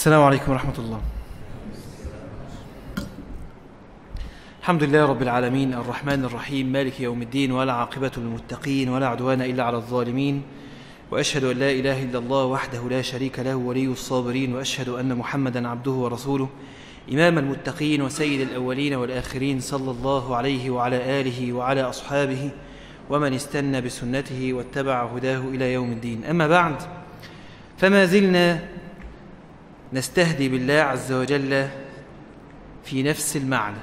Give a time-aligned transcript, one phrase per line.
[0.00, 1.00] السلام عليكم ورحمة الله.
[4.60, 9.64] الحمد لله رب العالمين الرحمن الرحيم مالك يوم الدين ولا عاقبة للمتقين ولا عدوان إلا
[9.64, 10.42] على الظالمين.
[11.10, 15.68] وأشهد أن لا إله إلا الله وحده لا شريك له ولي الصابرين وأشهد أن محمدا
[15.68, 16.48] عبده ورسوله.
[17.12, 22.50] إمام المتقين وسيد الأولين والآخرين صلى الله عليه وعلى آله وعلى أصحابه
[23.10, 26.24] ومن استنى بسنته واتبع هداه إلى يوم الدين.
[26.24, 26.76] أما بعد
[27.78, 28.79] فما زلنا
[29.92, 31.68] نستهدي بالله عز وجل
[32.84, 33.76] في نفس المعنى.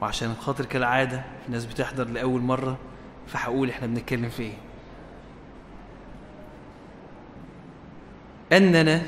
[0.00, 2.78] وعشان خاطر كالعادة في ناس بتحضر لأول مرة
[3.26, 4.52] فهقول إحنا بنتكلم في إيه.
[8.52, 9.02] أننا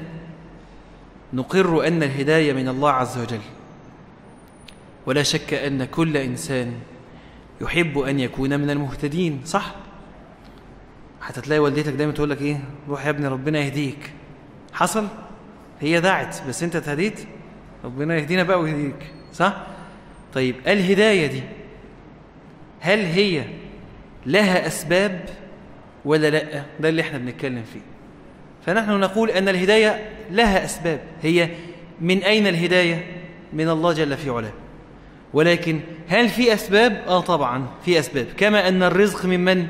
[1.32, 3.40] نقر أن الهداية من الله عز وجل.
[5.06, 6.72] ولا شك أن كل إنسان
[7.60, 9.74] يحب أن يكون من المهتدين صح؟
[11.20, 14.12] حتى تلاقي والدتك دايما تقول لك إيه؟ روح يا ابني ربنا يهديك.
[14.72, 15.08] حصل؟
[15.80, 17.20] هي دعت بس انت اتهديت
[17.84, 19.56] ربنا يهدينا بقى ويهديك صح؟
[20.34, 21.42] طيب الهداية دي
[22.80, 23.44] هل هي
[24.26, 25.24] لها أسباب
[26.04, 27.80] ولا لأ؟ ده اللي إحنا بنتكلم فيه.
[28.66, 31.00] فنحن نقول أن الهداية لها أسباب.
[31.22, 31.48] هي
[32.00, 33.06] من أين الهداية؟
[33.52, 34.52] من الله جل في علاه.
[35.34, 38.26] ولكن هل في أسباب؟ آه طبعا في أسباب.
[38.36, 39.66] كما أن الرزق من من؟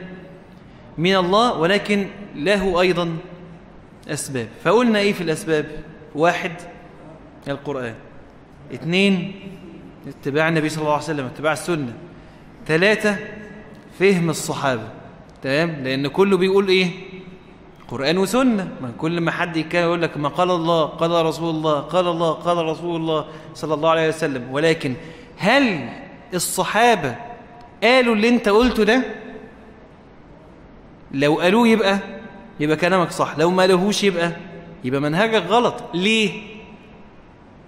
[0.98, 3.16] من الله ولكن له أيضا
[4.08, 4.48] أسباب.
[4.64, 5.66] فقلنا إيه في الأسباب؟
[6.14, 6.52] واحد
[7.48, 7.94] القرآن.
[8.74, 9.32] اثنين
[10.08, 11.92] اتباع النبي صلى الله عليه وسلم اتباع السنة.
[12.66, 13.16] ثلاثة
[13.98, 14.88] فهم الصحابة.
[15.42, 16.90] تمام؟ لأن كله بيقول إيه؟
[17.88, 18.68] قرآن وسنة.
[18.82, 22.32] ما كل ما حد يتكلم يقول لك ما قال الله قال رسول الله قال الله
[22.32, 24.52] قال رسول الله صلى الله عليه وسلم.
[24.52, 24.94] ولكن
[25.38, 25.88] هل
[26.34, 27.16] الصحابة
[27.82, 29.02] قالوا اللي أنت قلته ده؟
[31.12, 31.98] لو قالوه يبقى
[32.60, 33.38] يبقى كلامك صح.
[33.38, 34.32] لو ما قالوهوش يبقى
[34.84, 35.74] يبقى منهجك غلط.
[35.94, 36.42] ليه؟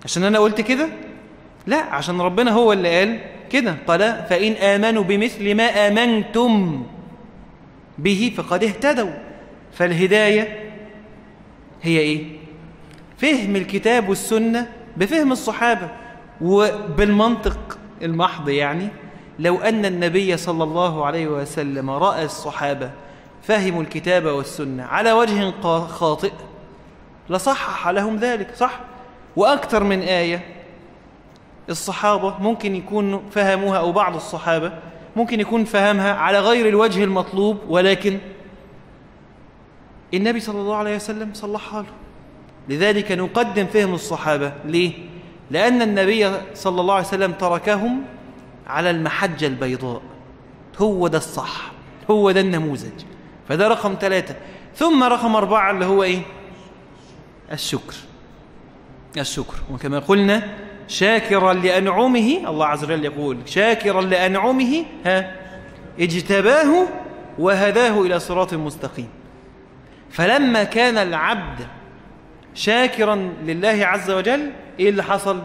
[0.04, 0.88] عشان أنا قلت كده؟
[1.66, 3.76] لا عشان ربنا هو اللي قال كده.
[3.86, 4.00] قال
[4.30, 6.82] فإن آمنوا بمثل ما آمنتم
[7.98, 9.10] به فقد اهتدوا.
[9.72, 10.70] فالهداية
[11.82, 12.24] هي إيه؟
[13.18, 14.66] فهم الكتاب والسنة
[14.96, 15.88] بفهم الصحابة
[16.40, 18.88] وبالمنطق المحض يعني.
[19.38, 22.90] لو أن النبي صلى الله عليه وسلم رأى الصحابة
[23.42, 25.50] فهموا الكتاب والسنة على وجه
[25.86, 26.32] خاطئ
[27.30, 28.80] لصحح لهم ذلك صح؟
[29.36, 30.44] وأكثر من آية
[31.68, 34.72] الصحابة ممكن يكون فهموها أو بعض الصحابة
[35.16, 38.18] ممكن يكون فهمها على غير الوجه المطلوب ولكن
[40.14, 41.88] النبي صلى الله عليه وسلم صلحها له.
[42.68, 44.52] لذلك نقدم فهم الصحابة.
[44.64, 44.92] ليه؟
[45.50, 48.02] لأن النبي صلى الله عليه وسلم تركهم
[48.66, 50.02] على المحجة البيضاء.
[50.78, 51.72] هو ده الصح
[52.10, 53.04] هو ده النموذج.
[53.48, 54.34] فده رقم ثلاثة.
[54.76, 56.22] ثم رقم أربعة اللي هو إيه؟
[57.52, 57.94] الشكر.
[59.16, 59.54] الشكر.
[59.72, 60.56] وكما قلنا
[60.88, 65.36] شاكرا لأنعمه الله عز وجل يقول شاكرا لأنعمه ها
[66.00, 66.86] اجتباه
[67.38, 69.08] وهداه إلى صراط مستقيم.
[70.10, 71.66] فلما كان العبد
[72.54, 75.42] شاكرا لله عز وجل إيه اللي حصل؟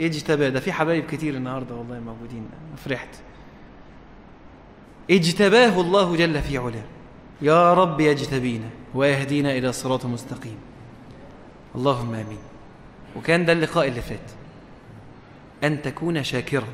[0.00, 0.48] اجتباه.
[0.48, 2.48] ده في حبايب كتير النهاردة والله موجودين.
[2.76, 3.08] فرحت.
[5.10, 6.84] اجتباه الله جل في علاه.
[7.42, 10.56] يا رب يجتبينا ويهدينا إلى صراط مستقيم.
[11.74, 12.38] اللهم آمين.
[13.16, 14.30] وكان ده اللقاء اللي فات.
[15.64, 16.68] أن تكون شاكرا.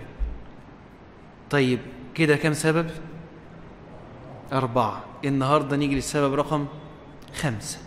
[1.51, 1.79] طيب
[2.15, 2.91] كده كم سبب؟
[4.53, 5.05] أربعة.
[5.25, 6.67] النهاردة نيجي للسبب رقم
[7.35, 7.79] خمسة.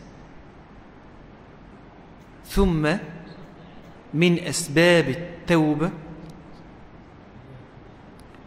[2.47, 2.97] ثم
[4.13, 5.89] من أسباب التوبة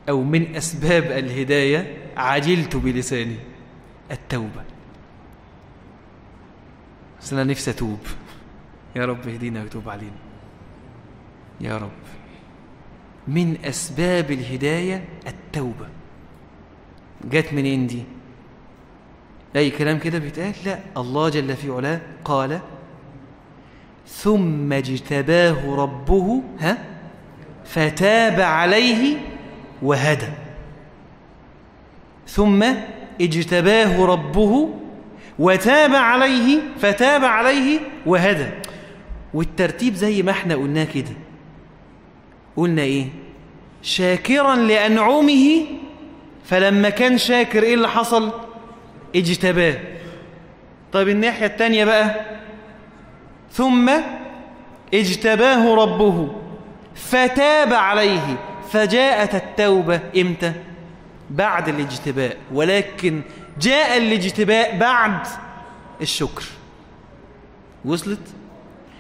[0.08, 3.36] أو من أسباب الهداية عجلت بلساني.
[4.10, 4.64] التوبة.
[7.20, 7.98] بس أنا نفسي أتوب.
[8.96, 10.16] يا رب اهدينا وتوب علينا.
[11.60, 11.90] يا رب.
[13.28, 15.88] من أسباب الهداية التوبة.
[17.24, 18.04] جت منين دي؟
[19.56, 20.78] أي كلام كده بيتقال؟ لا.
[20.96, 22.60] الله جل في علاه قال
[24.06, 26.84] ثم اجتباه ربه ها
[27.64, 29.18] فتاب عليه
[29.82, 30.28] وهدى.
[32.26, 32.74] ثم
[33.20, 34.74] اجتباه ربه
[35.38, 38.46] وتاب عليه فتاب عليه وهدى.
[39.34, 41.12] والترتيب زي ما إحنا قلناه كده.
[42.56, 43.06] قلنا إيه؟
[43.82, 45.60] شاكرا لأنعمه
[46.44, 48.32] فلما كان شاكر إيه اللي حصل؟
[49.16, 49.74] اجتباه.
[50.92, 52.20] طيب الناحية التانية بقى
[53.52, 53.90] ثم
[54.94, 56.28] اجتباه ربه
[56.94, 58.36] فتاب عليه.
[58.70, 60.52] فجاءت التوبة إمتى؟
[61.30, 63.22] بعد الاجتباء ولكن
[63.60, 65.26] جاء الاجتباء بعد
[66.00, 66.44] الشكر.
[67.84, 68.20] وصلت؟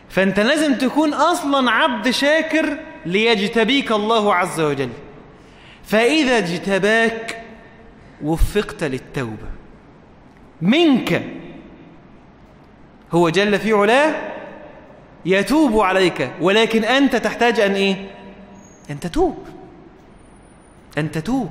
[0.08, 4.90] فأنت لازم تكون أصلا عبد شاكر ليجتبيك الله عز وجل.
[5.84, 7.42] فإذا اجتباك
[8.22, 9.48] وفقت للتوبة.
[10.62, 11.22] منك
[13.12, 14.32] هو جل في علاه
[15.24, 18.10] يتوب عليك ولكن أنت تحتاج أن إيه؟
[18.90, 19.46] أن تتوب.
[20.98, 21.50] أن تتوب.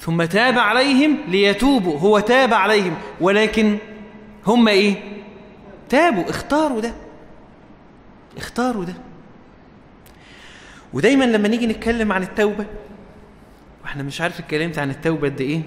[0.00, 3.78] ثم تاب عليهم ليتوبوا هو تاب عليهم ولكن
[4.46, 4.94] هم إيه؟
[5.88, 6.94] تابوا اختاروا ده.
[8.36, 8.94] اختاروا ده.
[10.92, 12.66] ودايما لما نيجي نتكلم عن التوبة
[13.82, 15.62] وإحنا مش عارف اتكلمت عن التوبة قد إيه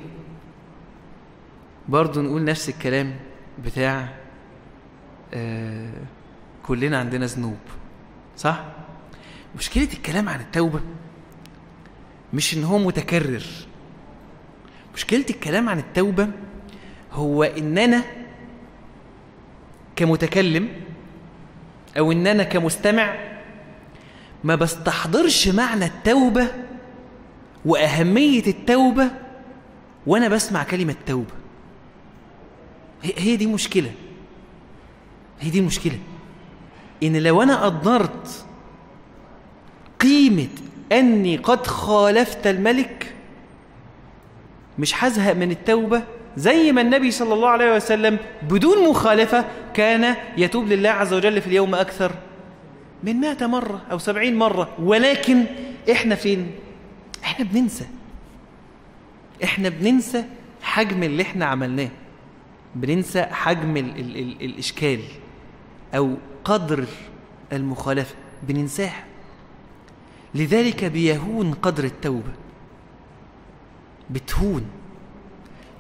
[1.90, 3.16] برضه نقول نفس الكلام
[3.66, 4.08] بتاع
[5.34, 5.90] آه
[6.64, 7.58] كلنا عندنا ذنوب
[8.38, 8.64] صح؟
[9.58, 10.80] مشكلة الكلام عن التوبة
[12.34, 13.44] مش إن هو متكرر.
[14.96, 16.28] مشكلة الكلام عن التوبة
[17.12, 18.04] هو إن أنا
[19.96, 20.70] كمتكلم
[21.98, 23.16] أو إن أنا كمستمع
[24.44, 26.48] ما بستحضرش معنى التوبة
[27.66, 29.12] وأهمية التوبة
[30.08, 31.34] وأنا بسمع كلمة توبة.
[33.04, 33.92] هي دي مشكلة.
[35.40, 36.00] هي دي المشكلة
[37.04, 38.46] إن لو أنا قدرت
[40.00, 40.48] قيمة
[40.92, 43.13] أني قد خالفت الملك
[44.80, 46.04] مش هزهق من التوبة؟
[46.38, 51.48] زي ما النبي صلى الله عليه وسلم بدون مخالفة كان يتوب لله عز وجل في
[51.48, 52.12] اليوم أكثر
[53.04, 54.70] من مائة مرة أو سبعين مرة.
[54.80, 55.44] ولكن
[55.92, 56.52] إحنا فين؟
[57.24, 57.86] إحنا بننسى.
[59.44, 60.24] إحنا بننسى
[60.62, 61.90] حجم اللي إحنا عملناه.
[62.76, 65.00] بننسى حجم ال ال ال الإشكال
[65.96, 66.86] أو قدر
[67.54, 68.16] المخالفة.
[68.44, 69.04] بننساها.
[70.36, 72.32] لذلك بيهون قدر التوبة.
[74.14, 74.66] بتهون.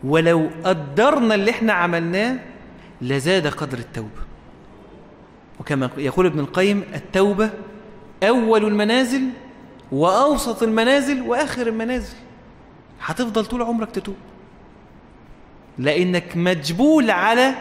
[0.03, 2.39] ولو قدرنا اللي إحنا عملناه
[3.01, 4.23] لزاد قدر التوبة.
[5.59, 7.49] وكما يقول ابن القيم التوبة
[8.23, 9.21] أول المنازل
[9.91, 12.15] وأوسط المنازل وآخر المنازل.
[13.01, 14.15] هتفضل طول عمرك تتوب.
[15.77, 17.53] لأنك مجبول على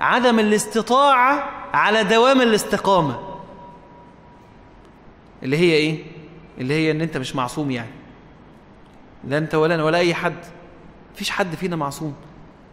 [0.00, 3.18] عدم الاستطاعة على دوام الاستقامة.
[5.42, 6.04] اللي هي إيه؟
[6.58, 7.99] اللي هي أن أنت مش معصوم يعني.
[9.24, 10.34] لا أنت ولا أنا ولا أي حد
[11.14, 12.14] فيش حد فينا معصوم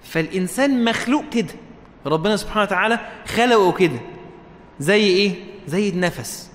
[0.04, 1.54] فالإنسان مخلوق كده
[2.06, 4.00] ربنا سبحانه وتعالى خلقه كده
[4.80, 5.36] زي إيه؟
[5.68, 6.52] زي النفس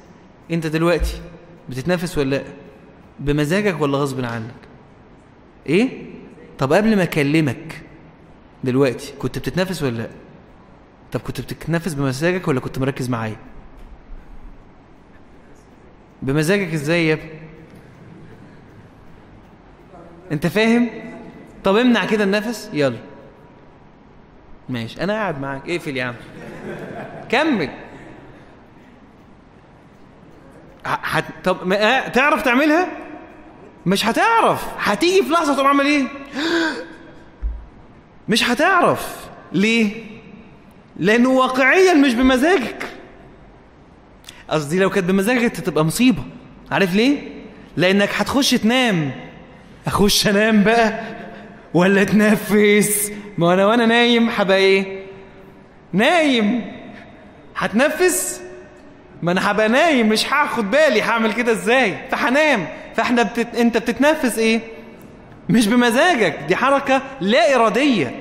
[0.51, 1.21] أنت دلوقتي
[1.69, 2.43] بتتنفس ولا لأ؟
[3.21, 4.55] بمزاجك ولا غصب عنك؟
[5.67, 5.89] إيه؟
[6.59, 7.83] طب قبل ما أكلمك
[8.65, 10.09] دلوقتي كنت بتتنفس ولا لأ
[11.13, 13.37] طب كنت بتتنفس بمزاجك ولا كنت مركز معايا
[16.23, 17.42] بمزاجك إزاي يا ابني
[20.33, 20.91] انت فاهم؟
[21.65, 22.71] طب امنع كده النفس.
[22.73, 22.99] يلا.
[24.69, 25.01] ماشي.
[25.01, 25.71] أنا قاعد معاك.
[25.71, 26.15] اقفل يا عم.
[27.29, 27.71] كمل.
[30.85, 31.25] حت...
[31.45, 32.09] طب ما...
[32.09, 32.89] تعرف تعملها؟
[33.87, 34.69] مش هتعرف.
[34.79, 36.05] هتيجي في لحظة تقوم عامل إيه؟
[38.29, 39.29] مش هتعرف.
[39.53, 40.05] ليه؟
[40.97, 42.89] لأنه واقعيا مش بمزاجك.
[44.49, 46.23] قصدي لو كانت بمزاجك تبقى مصيبة.
[46.71, 47.29] عارف ليه؟
[47.77, 49.11] لأنك هتخش تنام.
[49.87, 51.01] أخش أنام بقى
[51.75, 55.03] ولا تنفس ما أنا وأنا نايم هبقى إيه
[55.93, 56.73] نايم.
[57.57, 58.41] هتنفس؟
[59.23, 62.67] ما أنا هبقى نايم مش هاخد بالي هعمل كده إزاي؟ فهنام.
[62.97, 63.55] فإحنا بتت...
[63.57, 64.61] أنت بتتنفس إيه؟
[65.49, 66.39] مش بمزاجك.
[66.49, 68.21] دي حركة لا إرادية.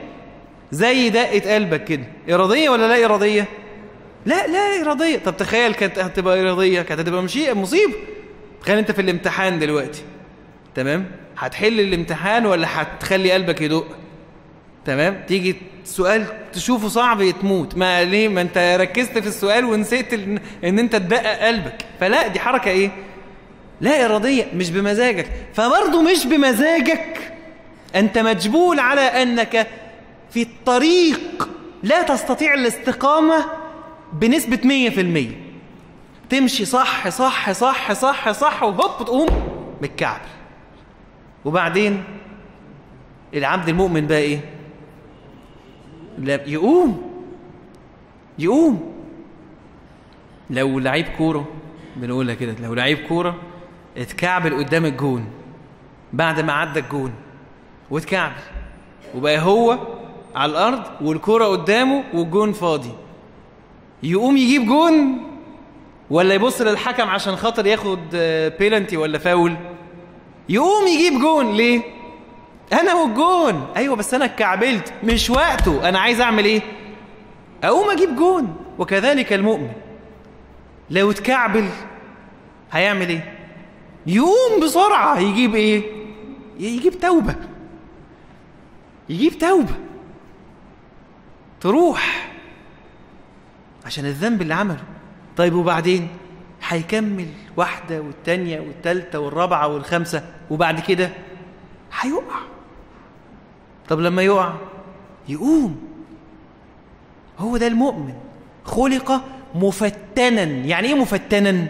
[0.71, 2.03] زي دقة قلبك كده.
[2.29, 3.45] إرادية ولا لا إرادية؟
[4.25, 5.17] لا لا إرادية.
[5.17, 7.93] طب تخيل كانت هتبقى إرادية كانت هتبقى مشيئة مصيبة.
[8.61, 10.01] تخيل أنت في الامتحان دلوقتي.
[10.75, 11.05] تمام؟
[11.41, 13.85] هتحل الامتحان ولا هتخلي قلبك يدق؟
[14.85, 20.39] تمام؟ تيجي سؤال تشوفه صعب تموت ما ليه؟ ما انت ركزت في السؤال ونسيت ان,
[20.63, 21.85] إن انت تدقق قلبك.
[21.99, 22.89] فلا دي حركة إيه؟
[23.81, 25.27] لا إرادية مش بمزاجك.
[25.53, 27.33] فبرضه مش بمزاجك.
[27.95, 29.67] أنت مجبول على أنك
[30.31, 31.49] في الطريق
[31.83, 32.53] لا تستطيع
[34.65, 35.41] مية في المية.
[36.29, 39.27] تمشي صح صح صح صح صح وهوب تقوم
[39.81, 40.21] بالكعب
[41.45, 42.03] وبعدين
[43.33, 44.39] العبد المؤمن بقى إيه؟
[46.47, 47.11] يقوم.
[48.39, 48.91] يقوم.
[50.49, 51.47] لو لعيب كورة
[51.95, 53.35] بنقولها كده لو لعيب كورة
[53.97, 55.25] اتكعبل قدام الجون
[56.13, 57.13] بعد ما عدى الجون
[57.89, 58.41] واتكعبل
[59.15, 59.77] وبقى هو
[60.35, 62.91] على الأرض والكره قدامه والجون فاضي.
[64.03, 65.17] يقوم يجيب جون
[66.09, 67.99] ولا يبص للحكم عشان خاطر ياخد
[68.59, 69.55] بيلنتي ولا فاول
[70.51, 71.81] يقوم يجيب جون ليه؟
[72.73, 73.67] أنا والجون.
[73.75, 74.93] أيوه بس أنا اتكعبلت.
[75.03, 75.89] مش وقته.
[75.89, 76.61] أنا عايز أعمل إيه؟
[77.63, 78.55] أقوم أجيب جون.
[78.79, 79.71] وكذلك المؤمن.
[80.89, 81.69] لو اتكعبل
[82.71, 83.37] هيعمل إيه؟
[84.07, 85.19] يقوم بسرعة.
[85.19, 85.83] يجيب إيه؟
[86.59, 87.35] يجيب توبة.
[89.09, 89.75] يجيب توبة.
[91.61, 92.31] تروح.
[93.85, 94.83] عشان الذنب اللي عمله.
[95.37, 96.07] طيب وبعدين؟
[96.67, 97.27] هيكمل
[97.57, 101.09] واحدة والتانية والتالتة والرابعة والخامسة وبعد كده
[101.99, 102.39] هيقع.
[103.89, 104.53] طب لما يقع؟
[105.29, 105.81] يقوم.
[107.39, 108.13] هو ده المؤمن.
[108.65, 109.23] خلق
[109.55, 110.43] مفتنا.
[110.43, 111.67] يعني إيه مفتنا؟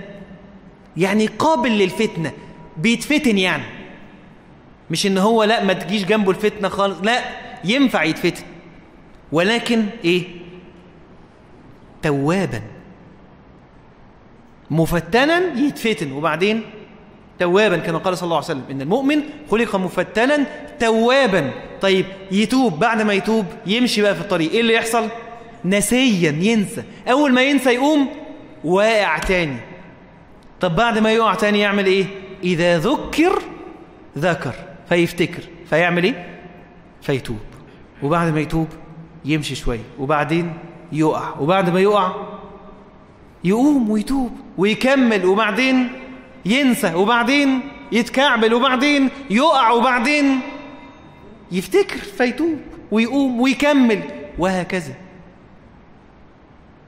[0.98, 2.32] يعني قابل للفتنة.
[2.78, 3.64] بيتفتن يعني.
[4.92, 6.98] مش إن هو لا ما تجيش جنبه الفتنة خالص.
[7.04, 7.24] لا
[7.64, 8.44] ينفع يتفتن.
[9.32, 10.24] ولكن إيه؟
[12.02, 12.62] توابا.
[14.72, 16.12] مفتنا يتفتن.
[16.12, 16.62] وبعدين
[17.40, 20.46] توابا كما قال صلى الله عليه وسلم إن المؤمن خلق مفتنا
[20.80, 21.52] توابا.
[21.82, 24.52] طيب يتوب بعد ما يتوب يمشي بقى في الطريق.
[24.52, 25.08] إيه اللي يحصل؟
[25.66, 26.84] نسيا ينسى.
[27.08, 28.08] أول ما ينسى يقوم
[28.64, 29.58] واقع تاني.
[30.60, 32.06] طب بعد ما يقع تاني يعمل إيه؟
[32.44, 33.42] إذا ذكر
[34.18, 34.54] ذكر
[34.90, 35.44] فيفتكر.
[35.70, 36.40] فيعمل إيه؟
[37.02, 37.40] فيتوب.
[38.04, 38.68] وبعد ما يتوب
[39.26, 40.54] يمشي شوية وبعدين
[40.92, 41.40] يقع.
[41.40, 42.12] وبعد ما يقع
[43.44, 44.32] يقوم ويتوب.
[44.62, 45.90] ويكمل وبعدين
[46.46, 47.60] ينسى وبعدين
[47.92, 50.40] يتكعبل وبعدين يقع وبعدين
[51.52, 52.60] يفتكر فيتوب
[52.92, 54.04] ويقوم ويكمل.
[54.38, 54.94] وهكذا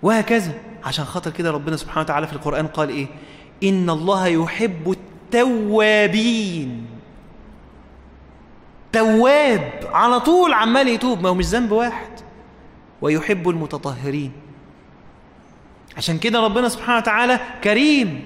[0.02, 0.54] وهكذا.
[0.84, 3.08] عشان خاطر كده ربنا سبحانه وتعالى في القرآن قال إيه؟
[3.64, 6.86] إن الله يحب التوابين.
[8.92, 12.10] تواب على طول عمال يتوب ما هو مش ذنب واحد.
[13.02, 14.32] ويحب المتطهرين.
[15.98, 18.24] عشان كده ربنا سبحانه وتعالى كريم.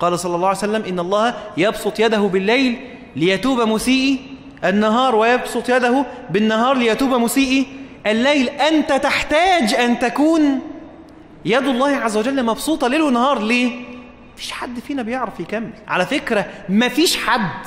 [0.00, 2.78] قال صلى الله عليه وسلم إن الله يبسط يده بالليل
[3.16, 4.20] ليتوب مسيئي
[4.64, 7.66] النهار ويبسط يده بالنهار ليتوب مسيئي
[8.06, 8.48] الليل.
[8.48, 10.60] أنت تحتاج أن تكون
[11.44, 13.42] يد الله عز وجل مبسوطة ليل ونهار.
[13.42, 13.70] ليه؟
[14.34, 15.70] مفيش حد فينا بيعرف يكمل.
[15.88, 17.66] على فكرة مفيش حد.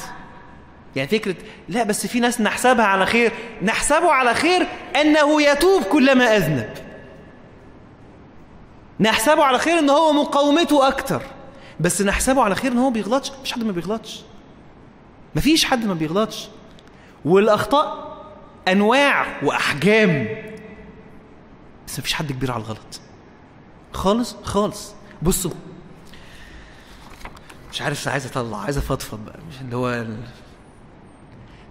[0.95, 1.35] يعني فكرة
[1.69, 3.31] لا بس في ناس نحسبها على خير.
[3.61, 4.67] نحسبه على خير
[5.01, 6.69] أنه يتوب كلما أذنب.
[9.03, 11.21] نحسبه على خير أنه هو مقاومته أكتر.
[11.79, 13.31] بس نحسبه على خير أنه هو بيغلطش.
[13.31, 14.21] مفيش حد ما بيغلطش.
[15.35, 16.47] مفيش حد ما بيغلطش.
[17.25, 18.13] والأخطاء
[18.67, 20.27] أنواع وأحجام.
[21.87, 23.01] بس مفيش حد كبير على الغلط.
[23.93, 24.93] خالص خالص.
[25.21, 25.51] بصوا.
[27.71, 28.57] مش عارف عايز أطلع.
[28.57, 29.39] عايز أفضفض بقى.
[29.49, 30.17] مش اللي هو ال...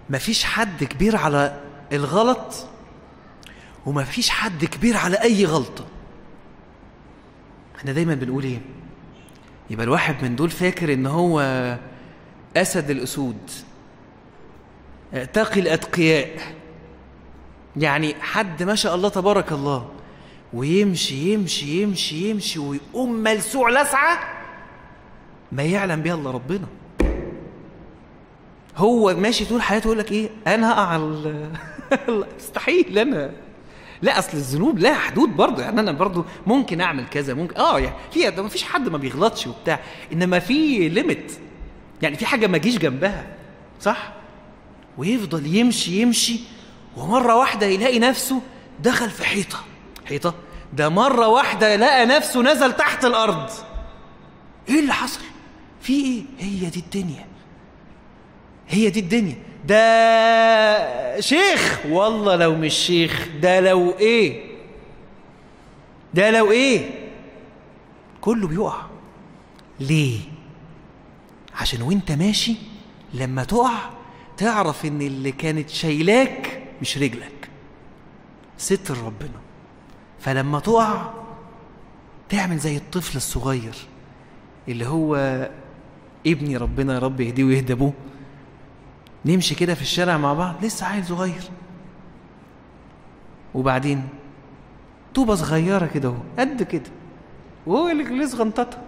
[0.09, 1.59] مفيش حد كبير على
[1.91, 2.67] الغلط
[3.85, 5.85] ومفيش حد كبير على أي غلطة.
[7.83, 8.61] إحنا دايما بنقول إيه؟
[9.69, 11.39] يبقى الواحد من دول فاكر إن هو
[12.57, 13.37] أسد الأسود
[15.33, 16.29] تقي الاتقياء
[17.77, 19.89] يعني حد ما شاء الله تبارك الله
[20.53, 24.19] ويمشي يمشي يمشي يمشي ويقوم ملسوع لسعة
[25.51, 26.67] ما يعلم بها إلا ربنا.
[28.77, 30.97] هو ماشي طول حياته يقول لك إيه؟ أنا هقع
[32.37, 33.31] مستحيل أنا.
[34.03, 35.61] لا أصل الذنوب لها حدود برضه.
[35.61, 39.47] يعني أنا برضه ممكن أعمل كذا ممكن آه يعني في ما فيش حد ما بيغلطش
[39.47, 39.79] وبتاع.
[40.13, 41.31] إنما في ليميت
[42.01, 43.27] يعني في حاجة ما اجيش جنبها
[43.81, 44.13] صح؟
[44.97, 46.39] ويفضل يمشي يمشي
[46.97, 48.41] ومرة واحدة يلاقي نفسه
[48.79, 49.63] دخل في حيطة.
[50.05, 50.35] حيطة؟
[50.73, 53.49] ده مرة واحدة لقى نفسه نزل تحت الأرض.
[54.69, 55.21] إيه اللي حصل؟
[55.81, 57.25] في إيه؟ هي دي الدنيا.
[58.67, 59.35] هي دي الدنيا.
[59.65, 61.79] ده شيخ.
[61.89, 64.43] والله لو مش شيخ ده لو إيه؟
[66.13, 66.89] ده لو إيه؟
[68.21, 68.81] كله بيقع.
[69.79, 70.19] ليه؟
[71.55, 72.55] عشان وأنت ماشي
[73.13, 73.89] لما تقع
[74.37, 77.49] تعرف إن اللي كانت شايلاك مش رجلك.
[78.57, 79.39] ستر ربنا.
[80.19, 81.11] فلما تقع
[82.29, 83.75] تعمل زي الطفل الصغير
[84.67, 85.15] اللي هو
[86.27, 87.93] ابني ربنا يا رب يهديه ويهدى ابوه
[89.25, 91.43] نمشي كده في الشارع مع بعض لسه عيل صغير.
[93.53, 94.07] وبعدين
[95.15, 96.91] طوبة صغيرة كده اهو قد كده.
[97.67, 98.81] وهو اللي لسه غنطتها.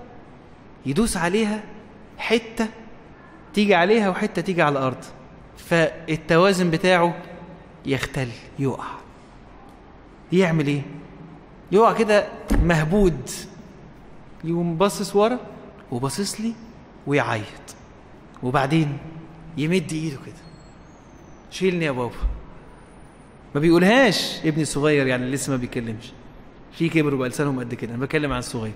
[0.85, 1.63] يدوس عليها
[2.17, 2.67] حتة
[3.53, 5.03] تيجي عليها وحتة تيجي على الأرض.
[5.57, 7.15] فالتوازن بتاعه
[7.85, 8.87] يختل يقع.
[10.31, 10.81] يعمل إيه؟
[11.71, 12.27] يقع كده
[12.63, 13.29] مهبود.
[14.43, 15.39] يقوم باصص ورا
[15.91, 16.53] وباصص لي
[17.07, 17.75] ويعيط.
[18.43, 18.97] وبعدين
[19.57, 20.35] يمد ايده كده.
[21.51, 22.15] شيلني يا بابا.
[23.55, 26.11] ما بيقولهاش ابني الصغير يعني لسه ما بيتكلمش
[26.77, 27.93] في كبر بقى لسانهم قد كده.
[27.95, 28.73] أنا بتكلم عن الصغير.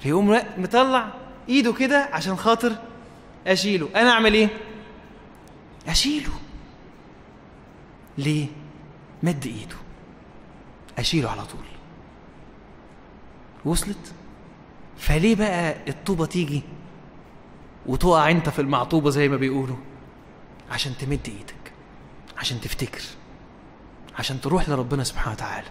[0.00, 1.08] فيقوم مطلع
[1.48, 2.72] ايده كده عشان خاطر
[3.46, 3.88] أشيله.
[3.96, 4.48] أنا أعمل إيه؟
[5.88, 6.32] أشيله.
[8.18, 8.46] ليه؟
[9.22, 9.76] مد ايده.
[10.98, 11.60] أشيله على طول.
[13.64, 14.12] وصلت؟
[14.98, 16.62] فليه بقى الطوبة تيجي
[17.86, 19.76] وتقع أنت في المعطوبة زي ما بيقولوا؟
[20.70, 21.72] عشان تمد إيدك
[22.36, 23.02] عشان تفتكر
[24.18, 25.66] عشان تروح لربنا سبحانه وتعالى.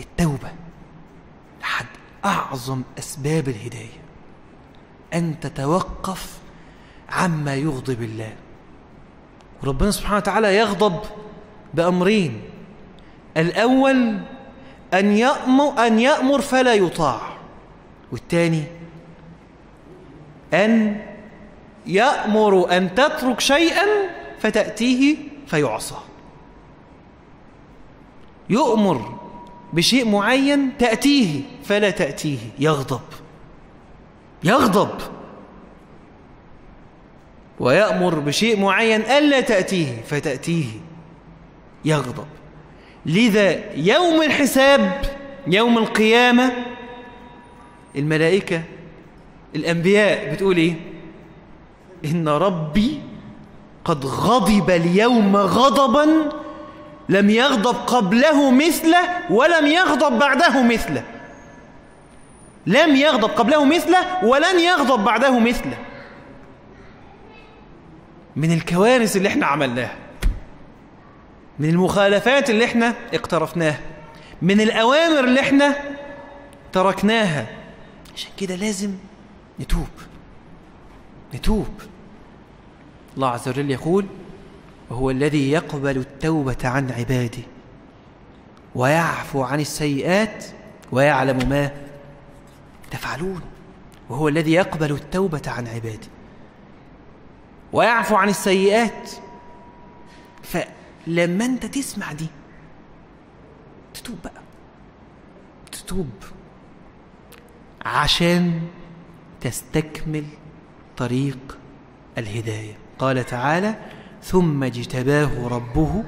[0.00, 0.52] التوبة
[1.62, 1.86] أحد
[2.24, 4.02] أعظم أسباب الهداية.
[5.14, 6.38] أن تتوقف
[7.08, 8.34] عما يغضب الله.
[9.62, 11.00] وربنا سبحانه وتعالى يغضب
[11.74, 12.42] بأمرين.
[13.36, 14.20] الأول
[14.94, 17.20] أن يأمر, أن يأمر فلا يطاع.
[18.12, 18.64] والثاني
[20.54, 21.02] أن
[21.86, 23.86] يأمر أن تترك شيئا
[24.40, 25.96] فتأتيه فيعصى.
[28.50, 29.18] يؤمر
[29.72, 32.38] بشيء معين تأتيه فلا تأتيه.
[32.58, 33.00] يغضب.
[34.44, 35.00] يغضب.
[37.60, 40.66] ويأمر بشيء معين ألا تأتيه فتأتيه.
[41.84, 42.26] يغضب.
[43.06, 45.02] لذا يوم الحساب
[45.46, 46.52] يوم القيامة
[47.96, 48.62] الملائكة
[49.56, 50.91] الأنبياء بتقول إيه؟
[52.04, 53.00] إن ربي
[53.84, 56.32] قد غضب اليوم غضبا
[57.08, 61.04] لم يغضب قبله مثله ولم يغضب بعده مثله.
[62.66, 65.78] لم يغضب قبله مثله ولن يغضب بعده مثله.
[68.36, 69.94] من الكوارث اللي إحنا عملناها
[71.58, 73.80] من المخالفات اللي إحنا اقترفناها
[74.42, 75.76] من الأوامر اللي إحنا
[76.72, 77.46] تركناها.
[78.14, 78.94] عشان كده لازم
[79.60, 79.88] نتوب
[81.34, 81.68] نتوب.
[83.16, 84.06] الله عز وجل يقول
[84.90, 87.42] وهو الذي يقبل التوبة عن عباده
[88.74, 90.44] ويعفو عن السيئات
[90.92, 91.70] ويعلم ما
[92.90, 93.40] تفعلون.
[94.08, 96.08] وهو الذي يقبل التوبة عن عباده
[97.72, 99.10] ويعفو عن السيئات.
[100.42, 102.26] فلما انت تسمع دي
[103.94, 104.42] تتوب بقى.
[105.72, 106.10] تتوب
[107.84, 108.60] عشان
[109.40, 110.24] تستكمل
[110.96, 111.58] طريق
[112.18, 112.81] الهداية.
[113.02, 113.74] قال تعالى
[114.22, 116.04] ثم اجتباه ربه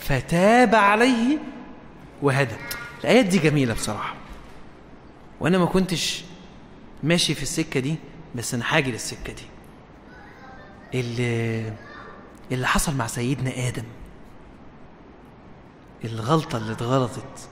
[0.00, 1.38] فتاب عليه
[2.22, 2.54] وهدى.
[3.00, 4.14] الآيات دي جميلة بصراحة.
[5.40, 6.24] وأنا ما كنتش
[7.02, 7.96] ماشي في السكة دي
[8.34, 9.42] بس أنا حاجي للسكة دي.
[11.00, 11.72] اللي,
[12.52, 13.84] اللي حصل مع سيدنا آدم.
[16.04, 17.48] الغلطة اللي اتغلطت.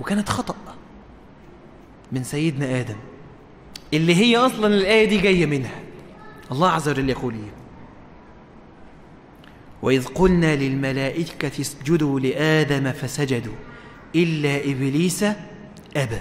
[0.00, 0.56] وكانت خطأ
[2.12, 2.96] من سيدنا آدم.
[3.92, 5.80] اللي هي أصلا الآية دي جاية منها.
[6.52, 7.63] الله عز وجل يقول إيه؟
[9.84, 13.52] وإذ قلنا للملائكة اسجدوا لآدم فسجدوا
[14.14, 15.24] إلا إبليس
[15.96, 16.18] أبى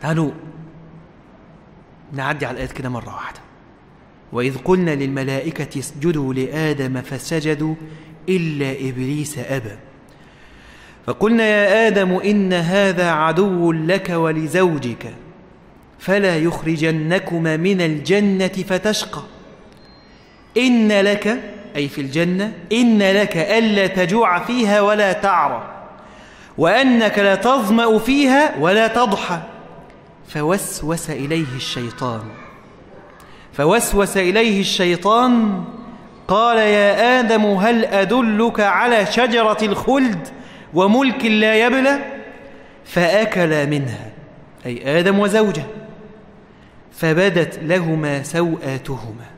[0.00, 0.30] تعالوا
[2.12, 3.40] نعدي على الآيات كده مرة واحدة.
[4.32, 7.74] وإذ قلنا للملائكة اسجدوا لآدم فسجدوا
[8.28, 9.76] إلا إبليس أبى
[11.06, 15.14] فقلنا يا آدم إن هذا عدو لك ولزوجك
[15.98, 19.22] فلا يخرجنكما من الجنة فتشقى.
[20.56, 25.72] إن لك أي في الجنة إن لك ألا تجوع فيها ولا تعرى
[26.58, 29.38] وأنك لا تظمأ فيها ولا تضحى.
[30.28, 32.20] فوسوس إليه الشيطان.
[33.52, 35.64] فوسوس إليه الشيطان
[36.28, 40.28] قال يا آدم هل أدلك على شجرة الخلد
[40.74, 41.98] وملك لا يبلى؟
[42.84, 44.10] فأكل منها
[44.66, 45.64] أي آدم وزوجه.
[46.92, 49.35] فبدت لهما سوآتهما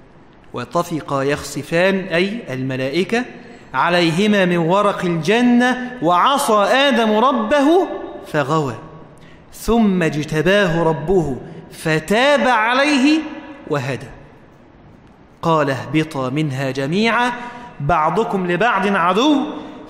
[0.52, 3.24] وطفقا يخصفان أي الملائكة
[3.74, 7.88] عليهما من ورق الجنة وعصى آدم ربه
[8.26, 8.74] فغوى.
[9.52, 11.36] ثم اجتباه ربه
[11.70, 13.20] فتاب عليه
[13.70, 14.06] وهدى.
[15.42, 17.32] قال اهبطا منها جميعا
[17.80, 19.36] بعضكم لبعض عدو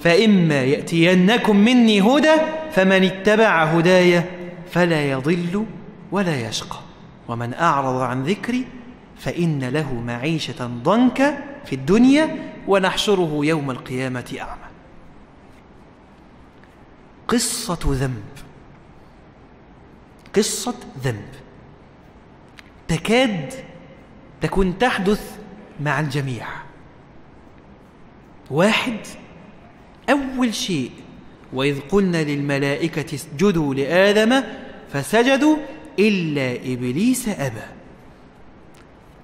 [0.01, 2.35] فإما يأتينكم مني هدى
[2.73, 4.23] فمن اتبع هداي
[4.71, 5.65] فلا يضل
[6.13, 6.79] ولا يشقى.
[7.29, 8.65] ومن أعرض عن ذكري
[9.19, 14.69] فإن له معيشة ضنكا في الدنيا ونحشره يوم القيامة أعمى.
[17.29, 18.25] قصة ذنب.
[20.37, 21.29] قصة ذنب.
[22.89, 23.55] تكاد
[24.41, 25.39] تكون تحدث
[25.81, 26.47] مع الجميع.
[28.51, 28.97] واحد
[30.11, 30.91] أول شيء
[31.53, 34.43] وإذ قلنا للملائكة اسجدوا لآدم
[34.93, 35.57] فسجدوا
[35.99, 37.78] إلا إبليس أبى.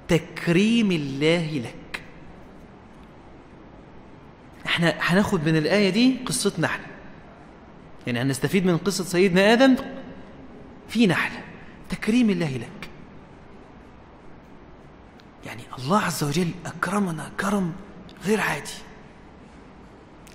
[0.09, 2.03] تكريم الله لك.
[4.67, 6.87] إحنا هناخد من الآية دي قصتنا إحنا.
[8.07, 9.77] يعني هنستفيد من قصة سيدنا آدم
[10.89, 11.41] في نحلة
[11.91, 12.91] تكريم الله لك.
[15.47, 17.73] يعني الله عز وجل أكرمنا كرم
[18.25, 18.71] غير عادي.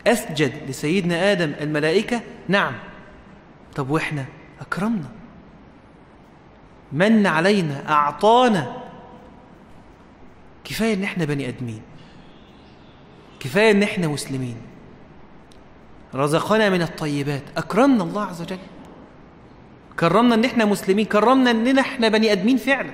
[0.07, 2.73] أسجد لسيدنا آدم الملائكة؟ نعم.
[3.75, 4.25] طب وإحنا
[4.61, 5.09] أكرمنا.
[6.91, 8.88] من علينا أعطانا
[10.69, 11.81] كفاية إن إحنا بني أدمين.
[13.39, 14.57] كفاية إن إحنا مسلمين.
[16.15, 17.43] رزقنا من الطيبات.
[17.57, 18.57] أكرمنا الله عز وجل.
[19.99, 21.05] كرمنا إن إحنا مسلمين.
[21.05, 22.91] كرمنا إننا إحنا بني أدمين فعلا.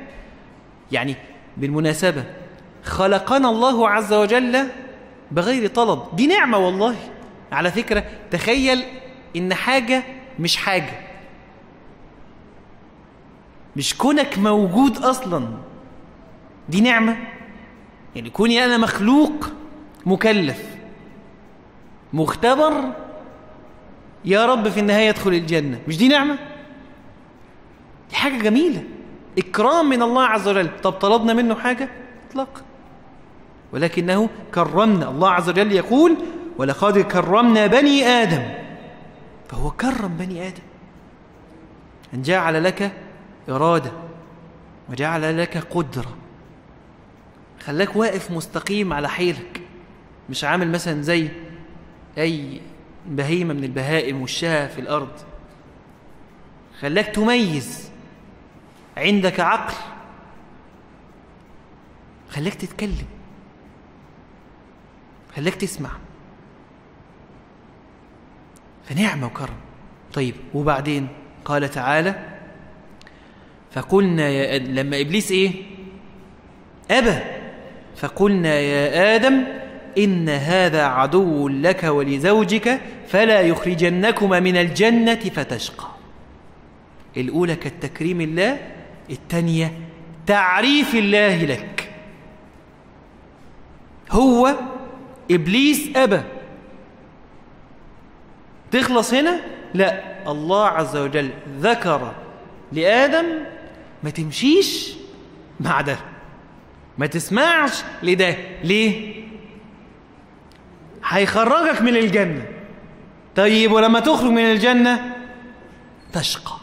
[0.92, 1.16] يعني
[1.58, 2.24] بالمناسبة
[2.84, 4.68] خلقنا الله عز وجل
[5.32, 6.16] بغير طلب.
[6.16, 6.96] دي نعمة والله.
[7.52, 8.84] على فكرة تخيل
[9.36, 10.04] إن حاجة
[10.40, 11.02] مش حاجة.
[13.76, 15.48] مش كونك موجود أصلا.
[16.70, 17.35] دي نعمة.
[18.16, 19.50] يعني كوني أنا مخلوق
[20.06, 20.64] مكلف
[22.14, 22.74] مختبر
[24.26, 25.80] يا رب في النهاية يدخل الجنة.
[25.88, 26.38] مش دي نعمة؟
[28.10, 28.84] دي حاجة جميلة.
[29.38, 30.70] إكرام من الله عز وجل.
[30.84, 31.90] طب طلبنا منه حاجة؟
[32.30, 32.62] اطلاقا
[33.74, 35.10] ولكنه كرمنا.
[35.10, 36.18] الله عز وجل يقول
[36.58, 38.44] ولقد كرمنا بني آدم.
[39.50, 40.64] فهو كرم بني آدم.
[42.14, 42.92] أن جعل لك
[43.50, 43.92] إرادة
[44.90, 46.16] وجعل لك قدرة.
[47.66, 49.62] خلاك واقف مستقيم على حيلك.
[50.30, 51.30] مش عامل مثلا زي
[52.18, 52.62] أي
[53.06, 55.12] بهيمة من البهائم والشاة في الأرض.
[56.80, 57.92] خلاك تميز.
[58.98, 59.74] عندك عقل.
[62.30, 63.08] خلاك تتكلم.
[65.36, 65.92] خلاك تسمع.
[68.86, 69.58] فنعمة وكرم.
[70.14, 71.08] طيب وبعدين؟
[71.46, 72.40] قال تعالى
[73.72, 75.64] فقلنا يا لما إبليس إيه؟
[76.92, 77.45] أبى.
[78.06, 79.44] فقلنا يا آدم
[79.98, 85.88] إن هذا عدو لك ولزوجك فلا يخرجنكما من الجنة فتشقى.
[87.18, 88.58] الأولى كالتكريم الله
[89.10, 89.74] الثانية
[90.28, 91.90] تعريف الله لك.
[94.12, 94.56] هو
[95.32, 96.22] إبليس أبى.
[98.72, 99.40] تخلص هنا؟
[99.74, 100.02] لا.
[100.32, 102.12] الله عز وجل ذكر
[102.72, 103.26] لآدم
[104.04, 104.94] ما تمشيش
[105.60, 105.98] مع ده
[106.98, 108.38] ما تسمعش لده.
[108.64, 109.24] ليه؟
[111.06, 112.46] هيخرجك من الجنة.
[113.36, 115.16] طيب ولما تخرج من الجنة
[116.14, 116.58] تشقى.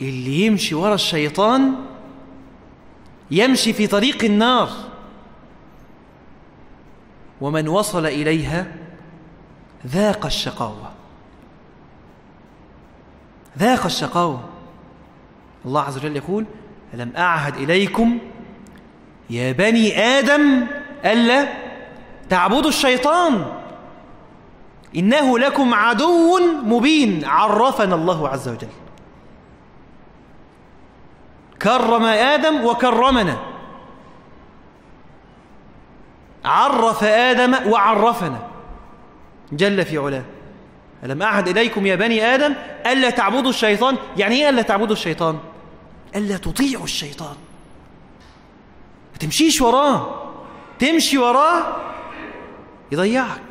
[0.00, 1.74] اللي يمشي ورا الشيطان
[3.30, 4.70] يمشي في طريق النار.
[7.40, 8.66] ومن وصل إليها
[9.86, 10.92] ذاق الشقاوة.
[13.58, 14.48] ذاق الشقاوة.
[15.64, 16.44] الله عز وجل يقول
[16.94, 18.18] ألم أعهد إليكم
[19.30, 20.66] يا بني آدم
[21.04, 21.48] ألا
[22.30, 23.44] تعبدوا الشيطان
[24.96, 28.68] إنه لكم عدو مبين عرفنا الله عز وجل.
[31.62, 33.36] كرم آدم وكرمنا.
[36.44, 38.38] عرف آدم وعرفنا.
[39.52, 40.24] جل في علاه.
[41.04, 42.54] ألم أعهد إليكم يا بني آدم
[42.86, 45.38] ألا تعبدوا الشيطان؟ يعني إيه ألا تعبدوا الشيطان؟
[46.16, 47.36] ألا تطيعوا الشيطان؟
[49.12, 50.24] ما تمشيش وراه.
[50.78, 51.76] تمشي وراه.
[52.92, 53.42] يضيعك.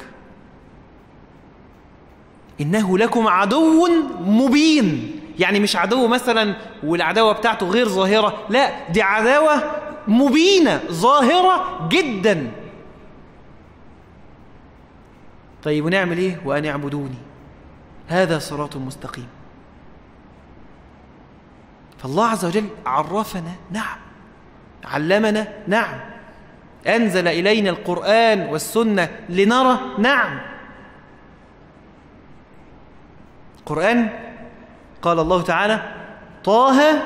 [2.61, 3.87] إنه لكم عدو
[4.19, 5.19] مبين.
[5.39, 8.45] يعني مش عدو مثلا والعداوة بتاعته غير ظاهرة.
[8.49, 9.71] لا دي عداوة
[10.07, 12.51] مبينة ظاهرة جدا.
[15.63, 17.17] طيب ونعمل إيه؟ وأن اعبدوني
[18.07, 19.27] هذا صراط مستقيم.
[21.99, 23.97] فالله عز وجل عرفنا نعم
[24.85, 25.99] علمنا نعم
[26.87, 30.39] أنزل إلينا القرآن والسنة لنرى نعم.
[33.59, 34.09] القرآن
[35.01, 35.93] قال الله تعالى
[36.43, 37.01] طه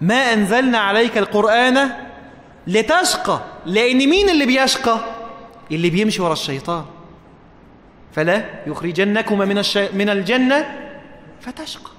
[0.00, 1.90] ما أنزلنا عليك القرآن
[2.66, 4.98] لتشقى لأن مين اللي بيشقى؟
[5.72, 6.84] اللي بيمشي ورا الشيطان.
[8.12, 9.78] فلا يخرجنكما من, الش...
[9.78, 10.80] من الجنة
[11.40, 11.93] فتشقى.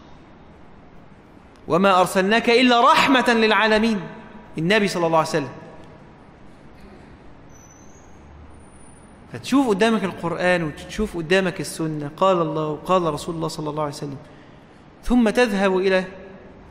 [1.68, 4.02] وما أرسلناك إلا رحمة للعالمين.
[4.58, 5.50] النبي صلى الله عليه وسلم.
[9.34, 12.12] فتشوف قدامك القرآن وتشوف قدامك السنة.
[12.18, 14.18] قال الله وقال رسول الله صلى الله عليه وسلم.
[15.04, 16.06] ثم تذهب إلى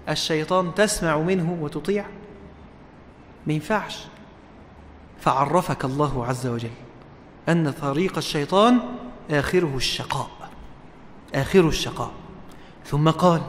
[0.09, 2.05] الشيطان تسمع منه وتطيع.
[3.47, 3.99] ما ينفعش.
[5.21, 6.71] فعرفك الله عز وجل
[7.49, 8.81] أن طريق الشيطان
[9.31, 10.31] آخره الشقاء.
[11.35, 12.11] آخر الشقاء.
[12.87, 13.43] ثم قال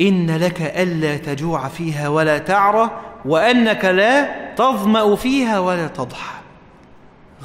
[0.00, 2.90] إن لك ألا تجوع فيها ولا تعرى
[3.24, 6.36] وأنك لا تظمأ فيها ولا تضحى.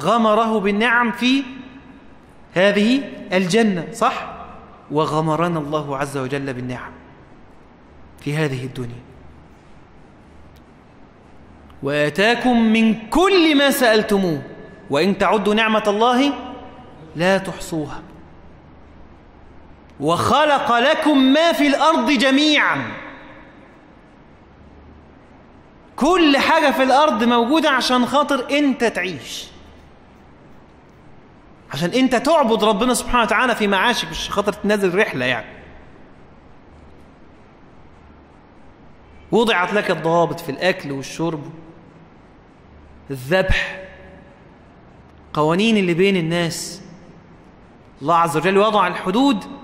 [0.00, 1.42] غمره بالنعم في
[2.54, 4.34] هذه الجنة صح؟
[4.90, 6.92] وغمرنا الله عز وجل بالنعم
[8.20, 9.02] في هذه الدنيا.
[11.82, 14.42] وآتاكم من كل ما سألتموه
[14.90, 16.32] وإن تعدوا نعمة الله
[17.16, 18.02] لا تحصوها.
[20.02, 22.92] وخلق لكم ما في الأرض جميعا.
[25.96, 29.46] كل حاجة في الأرض موجودة عشان خاطر أنت تعيش.
[31.72, 35.62] عشان أنت تعبد ربنا سبحانه وتعالى في معاشك مش خاطر تنزل رحلة يعني.
[39.32, 41.50] وضعت لك الضوابط في الأكل والشرب
[43.10, 43.78] الذبح
[45.32, 46.82] قوانين اللي بين الناس.
[48.02, 49.61] الله عز وجل وضع الحدود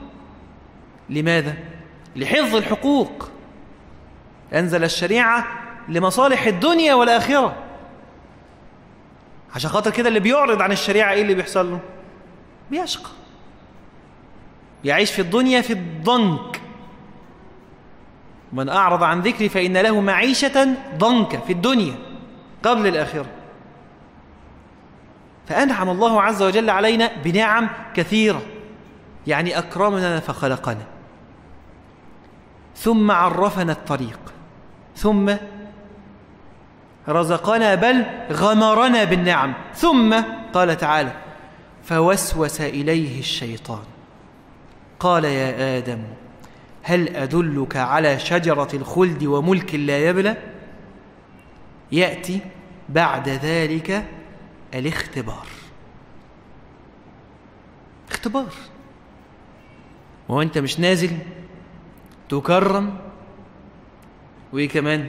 [1.11, 1.55] لماذا؟
[2.17, 3.29] لحفظ الحقوق.
[4.55, 5.47] أنزل الشريعة
[5.89, 7.57] لمصالح الدنيا والآخرة.
[9.55, 11.81] عشان خاطر كده اللي بيعرض عن الشريعة إيه اللي بيحصل له؟
[12.71, 13.11] بيشقى.
[14.85, 16.61] يعيش في الدنيا في الضنك.
[18.53, 21.95] من أعرض عن ذكري فإن له معيشة ضنكا في الدنيا
[22.63, 23.27] قبل الآخرة.
[25.47, 28.43] فأنعم الله عز وجل علينا بنعم كثيرة.
[29.27, 30.98] يعني أكرمنا فخلقنا.
[32.81, 34.21] ثم عرفنا الطريق.
[34.97, 35.35] ثم
[37.09, 39.55] رزقنا بل غمرنا بالنعم.
[39.75, 40.23] ثم
[40.55, 41.13] قال تعالى
[41.85, 43.83] فوسوس إليه الشيطان.
[45.01, 46.03] قال يا آدم
[46.83, 50.37] هل أدلك على شجرة الخلد وملك لا يبلى؟
[51.93, 52.41] يأتي
[52.89, 54.05] بعد ذلك
[54.75, 55.47] الاختبار.
[58.11, 58.53] اختبار.
[60.29, 61.11] وهو انت مش نازل؟
[62.29, 62.99] تكرم
[64.53, 65.09] وإيه كمان؟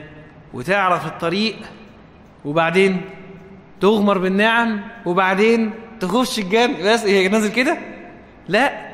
[0.54, 1.56] وتعرف الطريق
[2.44, 3.00] وبعدين
[3.80, 7.78] تغمر بالنعم وبعدين تخش الجنة بس هي نازل كده؟
[8.48, 8.90] لا.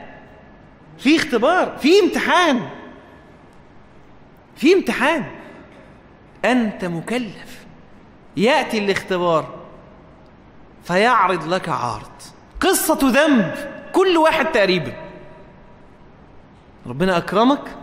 [0.99, 2.69] في اختبار في امتحان.
[4.57, 5.25] في امتحان.
[6.45, 7.67] أنت مكلف.
[8.37, 9.55] يأتي الاختبار
[10.85, 12.11] فيعرض لك عارض
[12.61, 13.55] قصة ذنب
[13.93, 14.93] كل واحد تقريبا.
[16.87, 17.77] ربنا أكرمك.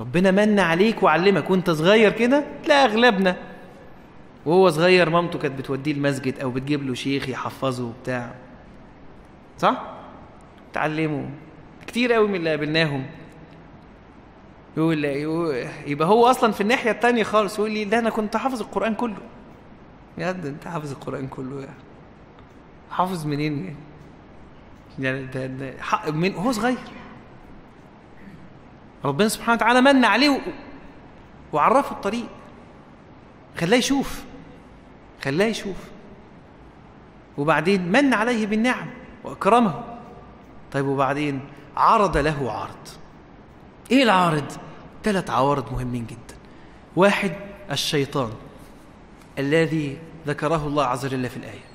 [0.00, 1.50] ربنا من عليك وعلمك.
[1.50, 3.36] وانت صغير كده لا أغلبنا.
[4.46, 8.34] وهو صغير مامته كانت بتوديه المسجد أو بتجيب له شيخ يحفظه وبتاع.
[9.58, 9.82] صح؟
[10.72, 11.30] تعلمه.
[11.86, 13.06] كتير قوي من اللي قابلناهم.
[14.76, 15.04] يقول
[15.86, 17.58] يبقى هو أصلا في الناحية الثانية خالص.
[17.58, 19.16] يقول لي ده أنا كنت حافظ القرآن كله.
[20.18, 21.78] ده أنت حافظ القرآن كله يعني
[22.90, 23.76] حافظ منين يعني؟
[24.98, 25.72] يعني ده, ده
[26.12, 26.76] من هو صغير.
[29.04, 30.40] ربنا سبحانه وتعالى من عليه
[31.52, 32.26] وعرفه الطريق.
[33.60, 34.24] خلاه يشوف
[35.24, 35.76] خلاه يشوف.
[37.38, 38.86] وبعدين من عليه بالنعم
[39.24, 39.84] وأكرمه.
[40.72, 41.40] طيب وبعدين
[41.76, 42.88] عرض له عرض.
[43.90, 44.52] إيه العارض؟
[45.04, 46.38] ثلاث عوارض مهمين جدا.
[46.96, 47.32] واحد
[47.70, 48.30] الشيطان
[49.38, 51.68] الذي ذكره الله عز وجل في الآية.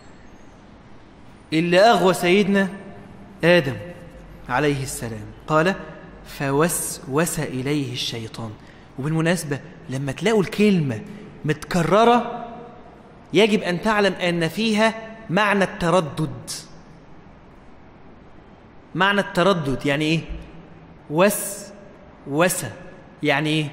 [1.54, 2.70] اللي أغوى سيدنا
[3.44, 3.76] آدم
[4.50, 5.26] عليه السلام.
[5.48, 5.76] قال
[6.26, 8.52] فوسوس إليه الشيطان.
[9.00, 9.60] وبالمناسبة
[9.90, 11.02] لما تلاقوا الكلمة
[11.46, 12.46] متكررة
[13.34, 14.94] يجب أن تعلم أن فيها
[15.30, 16.50] معنى التردد.
[18.96, 20.20] معنى التردد يعني إيه؟
[21.10, 21.68] وس
[22.28, 22.66] وس
[23.24, 23.66] يعني إيه؟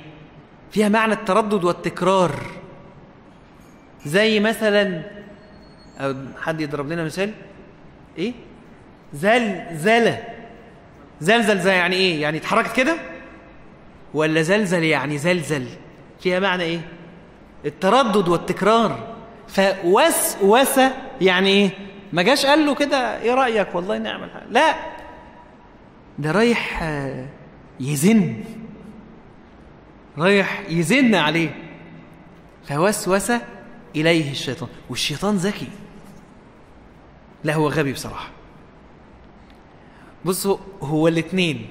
[0.71, 2.47] فيها معنى التردد والتكرار.
[4.07, 5.03] زي مثلا
[5.99, 7.33] أو حد يضرب لنا مثال؟
[8.19, 8.33] إيه؟
[9.15, 10.25] زلزلة.
[11.21, 12.97] زلزل زي يعني إيه؟ يعني اتحركت كده؟
[14.15, 15.67] ولا زلزل يعني زلزل؟
[16.21, 16.81] فيها معنى إيه؟
[17.65, 19.17] التردد والتكرار.
[19.49, 20.81] فوسوس
[21.21, 21.71] يعني إيه؟
[22.13, 24.75] ما جاش قال له كده إيه رأيك؟ والله نعمل حاجة لا
[26.19, 26.83] ده رايح
[27.81, 28.45] يزن.
[30.19, 31.55] رايح يزن عليه.
[32.69, 33.33] فوسوس
[33.97, 34.69] إليه الشيطان.
[34.91, 35.69] والشيطان ذكي.
[37.45, 38.29] لا هو غبي بصراحة.
[40.25, 41.67] بصوا هو الاثنين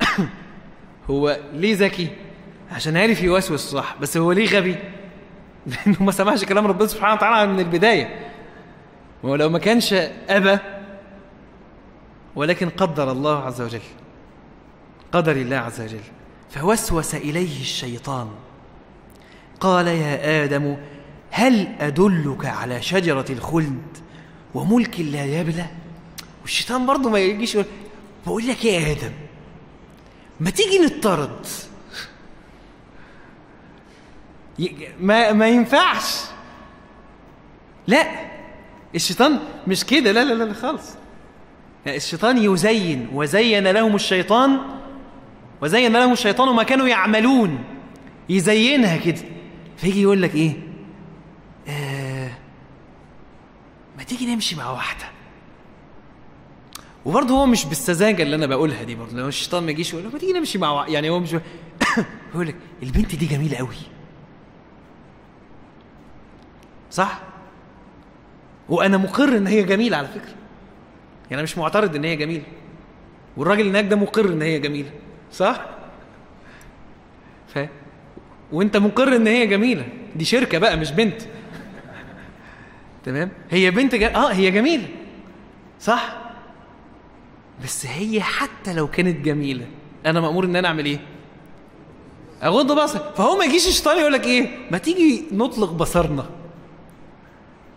[1.10, 2.08] هو ليه ذكي؟
[2.72, 4.76] عشان عارف يوسوس صح بس هو ليه غبي؟
[5.66, 8.30] لأنه ما سمعش كلام ربنا سبحانه وتعالى من البداية.
[9.24, 9.92] هو لو ما كانش
[10.28, 10.58] أبى
[12.36, 13.80] ولكن قدر الله عز وجل.
[15.12, 16.00] قدر الله عز وجل.
[16.50, 18.30] فوسوس إليه الشيطان.
[19.60, 20.76] قال يا آدم
[21.30, 23.98] هل أدلك على شجرة الخلد
[24.54, 25.66] وملك لا يبلى؟
[26.42, 27.66] والشيطان برضه ما يجيش يقول
[28.26, 29.12] بقول لك يا آدم؟
[30.40, 31.46] ما تيجي نطرد
[35.00, 36.20] ما ما ينفعش.
[37.86, 38.06] لا
[38.94, 40.12] الشيطان مش كده.
[40.12, 40.90] لا لا لا خالص.
[41.86, 44.60] الشيطان يزين وزين لهم الشيطان
[45.62, 47.64] وزين لهم الشيطان ما كانوا يعملون.
[48.28, 49.22] يزينها كده.
[49.76, 50.52] فيجي يقول لك إيه؟
[51.68, 52.30] آه
[53.98, 55.04] ما تيجي نمشي مع واحدة.
[57.04, 60.12] وبرضه هو مش بالسذاجة اللي أنا بقولها دي برضه لو الشيطان ما يجيش يقول لك
[60.12, 61.32] ما تيجي نمشي مع يعني هو مش
[62.34, 63.76] يقول لك البنت دي جميلة قوي
[66.90, 67.20] صح؟
[68.68, 70.34] وأنا مقر إن هي جميلة على فكرة.
[71.22, 72.44] يعني أنا مش معترض إن هي جميلة.
[73.36, 74.90] والراجل هناك ده مقر إن هي جميلة.
[75.32, 75.66] صح؟
[77.54, 77.58] ف
[78.52, 79.88] وأنت مقر إن هي جميلة.
[80.16, 81.22] دي شركة بقى مش بنت.
[83.04, 84.14] تمام؟ هي بنت جا...
[84.14, 84.88] آه هي جميلة.
[85.80, 86.29] صح؟
[87.64, 89.66] بس هي حتى لو كانت جميلة
[90.06, 90.98] أنا مأمور إن أنا أعمل إيه؟
[92.42, 96.26] أغض بصر فهو ما يجيش الشيطان يقول لك إيه؟ ما تيجي نطلق بصرنا.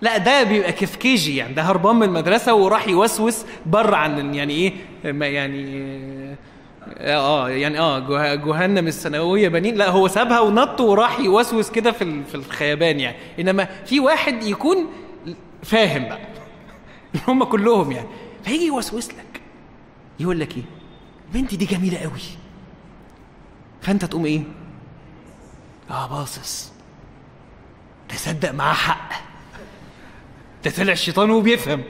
[0.01, 4.53] لا ده بيبقى كيف كيجي يعني ده هربان من المدرسة وراح يوسوس بره عن يعني
[4.53, 4.73] إيه؟
[5.13, 5.93] ما يعني
[6.97, 9.75] آه يعني آه جه- جهنم الثانوية بنين.
[9.75, 13.17] لا هو سابها ونط وراح يوسوس كده في في الخيبان يعني.
[13.39, 14.77] إنما في واحد يكون
[15.63, 16.19] فاهم بقى.
[17.27, 18.07] هم كلهم يعني.
[18.43, 19.41] فيجي يوسوس لك.
[20.19, 20.63] يقول لك إيه؟
[21.33, 22.21] بنتي دي جميلة قوي.
[23.81, 24.43] فأنت تقوم إيه؟
[25.89, 26.71] آه باصص.
[28.09, 29.09] تصدق معاه حق.
[30.63, 31.83] ده طلع الشيطان وبيفهم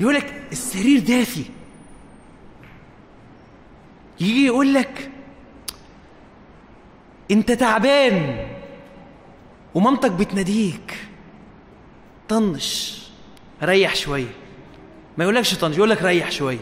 [0.00, 1.44] يقول لك السرير دافي.
[4.20, 5.10] يجي يقول لك
[7.30, 8.46] أنت تعبان
[9.74, 11.08] ومامتك بتناديك.
[12.28, 13.02] طنش
[13.62, 14.34] ريح شوية.
[15.18, 16.58] ما يقولكش طنش يقول لك ريح شوية.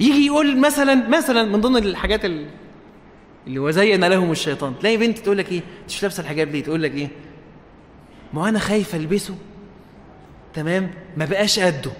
[0.00, 2.46] يجي يقول مثلا مثلا من ضمن الحاجات ال-
[3.46, 4.78] اللي وزين لهم الشيطان.
[4.78, 7.08] تلاقي بنت تقول لك إيه؟ "أنت مش لابسة الحجاب ليه تقول لك إيه؟
[8.34, 9.34] ما أنا خايفة ألبسه.
[10.54, 11.90] تمام؟ ما بقاش قده.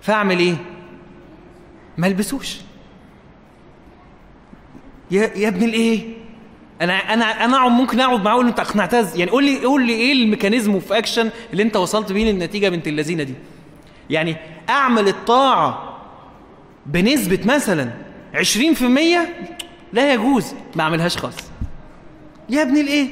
[0.00, 0.56] فأعمل إيه؟
[1.98, 2.56] ما ألبسوش.
[5.10, 6.14] يا يا ابن الإيه؟
[6.80, 10.12] أنا أنا أنا ممكن أقعد معاه أقول أنت اقنعتها؟ يعني قول لي قول لي إيه
[10.12, 13.34] ال mechanism of action اللي أنت وصلت بيه للنتيجة بنت اللذينة دي.
[14.10, 14.36] يعني
[14.68, 15.96] أعمل الطاعة
[16.86, 17.90] بنسبة مثلا
[18.34, 18.38] 20%
[19.92, 20.54] لا يجوز.
[20.76, 21.36] ما أعملهاش خالص.
[22.48, 23.08] يا ابن الايه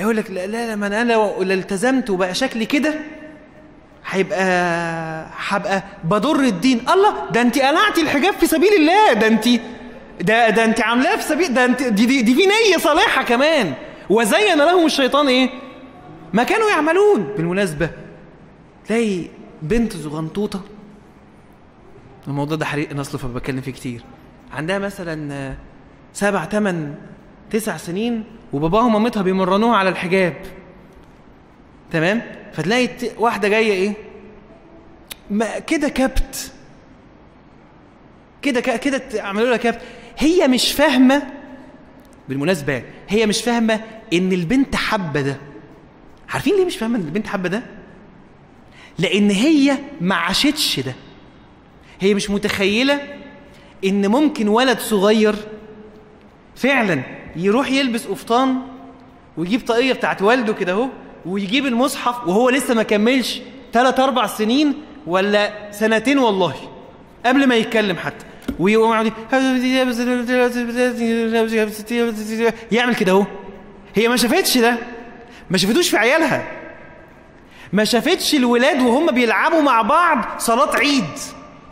[0.00, 2.94] يقول لك لا لا ما أنا لو التزمت وبقى شكلي كده
[4.10, 4.42] هيبقى
[5.48, 6.80] هبقى بضر الدين.
[6.94, 9.12] الله ده أنت قلعتي الحجاب في سبيل الله.
[9.12, 9.48] ده أنت
[10.20, 13.74] ده ده انت عاملاه في سبيل ده انت دي دي, دي في نيه صالحة كمان.
[14.10, 15.50] وزين لهم الشيطان إيه؟
[16.32, 17.22] ما كانوا يعملون.
[17.36, 17.90] بالمناسبة
[18.86, 19.24] تلاقي
[19.62, 20.60] بنت زغنطوطة.
[22.28, 24.02] الموضوع ده حريق نصل فبتكلم فيه كتير.
[24.52, 25.56] عندها مثلا آه،
[26.12, 26.94] سبع تمن
[27.50, 30.34] تسع سنين وباباها ومامتها بيمرنوها على الحجاب.
[31.92, 33.94] تمام؟ فتلاقي واحدة جاية إيه؟
[35.30, 36.52] ما كده كبت.
[38.42, 39.80] كده كده عملوا لها كبت.
[40.18, 41.22] هي مش فاهمة
[42.28, 43.80] بالمناسبة هي مش فاهمة
[44.12, 45.36] إن البنت حابة ده.
[46.28, 47.62] عارفين ليه مش فاهمة إن البنت حابة ده؟
[48.98, 50.94] لأن هي ما عاشتش ده.
[52.00, 53.00] هي مش متخيلة
[53.84, 55.34] إن ممكن ولد صغير
[56.56, 57.02] فعلا
[57.36, 58.56] يروح يلبس قفطان
[59.36, 60.88] ويجيب طاقية بتاعت والده كده أهو
[61.26, 63.40] ويجيب المصحف وهو لسه ما كملش
[63.72, 64.74] ثلاث أربع سنين
[65.06, 66.54] ولا سنتين والله
[67.26, 68.24] قبل ما يتكلم حتى.
[68.58, 68.92] ويقوم
[72.72, 73.26] يعمل كده اهو.
[73.94, 74.76] هي ما شافتش ده.
[75.50, 76.52] ما شافتوش في عيالها.
[77.72, 81.04] ما شافتش الولاد وهم بيلعبوا مع بعض صلاة عيد.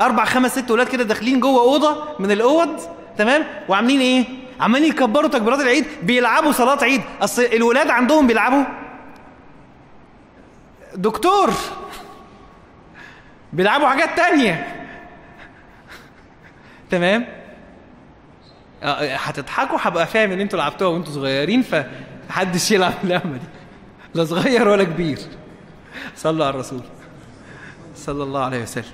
[0.00, 2.80] أربع خمس ست ولاد كده داخلين جوه أوضة من الأوض.
[3.18, 4.24] تمام؟ وعاملين إيه؟
[4.60, 5.84] عمالين يكبروا تكبيرات العيد.
[6.02, 7.00] بيلعبوا صلاة عيد.
[7.22, 8.64] أصل الولاد عندهم بيلعبوا.
[10.94, 11.50] دكتور.
[13.52, 14.83] بيلعبوا حاجات تانية.
[16.94, 17.26] تمام؟
[18.82, 23.46] آه، هتضحكوا هبقى فاهم ان أنتوا لعبتوها وانتوا صغيرين فمحدش يلعب اللعبة دي.
[24.14, 25.18] لا صغير ولا كبير.
[26.16, 26.80] صلوا على الرسول.
[27.96, 28.84] صلى الله عليه وسلم.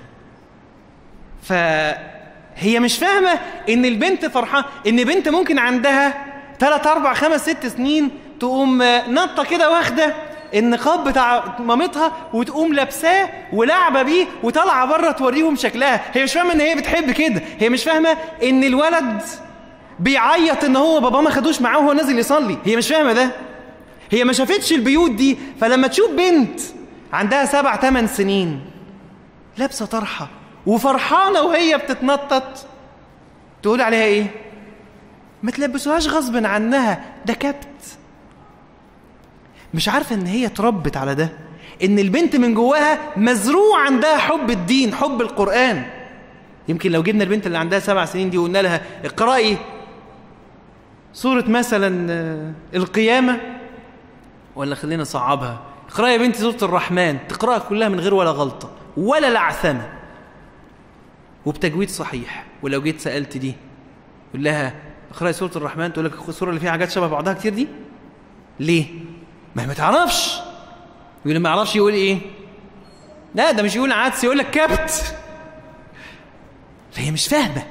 [1.43, 3.39] فهي مش فاهمة
[3.69, 6.25] إن البنت فرحانة إن بنت ممكن عندها
[6.59, 10.13] ثلاث أربع خمس ست سنين تقوم نطة كده واخدة
[10.53, 16.01] النقاب بتاع مامتها وتقوم لابساه ولعبة بيه وطالعة بره توريهم شكلها.
[16.13, 17.41] هي مش فاهمة إن هي بتحب كده.
[17.59, 19.21] هي مش فاهمة إن الولد
[19.99, 22.57] بيعيط إن هو باباه ما خدوش معاه وهو نازل يصلي.
[22.65, 23.31] هي مش فاهمة ده.
[24.11, 25.37] هي ما شافتش البيوت دي.
[25.61, 26.59] فلما تشوف بنت
[27.13, 28.59] عندها سبع ثمان سنين
[29.57, 30.27] لابسة طرحة
[30.65, 32.43] وفرحانة وهي بتتنطط
[33.63, 34.25] تقول عليها إيه؟
[35.43, 37.03] ما تلبسوهاش غصب عنها.
[37.25, 37.67] ده كبت.
[39.73, 41.29] مش عارفة إن هي اتربت على ده.
[41.83, 45.85] إن البنت من جواها مزروع عندها حب الدين حب القرآن.
[46.67, 49.57] يمكن لو جبنا البنت اللي عندها سبع سنين دي وقلنا لها اقرأي
[51.13, 53.39] سورة مثلا آه، القيامة
[54.55, 55.59] ولا خلينا نصعبها.
[55.89, 59.89] اقرأي يا بنتي سورة الرحمن تقرأها كلها من غير ولا غلطة ولا لعثمة
[61.45, 62.45] وبتجويد صحيح.
[62.61, 63.53] ولو جيت سألت دي
[64.33, 64.73] قول لها
[65.11, 67.67] اقرأي سورة الرحمن تقول لك السورة اللي فيها حاجات شبه بعضها كتير دي؟
[68.59, 68.85] ليه؟
[69.55, 70.39] ما ما تعرفش.
[71.25, 72.19] يقول ما يعرفش يقول إيه؟
[73.35, 75.15] لا ده مش يقول عدس يقول لك كبت.
[76.91, 77.63] فهي مش فاهمة.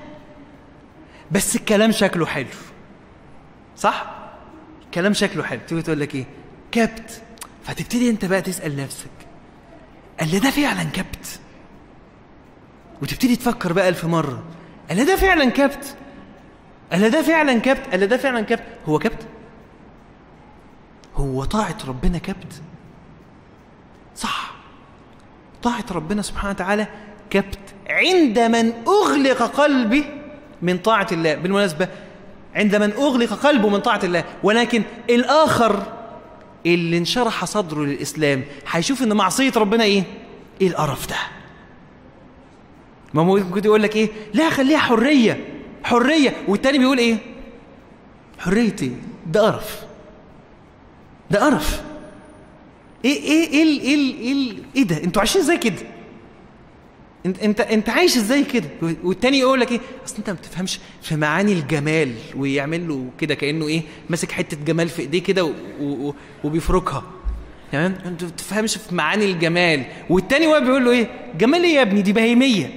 [1.30, 2.46] بس الكلام شكله حلو.
[3.76, 4.14] صح؟
[4.84, 5.60] الكلام شكله حلو.
[5.68, 6.24] تيجي تقول لك إيه؟
[6.72, 7.22] كبت.
[7.64, 9.10] فتبتدي أنت بقى تسأل نفسك
[10.20, 11.40] قال ده فعلا كبت؟
[13.02, 14.42] وتبتدي تفكر بقى ألف مرة
[14.88, 15.96] قال ده فعلا كبت؟
[16.92, 19.26] قال ده فعلا كبت؟ قال ده فعلا كبت؟ هو كبت؟
[21.16, 22.62] هو طاعة ربنا كبت
[24.16, 24.50] صح
[25.62, 26.86] طاعة ربنا سبحانه وتعالى
[27.30, 27.58] كبت
[27.88, 30.04] عند من أغلق قلبه
[30.62, 31.88] من طاعة الله بالمناسبة
[32.54, 35.82] عند من أغلق قلبه من طاعة الله ولكن الآخر
[36.66, 40.02] اللي انشرح صدره للإسلام هيشوف إن معصية ربنا إيه؟
[40.60, 41.16] إيه القرف ده؟
[43.14, 45.44] ما ممكن يقول لك إيه؟ لا خليها حرية
[45.84, 47.16] حرية والتاني بيقول إيه؟
[48.38, 48.90] حرية إيه؟
[49.26, 49.82] ده قرف
[51.30, 51.82] ده قرف.
[53.04, 55.76] إيه إيه إيه إيه إيه إيه ده؟ أنتوا عايشين إزاي كده؟
[57.26, 58.68] انت انت انت عايش إزاي كده؟
[59.04, 63.68] والتاني يقول لك إيه؟ أصل أنت ما بتفهمش في معاني الجمال ويعمل له كده كأنه
[63.68, 65.52] إيه؟ ماسك حتة جمال في إيديه كده
[66.44, 67.02] وبيفركها.
[67.72, 69.84] تمام؟ أنت ما بتفهمش في معاني الجمال.
[70.10, 71.08] والتاني واقف بيقول له إيه؟
[71.38, 72.74] جمال إيه يا ابني؟ دي بهيمية.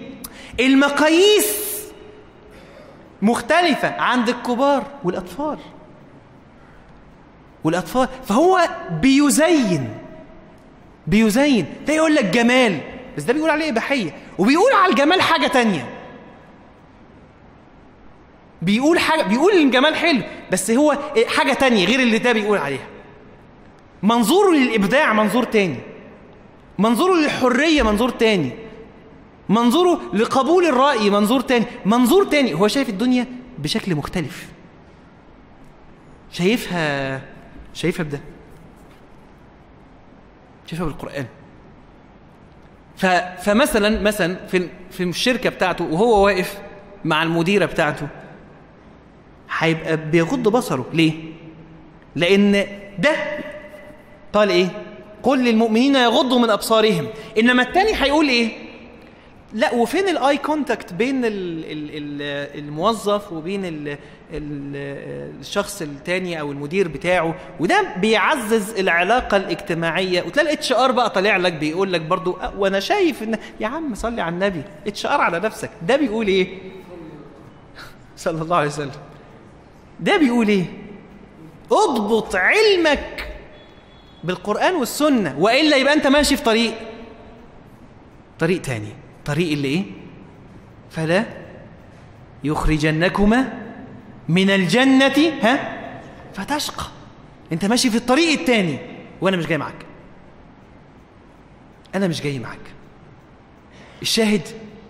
[0.60, 1.56] المقاييس
[3.22, 5.58] مختلفة عند الكبار والأطفال.
[7.64, 8.70] والأطفال فهو
[9.01, 9.89] بيزين
[11.07, 11.66] بيزين.
[11.88, 12.80] ده يقول لك جمال
[13.18, 14.11] بس ده بيقول عليه إباحية.
[14.38, 15.89] وبيقول على الجمال حاجة تانية.
[18.61, 20.97] بيقول حاجة بيقول الجمال حلو بس هو
[21.28, 22.88] حاجة تانية غير اللي ده بيقول عليها.
[24.03, 25.76] منظوره للإبداع منظور تاني.
[26.80, 28.51] منظوره للحرية منظور تاني.
[29.49, 31.66] منظوره لقبول الرأي منظور تاني.
[31.86, 33.26] منظور تاني هو شايف الدنيا
[33.57, 34.47] بشكل مختلف.
[36.32, 37.22] شايفها
[37.74, 38.19] شايفها بده
[40.67, 41.26] شايفها بالقرآن.
[43.43, 46.61] فمثلا مثلا في في الشركة بتاعته وهو واقف
[47.05, 48.07] مع المديرة بتاعته
[49.57, 51.13] هيبقى بيغض بصره ليه؟
[52.15, 52.51] لأن
[52.99, 53.15] ده
[54.34, 54.67] قال إيه؟
[55.24, 57.07] قل للمؤمنين يغضوا من أبصارهم
[57.39, 58.51] إنما التاني هيقول إيه؟
[59.54, 62.22] لا وفين ال eye contact بين ال ال ال
[62.60, 63.97] الموظف وبين ال ال
[65.39, 70.22] الشخص التاني أو المدير بتاعه؟ وده بيعزز العلاقة الاجتماعية.
[70.22, 73.95] وتلاقي ال HR بقى طالع لك بيقول لك برضو أه وأنا شايف ان يا عم
[73.95, 75.70] صلي على النبي HR على نفسك.
[75.82, 76.47] ده بيقول إيه؟
[78.18, 78.91] صلى الله عليه وسلم.
[79.99, 80.66] ده بيقول إيه؟
[81.72, 83.28] اضبط علمك
[84.24, 86.74] بالقرآن والسنة وإلا يبقى أنت ماشي في طريق
[88.39, 89.03] طريق تاني.
[89.26, 89.84] طريق اللي إيه
[90.89, 91.26] فلا
[92.43, 93.53] يخرجنكما
[94.30, 95.80] من الجنة ها؟
[96.34, 96.86] فتشقى.
[97.51, 98.80] أنت ماشي في الطريق التاني
[99.21, 99.86] وأنا مش جاي معاك.
[101.95, 102.59] أنا مش جاي معاك.
[104.01, 104.41] الشاهد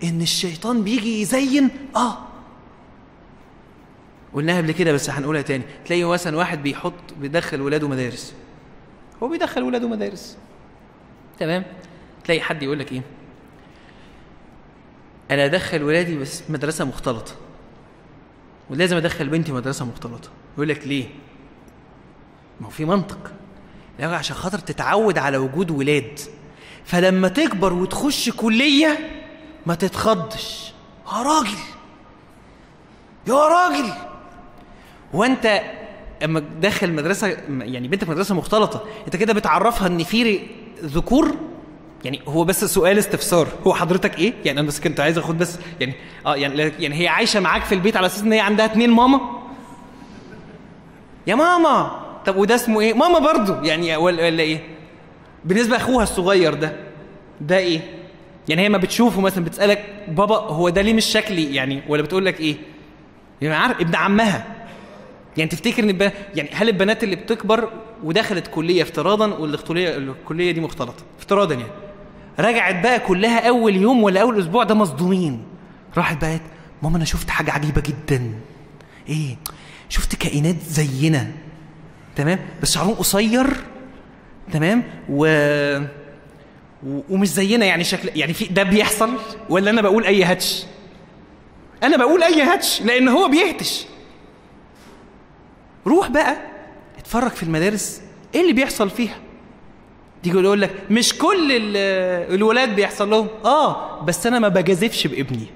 [0.04, 1.70] إن الشيطان بيجي يزين.
[1.96, 2.18] آه.
[4.34, 5.64] قلناها قبل كده بس هنقولها تاني.
[5.84, 8.34] تلاقي مثلا واحد بيحط بيدخل ولاده مدارس.
[9.22, 10.36] هو بيدخل ولاده مدارس.
[11.38, 11.64] تمام؟
[12.24, 13.02] تلاقي حد يقول لك إيه؟
[15.34, 17.32] أنا أدخل ولادي بس مدرسة مختلطة.
[18.70, 20.28] ولازم أدخل بنتي مدرسة مختلطة.
[20.54, 21.06] يقول لك ليه؟
[22.60, 23.32] ما هو في منطق.
[24.00, 26.20] لو عشان خاطر تتعود على وجود ولاد.
[26.84, 28.98] فلما تكبر وتخش كلية
[29.66, 30.72] ما تتخضش.
[31.12, 31.58] يا راجل!
[33.26, 33.92] يا راجل!
[35.12, 35.62] وأنت
[36.24, 40.40] أما تدخل مدرسة يعني بنتك مدرسة مختلطة أنت كده بتعرفها إن في
[40.84, 41.36] ذكور
[42.04, 43.48] يعني هو بس سؤال استفسار.
[43.66, 45.94] هو حضرتك إيه؟ يعني أنا بس كنت عايز أخد بس يعني
[46.26, 49.20] آه يعني يعني هي عايشة معاك في البيت على أساس إن هي عندها اتنين ماما؟
[51.26, 52.00] يا ماما!
[52.26, 53.54] طب وده اسمه إيه؟ ماما برضو!
[53.62, 54.60] يعني ولا, ولا إيه؟
[55.44, 56.76] بالنسبة لأخوها الصغير ده
[57.40, 57.80] ده إيه؟
[58.48, 62.26] يعني هي ما بتشوفه مثلا بتسألك بابا هو ده ليه مش شكلي؟ يعني ولا بتقول
[62.26, 62.56] لك إيه؟
[63.42, 64.46] يعني عارف ابن عمها.
[65.36, 66.10] يعني تفتكر إن.
[66.34, 67.68] يعني هل البنات اللي بتكبر
[68.04, 71.83] ودخلت كلية افتراضا والكليه الكلية دي مختلطه افتراضا يعني.
[72.38, 75.42] رجعت بقى كلها أول يوم ولا أول أسبوع ده مصدومين.
[75.96, 76.40] راحت بقى
[76.82, 78.32] ماما أنا شفت حاجة عجيبة جدا.
[79.08, 79.36] إيه؟
[79.88, 81.30] شفت كائنات زينا.
[82.16, 83.46] تمام؟ بس شعرهم قصير.
[84.52, 85.26] تمام؟ و...
[86.86, 87.00] و...
[87.10, 89.10] ومش زينا يعني شكل يعني في ده بيحصل
[89.48, 90.64] ولا أنا بقول أي هاتش
[91.82, 93.86] أنا بقول أي هاتش لأن هو بيهتش.
[95.86, 96.36] روح بقى
[96.98, 98.02] اتفرج في المدارس.
[98.34, 99.16] إيه اللي بيحصل فيها؟
[100.24, 101.48] تيجي يقول لك مش كل
[102.34, 103.26] الولاد بيحصل لهم.
[103.44, 105.46] آه بس أنا ما بجازفش بابني.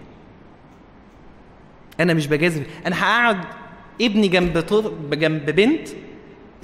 [2.01, 2.63] أنا مش بجازف.
[2.87, 3.39] أنا هقعد
[4.01, 5.89] ابني جنب طر- جنب بنت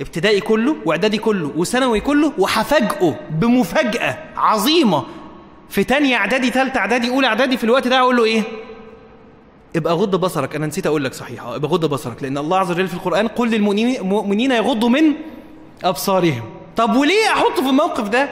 [0.01, 5.05] ابتدائي كله وإعدادي كله وثانوي كله وهفاجئه بمفاجأة عظيمة.
[5.71, 8.43] في تانية إعدادي تالتة إعدادي أولى إعدادي في الوقت ده أقول له إيه؟
[9.77, 10.57] ابقى غض بصرك.
[10.57, 11.43] أنا نسيت أقول لك صحيح.
[11.43, 12.23] آه ابقى غض بصرك.
[12.23, 15.05] لأن الله عز وجل في القرآن قل للمؤمنين يغضوا من
[15.85, 16.43] أبصارهم.
[16.77, 18.29] طب وليه أحطه في الموقف ده؟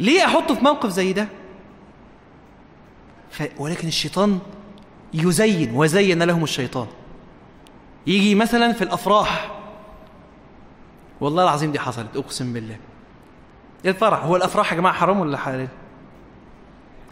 [0.00, 1.28] ليه أحطه في موقف زي ده؟
[3.30, 3.42] ف...
[3.58, 4.38] ولكن الشيطان
[5.14, 6.86] يزين وزين لهم الشيطان.
[8.06, 9.50] يجي مثلا في الأفراح.
[11.20, 12.76] والله العظيم دي حصلت أقسم بالله.
[13.86, 15.68] الفرح؟ هو الأفراح يا جماعة حرام ولا حلال؟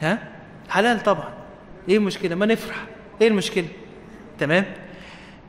[0.01, 0.33] ها؟
[0.69, 1.35] حلال طبعا.
[1.89, 2.77] إيه المشكلة؟ ما نفرح.
[3.21, 3.69] إيه المشكلة؟
[4.39, 4.65] تمام؟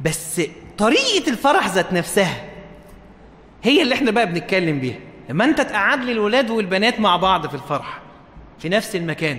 [0.01, 0.41] بس
[0.77, 2.54] طريقة الفرح ذات نفسها
[3.63, 4.97] هي اللي إحنا بقى بنتكلم بيها.
[5.29, 7.99] لما انت تقعد لي الولاد والبنات مع بعض في الفرح
[8.59, 9.37] في نفس المكان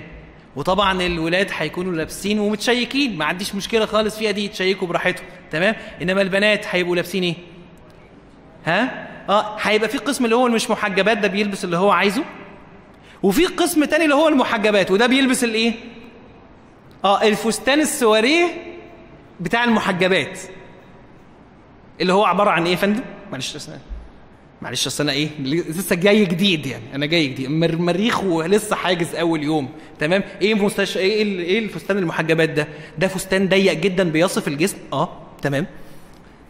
[0.56, 6.22] وطبعا الولاد هيكونوا لابسين ومتشيكين ما عنديش مشكلة خالص فيها دي يتشيكوا براحتهم تمام؟ إنما
[6.22, 7.34] البنات هيبقوا لابسين إيه؟
[8.66, 12.24] ها؟ آه هيبقى في قسم اللي هو مش محجبات ده بيلبس اللي هو عايزه
[13.22, 15.72] وفي قسم تاني اللي هو المحجبات وده بيلبس الايه
[17.04, 18.46] آه الفستان السواريه
[19.40, 20.40] بتاع المحجبات
[22.00, 23.02] اللي هو عبارة عن إيه يا فندم؟
[23.32, 23.56] معلش
[24.62, 27.50] معلش اصل أنا إيه لسه جاي جديد يعني أنا جاي جديد.
[27.50, 33.08] مر- مريخ ولسه حاجز أول يوم تمام؟ إيه مستشفى إيه إيه الفستان المحجبات ده؟ ده
[33.08, 34.76] فستان ضيق جدا بيصف الجسم.
[34.92, 35.08] آه
[35.42, 35.66] تمام.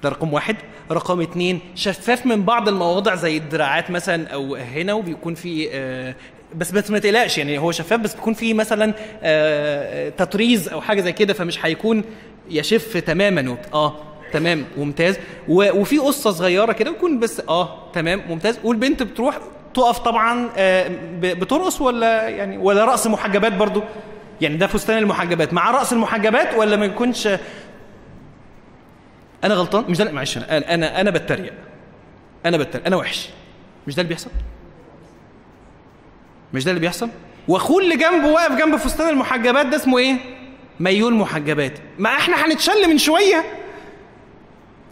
[0.02, 0.56] ده رقم واحد.
[0.90, 6.14] رقم اتنين شفاف من بعض المواضع زي الدراعات مثلا أو هنا وبيكون في آه
[6.56, 11.00] بس بس ما تقلقش يعني هو شفاف بس بيكون فيه مثلا آه تطريز أو حاجة
[11.00, 12.04] زي كده فمش هيكون
[12.50, 13.56] يشف تماما.
[13.74, 13.96] آه.
[14.38, 15.18] تمام ممتاز.
[15.48, 18.58] وفي قصة صغيرة كده ويكون بس آه تمام ممتاز.
[18.64, 19.38] والبنت بتروح
[19.74, 23.82] تقف طبعا آه بترقص ولا يعني ولا رقص محجبات برضو؟
[24.40, 25.52] يعني ده فستان المحجبات.
[25.52, 27.28] مع رقص المحجبات ولا ما يكونش؟
[29.44, 31.52] أنا غلطان؟ مش ده معلش أنا أنا أنا بتريق.
[32.46, 32.86] أنا بتريق.
[32.86, 33.28] أنا وحش.
[33.86, 34.30] مش ده اللي بيحصل؟
[36.54, 37.08] مش ده اللي بيحصل؟
[37.48, 40.16] واخوه اللي جنبه واقف جنب فستان المحجبات ده اسمه إيه؟
[40.80, 41.72] ميول محجبات.
[41.98, 43.44] ما إحنا هنتشل من شوية.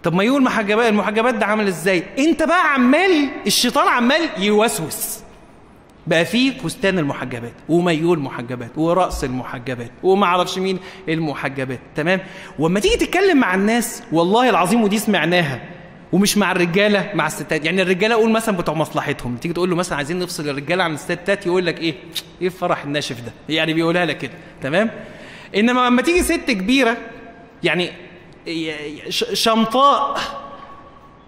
[0.04, 5.18] طب ميول محجبات المحجبات ده عامل إزاي؟ أنت بقى عمال الشيطان عمال يوسوس.
[6.06, 10.78] بقى فيه فستان المحجبات وميول محجبات ورأس المحجبات وما أعرفش مين
[11.08, 12.20] المحجبات تمام؟
[12.58, 15.60] وأما تيجي تتكلم مع الناس والله العظيم ودي سمعناها.
[16.12, 17.64] ومش مع الرجالة مع الستات.
[17.64, 19.36] يعني الرجالة أقول مثلا بتوع مصلحتهم.
[19.36, 21.94] تيجي تقول له مثلا عايزين نفصل الرجالة عن الستات يقول لك إيه؟
[22.40, 24.32] إيه الفرح الناشف ده؟ يعني بيقولها لك كده
[24.62, 24.90] تمام؟
[25.56, 26.96] إنما لما تيجي ست كبيرة
[27.62, 27.90] يعني
[29.32, 30.20] شمطاء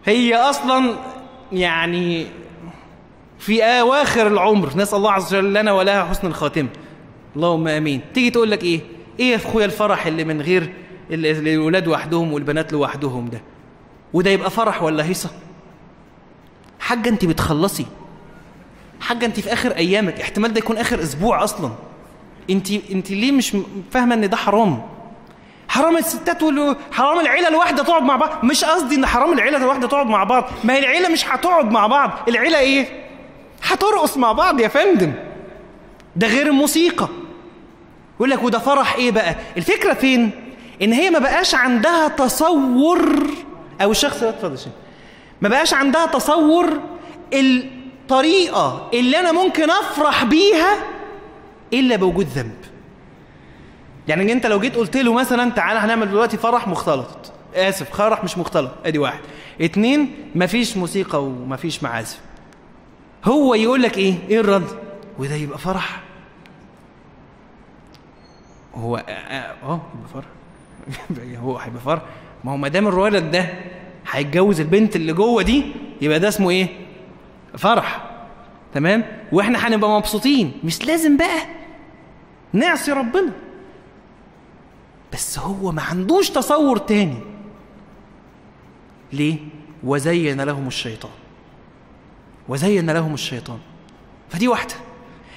[0.05, 0.95] هي أصلا
[1.53, 2.27] يعني
[3.39, 6.69] في أواخر العمر نسأل الله عز وجل لنا ولها حسن الخاتمة.
[7.37, 8.01] اللهم آمين.
[8.15, 8.81] تيجي تقول لك إيه؟
[9.21, 10.73] إيه يا أخويا الفرح اللي من غير
[11.11, 13.41] ال- ال- الولاد وحدهم والبنات لوحدهم ده؟
[14.13, 15.31] وده يبقى فرح ولا هيصة؟
[16.81, 17.87] حاجة أنت بتخلصي.
[19.01, 20.21] حاجة أنت في آخر أيامك.
[20.21, 21.71] احتمال ده يكون آخر أسبوع أصلا.
[22.51, 23.57] انت أنت ليه مش
[23.91, 24.83] فاهمة إن ده حرام؟
[25.69, 26.77] حرام الستات وال...
[26.93, 28.45] حرام العيلة الواحدة تقعد مع بعض.
[28.45, 30.45] مش قصدي إن حرام العيلة الواحدة تقعد مع بعض.
[30.65, 32.11] ما هي العيلة مش هتقعد مع بعض.
[32.29, 33.07] العيلة إيه؟
[33.63, 35.13] هترقص مع بعض يا فندم.
[36.17, 37.09] ده غير الموسيقى.
[38.17, 40.31] يقول لك وده فرح إيه بقى؟ الفكرة فين؟
[40.83, 43.27] إن هي ما بقاش عندها تصور
[43.83, 44.59] أو الشخص ده اتفضل.
[45.41, 46.81] ما بقاش عندها تصور
[47.33, 50.77] الطريقة اللي أنا ممكن أفرح بيها
[51.73, 52.66] إلا بوجود ذنب.
[54.09, 57.33] يعني أنت لو جيت قلت له مثلا تعالى هنعمل دلوقتي فرح مختلط.
[57.55, 58.71] آسف فرح مش مختلط.
[58.85, 59.21] أدي واحد.
[59.61, 62.21] اتنين مفيش موسيقى ومفيش معازف.
[63.25, 64.67] هو يقول لك إيه؟ إيه الرد؟
[65.19, 66.03] وده يبقى فرح.
[68.75, 69.01] هو آه
[69.63, 70.25] آه، يبقى فرح.
[71.45, 72.03] هو هيبقى فرح.
[72.45, 73.49] ما هو ما دام الولد ده
[74.11, 75.65] هيتجوز البنت اللي جوه دي
[76.01, 76.69] يبقى ده اسمه إيه؟
[77.59, 78.11] فرح.
[78.75, 80.53] تمام؟ وإحنا هنبقى مبسوطين.
[80.65, 81.39] مش لازم بقى.
[82.53, 83.33] نعصي ربنا.
[85.13, 87.19] بس هو ما عندوش تصور تاني.
[89.13, 89.39] ليه؟
[89.85, 91.13] وزين لهم الشيطان.
[92.49, 93.59] وزين لهم الشيطان.
[94.31, 94.75] فدي واحدة.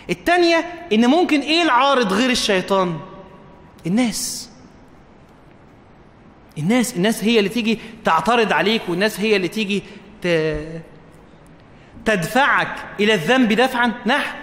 [0.10, 3.00] التانية إن ممكن إيه العارض غير الشيطان؟
[3.88, 4.50] الناس.
[6.58, 9.84] الناس الناس هي اللي تيجي تعترض عليك والناس هي اللي تيجي
[10.22, 10.28] ت...
[12.06, 13.94] تدفعك إلى الذنب دفعا.
[14.06, 14.36] نعم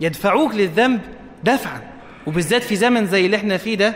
[0.00, 1.00] يدفعوك للذنب
[1.44, 1.89] دفعا.
[2.30, 3.94] وبالذات في زمن زي اللي إحنا فيه ده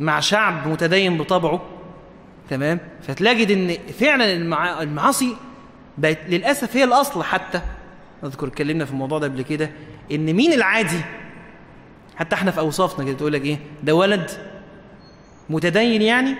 [0.00, 1.62] مع شعب متدين بطبعه
[2.50, 4.82] تمام؟ فتلاقي إن فعلا المع...
[4.82, 5.36] المعاصي
[5.98, 7.60] بقت للأسف هي الأصل حتى.
[8.24, 9.70] أذكر اتكلمنا في الموضوع ده قبل كده
[10.12, 11.00] إن مين العادي؟
[12.16, 14.30] حتى إحنا في أوصافنا كده تقول لك إيه؟ ده ولد
[15.50, 16.34] متدين يعني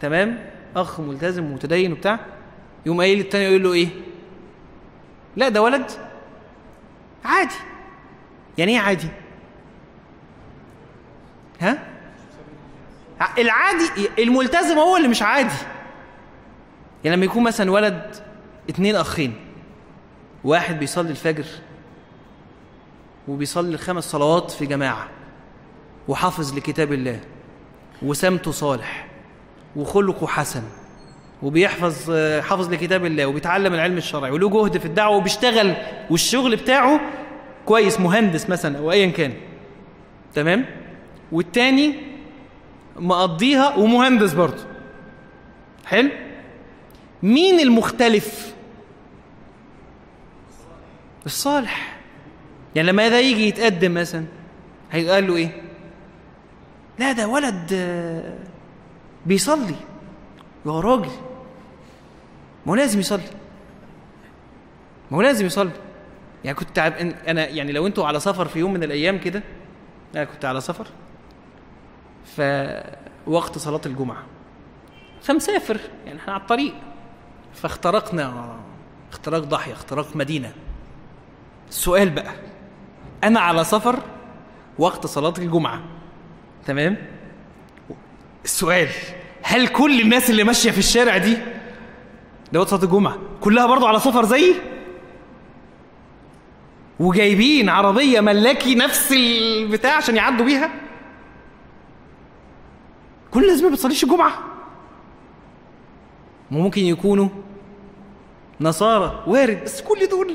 [0.00, 0.38] تمام؟
[0.76, 2.18] أخ ملتزم متدين وبتاع
[2.86, 3.88] يقوم قايل التاني يقول له إيه؟
[5.36, 5.90] لا ده ولد
[7.24, 7.54] عادي.
[8.58, 9.08] يعني إيه عادي؟
[11.60, 11.78] ها؟
[13.38, 13.84] العادي
[14.18, 15.54] الملتزم هو اللي مش عادي.
[17.04, 18.16] يعني لما يكون مثلا ولد
[18.70, 19.34] اتنين أخين
[20.44, 21.44] واحد بيصلي الفجر
[23.28, 25.08] وبيصلي الخمس صلوات في جماعة
[26.08, 27.20] وحافظ لكتاب الله
[28.02, 29.06] وسمته صالح
[29.76, 30.62] وخلقه حسن
[31.42, 35.74] وبيحفظ حافظ لكتاب الله وبيتعلم العلم الشرعي وله جهد في الدعوة وبيشتغل
[36.10, 37.00] والشغل بتاعه
[37.66, 39.32] كويس مهندس مثلا أو أيا كان.
[40.34, 40.64] تمام؟
[41.32, 41.94] والتاني
[42.96, 44.64] مقضيها ومهندس برضه.
[45.86, 46.10] حلو؟
[47.22, 48.54] مين المختلف؟
[51.26, 51.98] الصالح.
[52.74, 54.24] يعني لما ده يجي يتقدم مثلا
[54.92, 55.62] هيقال له إيه؟
[56.98, 57.72] لا ده ولد
[59.26, 59.76] بيصلي.
[60.66, 61.10] يا راجل.
[62.66, 63.30] ما هو لازم يصلي.
[65.10, 65.70] ما هو لازم يصلي.
[66.44, 66.78] يعني كنت.
[67.28, 69.42] أنا يعني لو أنتوا على سفر في يوم من الأيام كده
[70.14, 70.86] أنا كنت على سفر.
[72.24, 74.22] فوقت صلاة الجمعة.
[75.22, 76.74] فمسافر يعني إحنا على الطريق.
[77.54, 78.56] فاخترقنا
[79.12, 80.52] اختراق ضاحيه اختراق مدينة.
[81.68, 82.32] السؤال بقى
[83.24, 83.98] أنا على سفر
[84.78, 85.80] وقت صلاة الجمعة
[86.66, 86.96] تمام؟
[88.44, 88.88] السؤال
[89.42, 91.36] هل كل الناس اللي ماشية في الشارع دي
[92.52, 94.54] ده وقت صلاة الجمعة كلها برضو على سفر زيي؟
[97.00, 100.70] وجايبين عربية ملاكي نفس البتاع عشان يعدوا بيها؟
[103.34, 104.38] كل الناس ما بتصليش الجمعة.
[106.50, 107.28] ممكن يكونوا
[108.60, 109.64] نصارى وارد.
[109.64, 110.34] بس كل دول.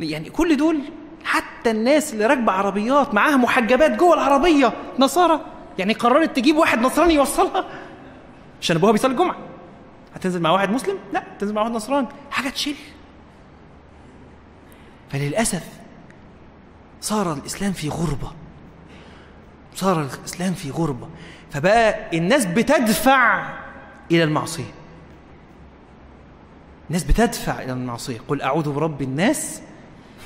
[0.00, 0.80] يعني كل دول
[1.24, 5.40] حتى الناس اللي راكبة عربيات معاها محجبات جوه العربية نصارى.
[5.78, 7.64] يعني قررت تجيب واحد نصراني يوصلها.
[8.60, 9.36] عشان أبوها بيصلي الجمعة.
[10.14, 12.08] هتنزل مع واحد مسلم؟ لا تنزل مع واحد نصراني.
[12.30, 12.76] حاجة تشيل.
[15.10, 15.68] فللأسف
[17.00, 18.32] صار الإسلام في غربة.
[19.74, 21.08] صار الإسلام في غربة
[21.50, 23.52] فبقى الناس بتدفع
[24.10, 24.72] إلى المعصية.
[26.88, 28.18] الناس بتدفع إلى المعصية.
[28.28, 29.60] قل أعوذ برب الناس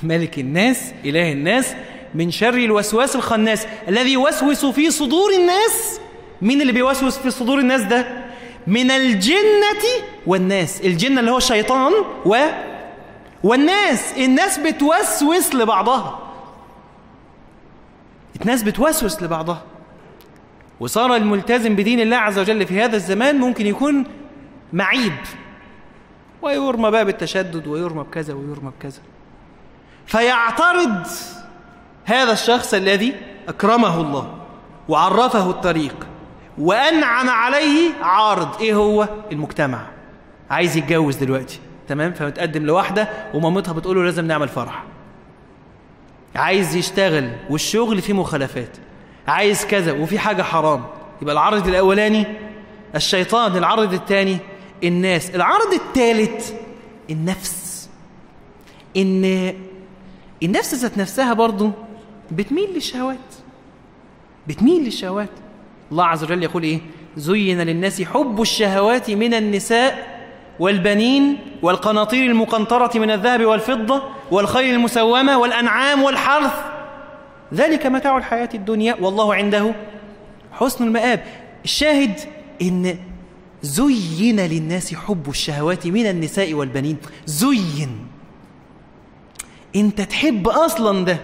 [0.02, 1.74] ملك الناس إله الناس
[2.14, 6.00] من شر الوسواس الخناس الذي يوسوس في صدور الناس.
[6.42, 8.24] مين اللي بيوسوس في صدور الناس ده؟
[8.66, 9.82] من الجنة
[10.26, 10.80] والناس.
[10.80, 11.92] الجنة اللي هو الشيطان
[12.26, 12.36] و
[13.44, 14.12] والناس.
[14.16, 16.27] الناس بتوسوس لبعضها.
[18.42, 19.62] الناس بتوسوس لبعضها.
[20.80, 24.04] وصار الملتزم بدين الله عز وجل في هذا الزمان ممكن يكون
[24.72, 25.12] معيب.
[26.42, 29.00] ويرمى بقى بالتشدد ويرمى بكذا ويرمى بكذا.
[30.06, 31.06] فيعترض
[32.04, 33.14] هذا الشخص الذي
[33.48, 34.34] أكرمه الله
[34.88, 36.06] وعرفه الطريق
[36.58, 38.60] وأنعم عليه عارض.
[38.60, 39.86] إيه هو؟ المجتمع.
[40.50, 41.60] عايز يتجوز دلوقتي.
[41.88, 44.82] تمام؟ فمتقدم لواحدة ومامتها بتقول له لازم نعمل فرح.
[46.36, 48.76] عايز يشتغل والشغل فيه مخالفات
[49.28, 50.84] عايز كذا وفي حاجة حرام.
[51.22, 52.26] يبقى العرض الأولاني
[52.94, 54.38] الشيطان العرض الثاني
[54.84, 55.30] الناس.
[55.30, 56.52] العرض الثالث
[57.10, 57.88] النفس.
[58.96, 59.54] إن
[60.42, 61.70] النفس ذات نفسها برضو
[62.30, 63.18] بتميل للشهوات
[64.46, 65.30] بتميل للشهوات.
[65.92, 66.80] الله عز وجل يقول إيه؟
[67.16, 70.17] زين للناس حب الشهوات من النساء
[70.60, 76.52] والبنين والقناطير المقنطرة من الذهب والفضة والخيل المسومة والأنعام والحرث.
[77.54, 79.74] ذلك متاع الحياة الدنيا والله عنده
[80.52, 81.22] حسن المآب.
[81.64, 82.20] الشاهد
[82.62, 82.96] إن
[83.62, 86.96] زين للناس حب الشهوات من النساء والبنين.
[87.26, 88.06] زين.
[89.76, 91.18] أنت تحب أصلا ده.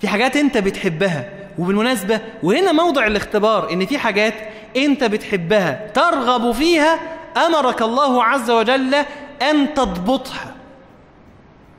[0.00, 1.28] في حاجات أنت بتحبها
[1.58, 4.34] وبالمناسبة وهنا موضع الاختبار إن في حاجات
[4.76, 6.98] أنت بتحبها ترغب فيها
[7.36, 8.94] أمرك الله عز وجل
[9.42, 10.54] أن تضبطها.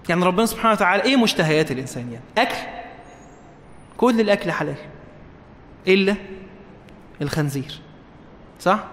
[0.09, 2.55] يعني ربنا سبحانه وتعالى إيه مشتهيات الانسان يعني أكل.
[3.97, 4.75] كل الأكل حلال.
[5.87, 6.15] إلا
[7.21, 7.79] الخنزير.
[8.59, 8.83] صح؟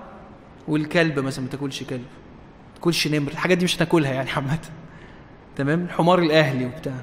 [0.68, 2.00] والكلب مثلا ما تاكلش كلب.
[2.00, 3.30] ما تاكلش نمر.
[3.30, 4.58] الحاجات دي مش هتاكلها يعني عامة.
[5.56, 6.94] تمام؟ الحمار الأهلي وبتاع.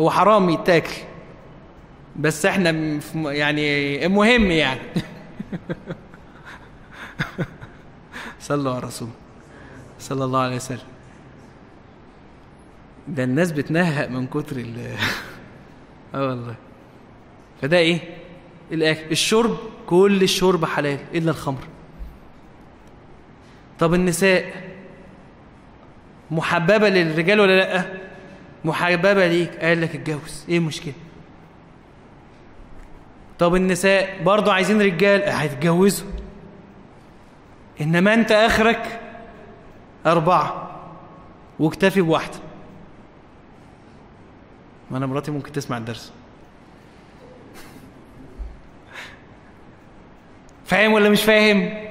[0.00, 0.96] هو حرام يتاكل.
[2.16, 4.80] بس إحنا يعني المهم يعني.
[8.48, 9.08] صلوا على الرسول
[10.00, 10.88] صلى الله عليه وسلم.
[13.08, 14.96] ده الناس بتنهق من كتر ال
[16.14, 16.54] آه والله.
[17.62, 18.00] فده إيه؟
[18.72, 19.10] الأكل.
[19.10, 19.56] الشرب.
[19.86, 21.64] كل الشرب حلال إلا الخمر.
[23.78, 24.52] طب النساء
[26.30, 27.84] محببة للرجال ولا لأ؟
[28.64, 29.56] محببة ليك.
[29.56, 30.44] قال لك اتجوز.
[30.48, 30.94] إيه المشكلة؟
[33.38, 36.17] طب النساء برضو عايزين رجال؟ هيتجوزوا.
[37.80, 39.00] إنما أنت آخرك
[40.06, 40.70] أربعة
[41.58, 42.38] واكتفي بواحدة.
[44.90, 46.12] ما أنا مراتي ممكن تسمع الدرس.
[50.66, 51.88] فاهم ولا مش فاهم؟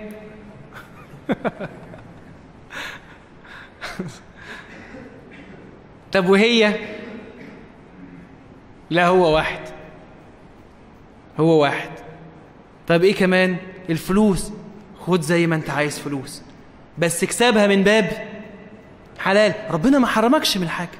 [6.11, 6.75] طب وهي؟
[8.89, 9.59] لا هو واحد.
[11.39, 11.91] هو واحد.
[12.87, 13.57] طب إيه كمان؟
[13.89, 14.51] الفلوس.
[15.07, 16.41] خد زي ما انت عايز فلوس.
[16.97, 18.27] بس اكسبها من باب
[19.19, 19.53] حلال.
[19.69, 20.99] ربنا ما حرمكش من حاجة.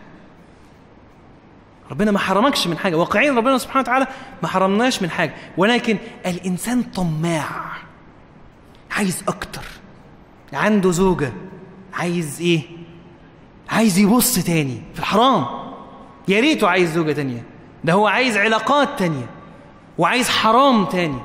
[1.91, 2.95] ربنا ما حرمكش من حاجة.
[2.95, 4.07] واقعيا ربنا سبحانه وتعالى
[4.41, 5.33] ما حرمناش من حاجة.
[5.57, 7.49] ولكن الإنسان طماع.
[8.91, 9.63] عايز أكتر.
[10.53, 11.33] عنده زوجة.
[11.93, 12.61] عايز إيه؟
[13.69, 15.45] عايز يبص تاني في الحرام.
[16.27, 17.43] يا ريته عايز زوجة تانية.
[17.83, 19.25] ده هو عايز علاقات تانية.
[19.97, 21.19] وعايز حرام تاني.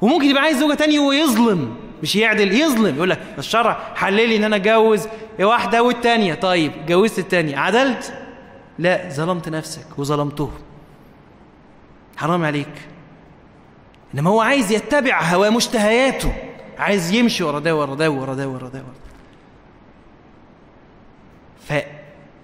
[0.00, 1.76] وممكن يبقى عايز زوجة تانية ويظلم.
[2.02, 5.08] مش يعدل يظلم يقول لك الشرع حلل لي إن أنا أتجوز
[5.40, 6.34] واحدة والتانية.
[6.34, 8.14] طيب جوزت التانية عدلت؟
[8.78, 10.50] لا ظلمت نفسك وظلمته.
[12.16, 12.88] حرام عليك.
[14.14, 16.32] إنما هو عايز يتبع هواه مشتهياته
[16.78, 18.82] عايز يمشي ورا ده ورا ده ورا ده ورا ده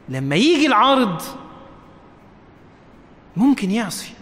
[0.08, 1.22] فلما يجي العارض
[3.36, 4.12] ممكن يعصي.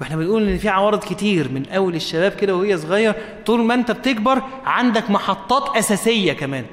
[0.00, 3.14] وإحنا بنقول إن في عوارض كتير من أول الشباب كده وهي صغير
[3.46, 6.64] طول ما أنت بتكبر عندك محطات أساسية كمان.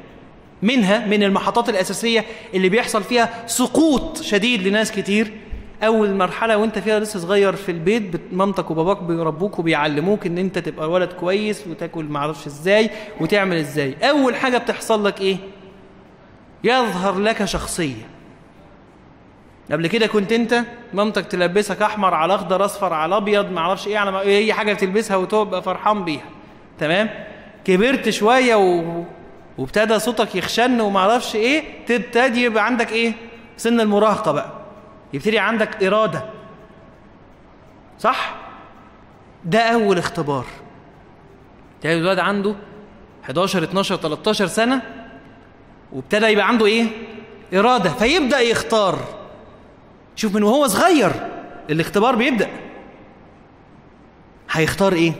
[0.61, 5.31] منها من المحطات الأساسية اللي بيحصل فيها سقوط شديد لناس كتير.
[5.83, 10.89] أول مرحلة وأنت فيها لسه صغير في البيت مامتك وباباك بيربوك وبيعلموك إن أنت تبقى
[10.89, 12.89] ولد كويس وتاكل معرفش إزاي
[13.21, 13.95] وتعمل إزاي.
[14.09, 15.37] أول حاجة بتحصل لك إيه؟
[16.63, 18.07] يظهر لك شخصية.
[19.71, 20.63] قبل كده كنت انت
[20.93, 25.17] مامتك تلبسك أحمر على أخضر أصفر على أبيض ما أعرفش إيه على اي حاجة تلبسها
[25.17, 26.25] وتبقى فرحان بيها.
[26.79, 27.09] تمام؟
[27.65, 29.03] كبرت شوية و...
[29.57, 33.13] وابتدى صوتك يخشن وما أعرفش إيه تبتدي يبقى عندك إيه؟
[33.57, 34.51] سن المراهقة بقى.
[35.13, 36.23] يبتدي عندك إرادة.
[37.99, 38.35] صح؟
[39.45, 40.45] ده أول اختبار.
[41.81, 42.55] تلاقي الولاد عنده
[43.23, 44.81] 11 12 13 سنة
[45.93, 46.85] وابتدى يبقى عنده إيه؟
[47.53, 48.99] إرادة فيبدأ يختار.
[50.17, 51.11] شوف من وهو صغير
[51.69, 52.49] الاختبار بيبدأ.
[54.51, 55.13] هيختار إيه؟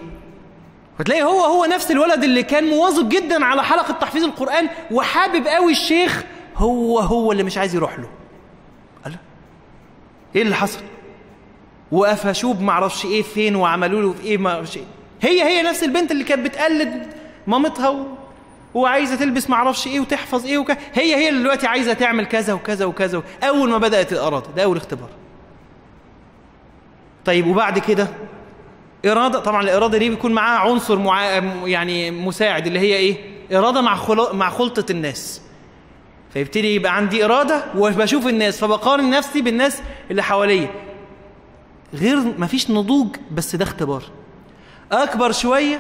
[1.00, 5.72] فتلاقي هو هو نفس الولد اللي كان مواظب جدا على حلقة تحفيظ القرآن وحابب قوي
[5.72, 6.24] الشيخ
[6.56, 8.10] هو هو اللي مش عايز يروح له.
[9.04, 9.16] قال
[10.36, 10.80] إيه اللي حصل؟
[11.92, 14.84] وقفشوه معرفش إيه فين وعملوا له إيه ما إيه.
[15.22, 17.08] هي هي نفس البنت اللي كانت بتقلد
[17.48, 18.06] مامتها.
[18.78, 22.86] وعايزة تلبس معرفش إيه وتحفظ إيه وكذا هي هي اللي دلوقتي عايزة تعمل كذا وكذا
[22.86, 25.10] وكذا أول ما بدأت الإرادة ده أول اختبار.
[27.26, 28.08] طيب وبعد كده؟
[29.06, 31.24] إرادة طبعا الإرادة دي بيكون معاها عنصر مع...
[31.66, 33.18] يعني مساعد اللي هي إيه؟
[33.58, 33.98] إرادة مع.
[34.34, 35.42] مع خلطة الناس.
[36.34, 40.70] فيبتدي يبقى عندي إرادة وبشوف الناس فبقارن نفسي بالناس اللي حواليا.
[41.94, 44.04] غير مفيش نضوج بس ده اختبار.
[44.92, 45.80] أكبر شوية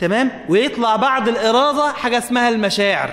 [0.00, 3.10] تمام؟ ويطلع بعد الإرادة حاجة اسمها المشاعر.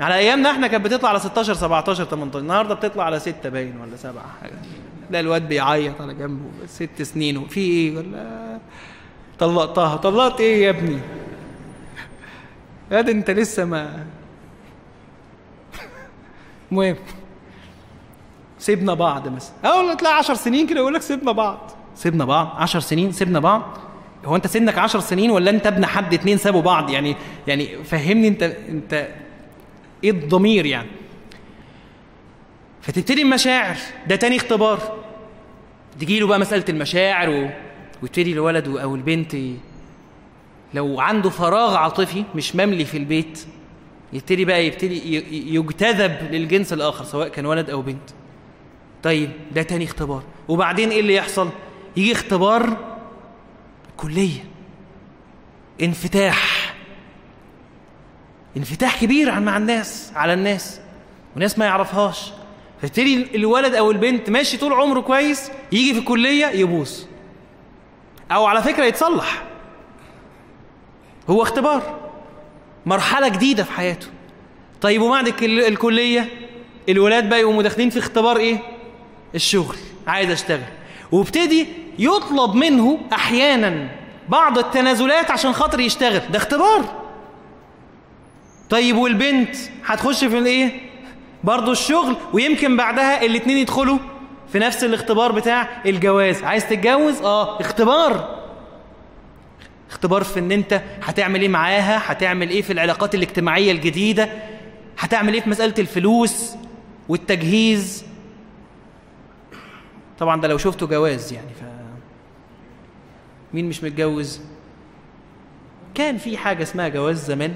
[0.00, 3.96] على أيامنا إحنا كانت بتطلع على 16 17 18 النهارده بتطلع على 6 باين ولا
[3.96, 4.52] 7 حاجة.
[5.10, 8.58] لا الواد بيعيط على جنبه ست سنين وفي إيه؟ ولا؟
[9.38, 9.96] طلقتها.
[9.96, 10.98] طلقت إيه يا ابني؟
[12.90, 14.06] يا ده أنت لسه ما
[16.72, 16.96] المهم
[18.58, 19.54] سيبنا بعض مثلا.
[19.64, 21.70] أول تلاقي 10 سنين كده يقول لك سيبنا بعض.
[21.94, 22.52] سيبنا بعض.
[22.56, 23.62] 10 سنين سيبنا بعض.
[24.24, 27.16] هو انت سنك 10 سنين ولا انت ابن حد اتنين سابوا بعض؟ يعني
[27.46, 29.08] يعني فهمني انت انت
[30.04, 30.88] إيه الضمير يعني؟
[32.82, 33.76] فتبتدي المشاعر
[34.08, 35.00] ده تاني اختبار.
[36.00, 37.48] تجي له بقى مسألة المشاعر و...
[38.02, 39.36] ويبتدي الولد أو البنت
[40.74, 43.44] لو عنده فراغ عاطفي مش مملي في البيت
[44.12, 45.14] يبتدي بقى يبتدي
[45.54, 48.10] يجتذب للجنس الآخر سواء كان ولد أو بنت.
[49.02, 50.22] طيب ده تاني اختبار.
[50.48, 51.48] وبعدين إيه اللي يحصل؟
[51.96, 52.76] يجي اختبار
[54.00, 54.44] كلية.
[55.82, 56.74] انفتاح.
[58.56, 60.80] انفتاح كبير مع الناس على الناس.
[61.36, 62.32] وناس ما يعرفهاش.
[62.80, 66.90] فيبتدي الولد أو البنت ماشي طول عمره كويس يجي في الكلية يبوظ
[68.32, 69.42] أو على فكرة يتصلح.
[71.30, 72.00] هو اختبار.
[72.86, 74.06] مرحلة جديدة في حياته.
[74.80, 76.28] طيب وبعد الكلية؟
[76.88, 78.58] الولاد بقى يقوموا داخلين في اختبار إيه؟
[79.34, 79.76] الشغل.
[80.06, 80.79] عايز أشتغل.
[81.12, 81.66] وابتدي
[81.98, 83.88] يطلب منه أحيانا
[84.28, 86.20] بعض التنازلات عشان خاطر يشتغل.
[86.32, 86.84] ده اختبار.
[88.70, 89.56] طيب والبنت
[89.86, 90.70] هتخش في الإيه؟
[91.44, 93.98] برضه الشغل ويمكن بعدها الاثنين يدخلوا
[94.52, 96.42] في نفس الاختبار بتاع الجواز.
[96.42, 98.40] عايز تتجوز؟ آه اختبار.
[99.90, 104.28] اختبار في إن أنت هتعمل إيه معاها؟ هتعمل إيه في العلاقات الاجتماعية الجديدة؟
[104.98, 106.52] هتعمل إيه في مسألة الفلوس
[107.08, 108.04] والتجهيز؟
[110.20, 111.62] طبعا ده لو شفته جواز يعني ف
[113.54, 114.40] مين مش متجوز؟
[115.94, 117.54] كان في حاجة اسمها جواز زمان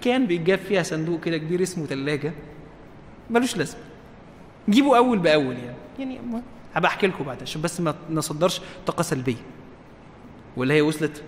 [0.00, 2.32] كان بيتجاب فيها صندوق كده كبير اسمه ثلاجة
[3.30, 3.80] ملوش لازمة.
[4.68, 5.76] جيبوا أول بأول يعني.
[5.98, 6.20] يعني
[6.74, 9.36] هبقى أحكي لكم بعد عشان بس ما نصدرش طاقة سلبية.
[10.56, 11.22] ولا هي وصلت؟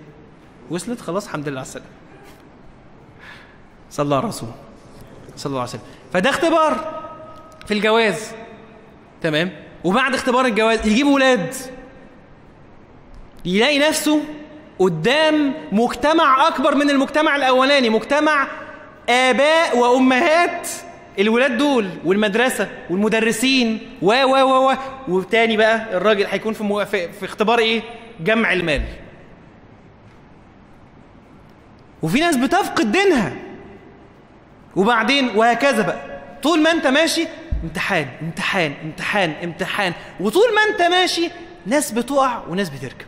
[0.71, 1.91] وصلت خلاص الحمد لله على السلامة.
[3.91, 4.49] صلى الله على رسول
[5.37, 5.83] صلى الله عليه وسلم.
[6.13, 7.03] فده اختبار
[7.67, 8.33] في الجواز.
[9.23, 9.51] تمام
[9.85, 11.55] وبعد اختبار الجواز يجيب ولاد
[13.45, 14.23] يلاقي نفسه
[14.79, 18.47] قدام مجتمع أكبر من المجتمع الأولاني مجتمع
[19.09, 20.69] آباء وأمهات
[21.19, 24.77] الولاد دول والمدرسة والمدرسين و و و و
[25.09, 26.87] وتاني بقى الراجل هيكون في.
[26.87, 27.83] في في اختبار إيه؟
[28.21, 28.83] جمع المال.
[32.03, 33.33] وفي ناس بتفقد دينها.
[34.77, 37.27] وبعدين وهكذا بقى طول ما أنت ماشي
[37.65, 39.93] امتحان امتحان امتحان امتحان.
[40.21, 41.31] وطول ما انت ماشي
[41.67, 43.07] ناس بتقع وناس بتركب.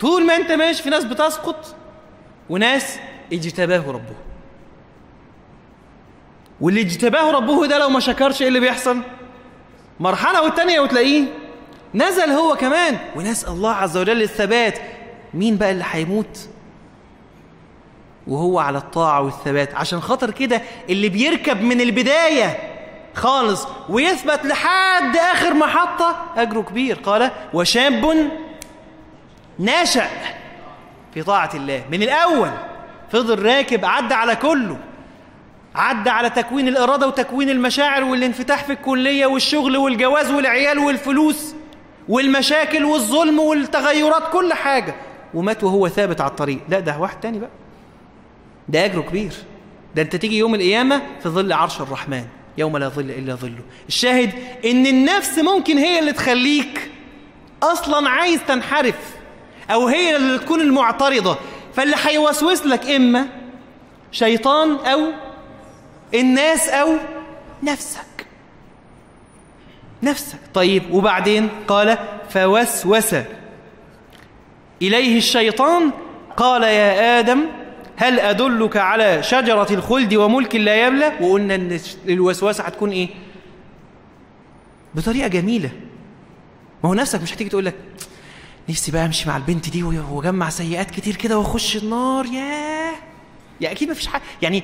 [0.00, 1.74] طول ما انت ماشي في ناس بتسقط
[2.50, 2.98] وناس
[3.32, 4.14] اجتباه ربه.
[6.60, 8.98] واللي اجتباه ربه ده لو ما شكرش إيه اللي بيحصل؟
[10.00, 11.24] مرحلة والتانية وتلاقيه
[11.94, 12.98] نزل هو كمان.
[13.16, 14.78] ونسأل الله عز وجل الثبات
[15.34, 16.48] مين بقى اللي هيموت؟
[18.30, 19.74] وهو على الطاعة والثبات.
[19.74, 22.58] عشان خاطر كده اللي بيركب من البداية
[23.14, 26.96] خالص ويثبت لحد آخر محطة أجره كبير.
[26.96, 28.30] قال وشاب
[29.58, 30.08] ناشأ
[31.14, 31.82] في طاعة الله.
[31.90, 32.50] من الأول
[33.12, 34.78] فضل راكب عدى على كله.
[35.74, 41.54] عدى على تكوين الإرادة وتكوين المشاعر والانفتاح في الكلية والشغل والجواز والعيال والفلوس
[42.08, 44.94] والمشاكل والظلم والتغيرات كل حاجة.
[45.34, 46.58] ومات وهو ثابت على الطريق.
[46.68, 47.50] لا ده واحد تاني بقى.
[48.70, 49.32] ده أجره كبير.
[49.94, 52.24] ده أنت تيجي يوم القيامة في ظل عرش الرحمن.
[52.58, 53.62] يوم لا ظل إلا ظله.
[53.88, 54.32] الشاهد
[54.64, 56.90] إن النفس ممكن هي اللي تخليك
[57.62, 59.16] أصلا عايز تنحرف
[59.70, 61.38] أو هي اللي تكون المعترضة.
[61.74, 63.26] فاللي هيوسوس لك إما
[64.12, 65.00] شيطان أو
[66.14, 66.96] الناس أو
[67.62, 68.26] نفسك.
[70.02, 70.38] نفسك.
[70.54, 71.98] طيب وبعدين قال
[72.30, 73.14] فوسوس
[74.82, 75.90] إليه الشيطان.
[76.36, 77.46] قال يا آدم
[78.00, 83.08] هل أدلك على شجرة الخلد وملك لا يبلى؟ وقلنا أن الوسوسة هتكون إيه؟
[84.94, 85.70] بطريقة جميلة.
[86.84, 87.74] ما هو نفسك مش هتيجي تقول لك
[88.68, 92.94] نفسي بقى أمشي مع البنت دي وأجمع سيئات كتير كده وأخش النار ياه!
[93.60, 94.62] يعني أكيد ما فيش حد يعني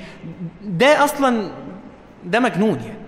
[0.63, 1.51] ده أصلا
[2.25, 2.99] ده مجنون يعني.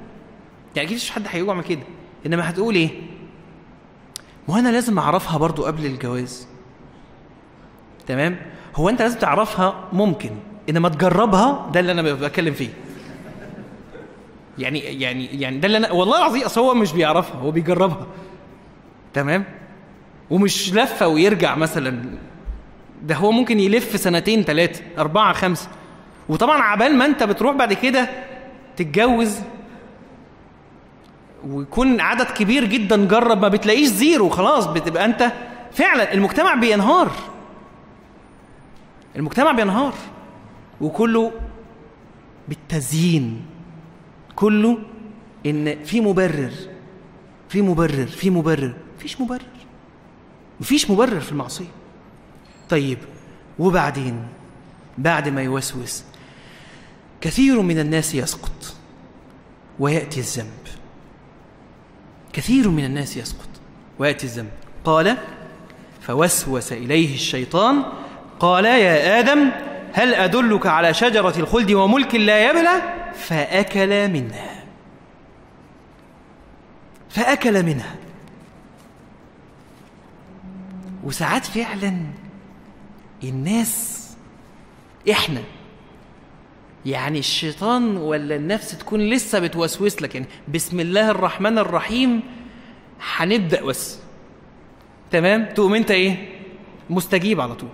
[0.76, 1.82] يعني أكيد مفيش حد هيعمل كده.
[2.26, 2.90] إنما هتقول إيه؟
[4.48, 6.46] ما أنا لازم أعرفها برضو قبل الجواز.
[8.06, 8.36] تمام؟
[8.78, 10.30] هو انت لازم تعرفها ممكن.
[10.70, 12.68] انما تجربها ده اللي أنا بتكلم فيه.
[14.58, 18.06] يعني يعني يعني ده اللي أنا والله العظيم اصل هو مش بيعرفها هو بيجربها.
[19.14, 19.44] تمام؟
[20.30, 22.02] ومش لفة ويرجع مثلا.
[23.02, 25.68] ده هو ممكن يلف سنتين ثلاثة أربعة خمسة.
[26.28, 28.08] وطبعا عبال ما انت بتروح بعد كده
[28.76, 29.38] تتجوز
[31.48, 35.32] ويكون عدد كبير جدا جرب ما بتلاقيش زيرو خلاص بتبقى انت
[35.72, 37.10] فعلا المجتمع بينهار.
[39.18, 39.94] المجتمع بينهار
[40.80, 41.32] وكله
[42.48, 43.46] بالتزيين.
[44.36, 44.78] كله
[45.46, 46.52] إن في مبرر
[47.48, 49.42] في مبرر في مبرر مفيش مبرر
[50.60, 51.70] مفيش مبرر في المعصية.
[52.68, 52.98] طيب
[53.58, 54.22] وبعدين؟
[54.98, 56.04] بعد ما يوسوس
[57.20, 58.74] كثير من الناس يسقط
[59.78, 60.68] ويأتي الذنب.
[62.32, 63.48] كثير من الناس يسقط
[63.98, 64.50] ويأتي الذنب.
[64.84, 65.16] قال
[66.00, 67.84] فوسوس إليه الشيطان
[68.40, 69.50] قال يا آدم
[69.92, 72.82] هل أدلك على شجرة الخلد وملك لا يبلى؟
[73.14, 74.64] فأكل منها.
[77.10, 77.94] فأكل منها.
[81.04, 81.96] وساعات فعلا
[83.24, 83.94] الناس
[85.10, 85.40] إحنا
[86.86, 92.20] يعني الشيطان ولا النفس تكون لسه بتوسوس لك يعني بسم الله الرحمن الرحيم
[93.16, 93.98] هنبدأ بس.
[95.10, 96.28] تمام؟ تقوم أنت إيه؟
[96.90, 97.68] مستجيب على طول.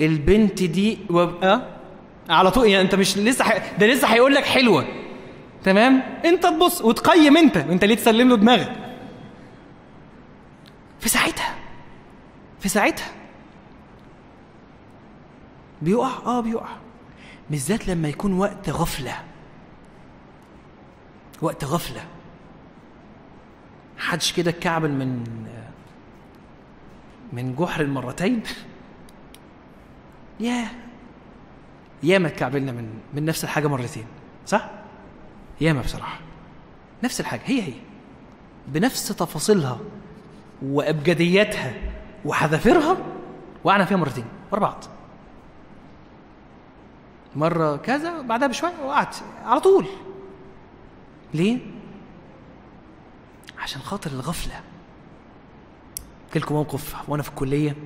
[0.00, 1.62] البنت دي وابقى
[2.28, 3.76] على طول يعني انت مش لسه ح...
[3.78, 4.84] ده لسه هيقول لك حلوة.
[5.64, 7.56] تمام؟ انت تبص وتقيم انت.
[7.56, 8.72] انت ليه تسلم له دماغك؟
[11.00, 11.54] في ساعتها.
[12.60, 13.06] في ساعتها.
[15.82, 16.68] بيقع؟ آه بيقع.
[17.50, 19.14] بالذات لما يكون وقت غفلة.
[21.42, 22.00] وقت غفلة.
[23.98, 25.24] حدش كده اتكعبل من
[27.32, 28.42] من جحر المرتين؟
[30.40, 30.68] ياه.
[32.02, 34.06] ياما اتكعبلنا من من نفس الحاجة مرتين
[34.46, 34.70] صح؟
[35.60, 36.18] ياما بصراحة.
[37.04, 37.72] نفس الحاجة هي هي.
[38.68, 39.78] بنفس تفاصيلها
[40.62, 41.74] وأبجدياتها
[42.24, 42.96] وحذافيرها
[43.64, 44.84] وقعنا فيها مرتين ورا بعض.
[47.36, 49.86] مرة كذا بعدها بشوية وقعت على طول.
[51.34, 51.58] ليه؟
[53.58, 54.60] عشان خاطر الغفلة.
[56.28, 57.76] احكي لكم موقف وأنا في الكلية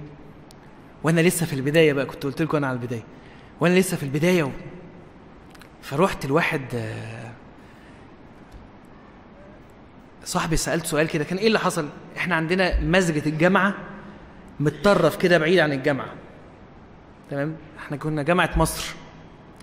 [1.03, 3.03] وأنا لسه في البداية بقى كنت قلت لكم أنا على البداية.
[3.61, 4.51] وأنا لسه في البداية و...
[5.82, 7.30] فروحت الواحد آه،
[10.24, 13.74] صاحبي سألت سؤال كده كان إيه اللي حصل؟ إحنا عندنا مسجد الجامعة
[14.61, 16.09] متطرف كده بعيد عن الجامعة.
[17.30, 18.94] تمام؟ إحنا كنا جامعة مصر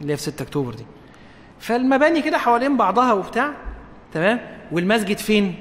[0.02, 0.86] اللي هي في 6 أكتوبر دي.
[1.60, 3.52] فالمباني كده حوالين بعضها وبتاع
[4.14, 4.40] تمام؟
[4.72, 5.56] والمسجد فين؟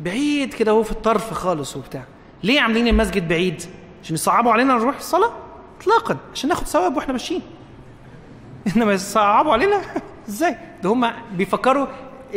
[0.00, 2.04] بعيد كده هو في الطرف خالص وبتاع.
[2.42, 3.62] ليه عاملين المسجد بعيد؟
[4.02, 5.32] عشان يصعبوا علينا نروح الصلاة
[5.80, 7.42] اطلاقا عشان ناخد ثواب وإحنا ماشيين.
[8.76, 9.80] إنما يصعبوا علينا
[10.28, 11.86] إزاي؟ ده هم بيفكروا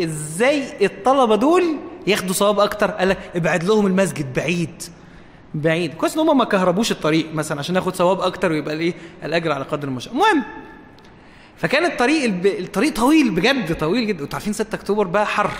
[0.03, 1.64] إزاي الطلبة دول
[2.07, 4.84] ياخدوا ثواب أكتر؟ قال لك ابعد لهم المسجد بعيد
[5.53, 5.93] بعيد.
[5.93, 8.93] كويس إن هم ما كهربوش الطريق مثلا عشان ناخد ثواب أكتر ويبقى الايه
[9.24, 10.14] الأجر على قدر المشاء.
[10.14, 10.43] المهم
[11.57, 12.45] فكان الطريق الب...
[12.45, 14.24] الطريق طويل بجد طويل جدا.
[14.24, 15.51] أنتوا عارفين 6 أكتوبر بقى حر.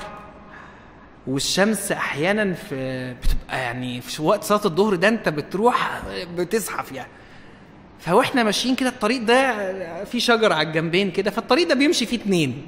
[1.28, 6.02] والشمس أحيانا في بتبقى يعني في وقت صلاة الظهر ده أنت بتروح
[6.38, 7.10] بتزحف يعني.
[8.00, 12.62] فواحنا ماشيين كده الطريق ده في شجر على الجنبين كده فالطريق ده بيمشي فيه اتنين.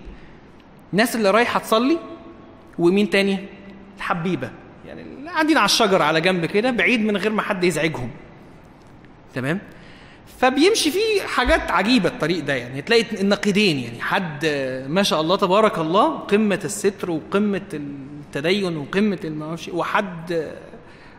[0.94, 1.98] الناس اللي رايحة تصلي
[2.80, 3.38] ومين تاني؟
[3.98, 4.52] الحبيبة.
[4.88, 8.10] يعني قاعدين على الشجر على جنب كده بعيد من غير ما حد يزعجهم.
[9.34, 9.60] تمام؟
[10.40, 12.82] فبيمشي فيه حاجات عجيبة الطريق ده يعني.
[12.82, 14.02] تلاقي النقيضين يعني.
[14.02, 14.46] حد
[14.90, 17.82] ما شاء الله تبارك الله قمة الستر وقمة
[18.36, 20.52] التدين وقمة المعرفش وحد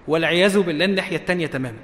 [0.08, 1.78] والعياذ بالله الناحية الثانية تماما.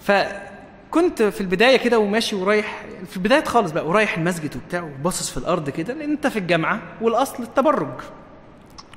[0.00, 5.36] فكنت في البداية كده وماشي ورايح في البداية خالص بقى ورايح المسجد وبتاع وباصص في
[5.36, 8.00] الأرض كده لأن أنت في الجامعة والأصل التبرج.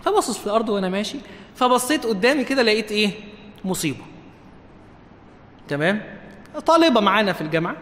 [0.03, 1.17] فباصص في الأرض وأنا ماشي
[1.55, 3.11] فبصيت قدامي كده لقيت إيه؟
[3.65, 4.03] مصيبة.
[5.67, 6.01] تمام؟
[6.65, 7.75] طالبة معانا في الجامعة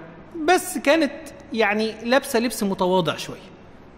[0.47, 1.11] بس كانت
[1.53, 3.51] يعني لابسة لبس متواضع شوية.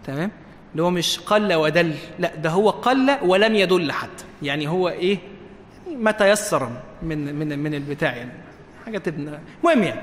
[0.06, 0.30] تمام؟
[0.74, 1.94] اللي هو مش قل ودل.
[2.18, 4.24] لا ده هو قل ولم يدل حتى.
[4.42, 5.18] يعني هو إيه؟
[5.96, 6.70] ما تيسر
[7.02, 8.32] من من من البتاع يعني.
[8.84, 9.38] حاجة تبنى.
[9.60, 10.00] المهم يعني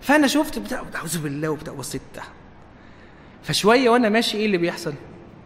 [0.00, 1.74] فأنا شفت بتاع أعوذ بالله وبتاع
[2.14, 2.30] تحت
[3.42, 4.94] فشوية وأنا ماشي إيه اللي بيحصل؟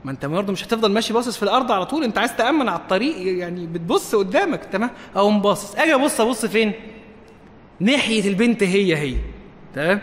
[0.04, 2.80] ما أنت برضه مش هتفضل ماشي باصص في الأرض على طول أنت عايز تأمن على
[2.80, 5.74] الطريق يعني بتبص قدامك تمام؟ أقوم باصص.
[5.74, 6.72] أجي أبص أبص فين؟
[7.80, 9.16] ناحية البنت هي هي
[9.74, 10.00] تمام؟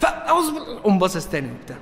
[0.00, 1.76] فأعوذ بالله أقوم باصص تاني وبتاع.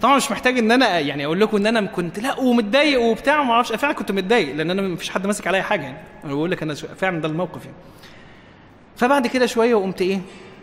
[0.00, 3.52] طبعا مش محتاج إن أنا يعني أقول لكم إن أنا كنت لا ومتضايق وبتاع ما
[3.52, 5.98] أعرفش فعلا كنت متضايق لأن أنا مفيش حد ماسك عليا حاجة يعني.
[6.24, 7.76] أنا بقول لك أنا فعلا ده الموقف يعني.
[8.96, 10.20] فبعد كده شوية وقمت إيه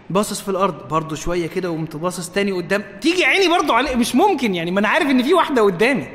[0.09, 2.83] باصص في الأرض برضه شوية كده وقمت باصص تاني قدام.
[3.01, 6.07] تيجي عيني برضه عليه مش ممكن يعني ما أنا عارف إن في واحدة قدامي.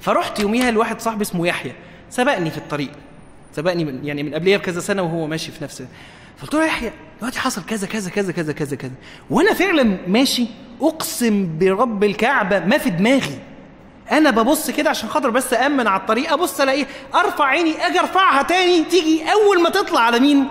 [0.00, 1.72] فرحت يوميها لواحد صاحبي اسمه يحيى
[2.10, 2.90] سبقني في الطريق.
[3.52, 5.84] سبقني من يعني من قبليه بكذا سنة وهو ماشي في نفس
[6.38, 8.92] فقلت له يحيى دلوقتي حصل كذا كذا كذا كذا كذا كذا.
[9.30, 10.46] وأنا فعلا ماشي
[10.80, 13.38] أقسم برب الكعبة ما في دماغي.
[14.12, 18.42] أنا ببص كده عشان خاطر بس امن على الطريق أبص ألاقيه أرفع عيني أجي أرفعها
[18.42, 20.46] تاني تيجي أول ما تطلع على مين؟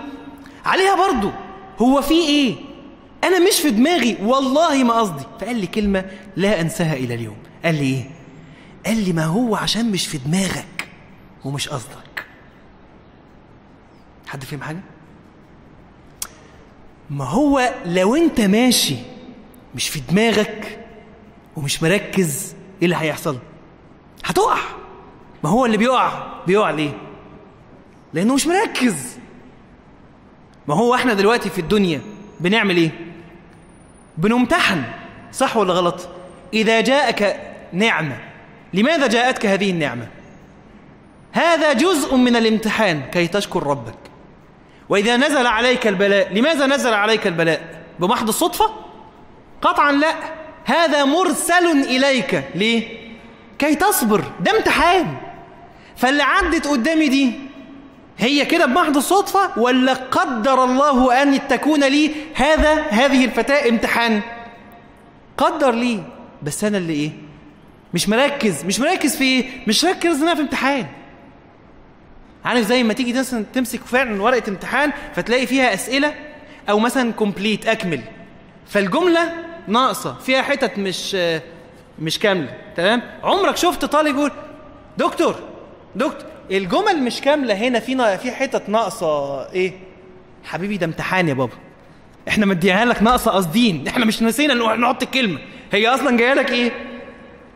[0.64, 1.30] عليها برضو
[1.78, 2.54] هو في إيه؟
[3.24, 4.16] أنا مش في دماغي.
[4.22, 5.24] والله ما قصدي.
[5.40, 6.04] فقال لي كلمة
[6.36, 7.36] لا أنساها إلى اليوم.
[7.64, 8.10] قال لي إيه؟
[8.86, 10.88] قال لي ما هو عشان مش في دماغك
[11.44, 12.26] ومش قصدك.
[14.26, 14.80] حد فهم حاجة؟
[17.10, 18.96] ما هو لو انت ماشي
[19.74, 20.78] مش في دماغك
[21.56, 23.38] ومش مركز إيه اللي هيحصل؟
[24.24, 24.58] هتقع.
[25.44, 26.90] ما هو اللي بيقع بيقع ليه؟
[28.14, 29.18] لأنه مش مركز.
[30.68, 32.00] ما هو إحنا دلوقتي في الدنيا
[32.40, 32.90] بنعمل إيه؟
[34.18, 34.82] بنمتحن
[35.32, 36.08] صح ولا غلط؟
[36.54, 37.40] إذا جاءك
[37.72, 38.18] نعمة.
[38.74, 40.08] لماذا جاءتك هذه النعمة؟
[41.32, 43.98] هذا جزء من الامتحان كي تشكر ربك.
[44.88, 48.70] وإذا نزل عليك البلاء لماذا نزل عليك البلاء؟ بمحض الصدفة؟
[49.62, 50.14] قطعا لا.
[50.64, 52.44] هذا مرسل إليك.
[52.54, 52.88] ليه؟
[53.58, 54.24] كي تصبر.
[54.40, 55.16] ده امتحان.
[55.96, 57.32] فاللي عدت قدامي دي
[58.18, 64.20] هي كده بمحض الصدفة؟ ولا قدر الله أن تكون لي هذا هذه الفتاة امتحان؟
[65.38, 66.02] قدر لي.
[66.42, 67.10] بس أنا اللي إيه؟
[67.94, 68.64] مش مركز.
[68.64, 70.86] مش مركز في إيه؟ مش مركز إن أنا في امتحان.
[72.46, 76.14] عارف زي ما تيجي مثلا تمسك فعلا ورقة امتحان فتلاقي فيها أسئلة
[76.70, 78.00] أو مثلا كومبليت أكمل.
[78.68, 79.32] فالجملة
[79.68, 81.16] ناقصة فيها حتت مش
[81.98, 82.56] مش كاملة.
[82.76, 84.30] تمام؟ عمرك شفت طالب يقول
[84.98, 85.34] دكتور
[85.94, 87.54] دكتور الجمل مش كاملة.
[87.54, 89.72] هنا في في حتت ناقصة إيه؟
[90.44, 91.52] حبيبي ده امتحان يا بابا.
[92.28, 95.38] إحنا مديها لك ناقصة قاصدين إحنا مش نسينا نحط الكلمة.
[95.72, 96.72] هي أصلا جاية لك إيه؟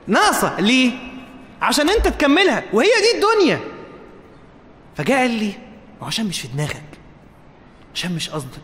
[0.07, 0.61] ناقصة.
[0.61, 0.93] ليه؟
[1.63, 2.63] عشان أنت تكملها.
[2.73, 3.61] وهي دي الدنيا.
[5.01, 5.53] فجاء قال لي
[6.03, 6.83] عشان مش في دماغك
[7.95, 8.63] عشان مش قصدك.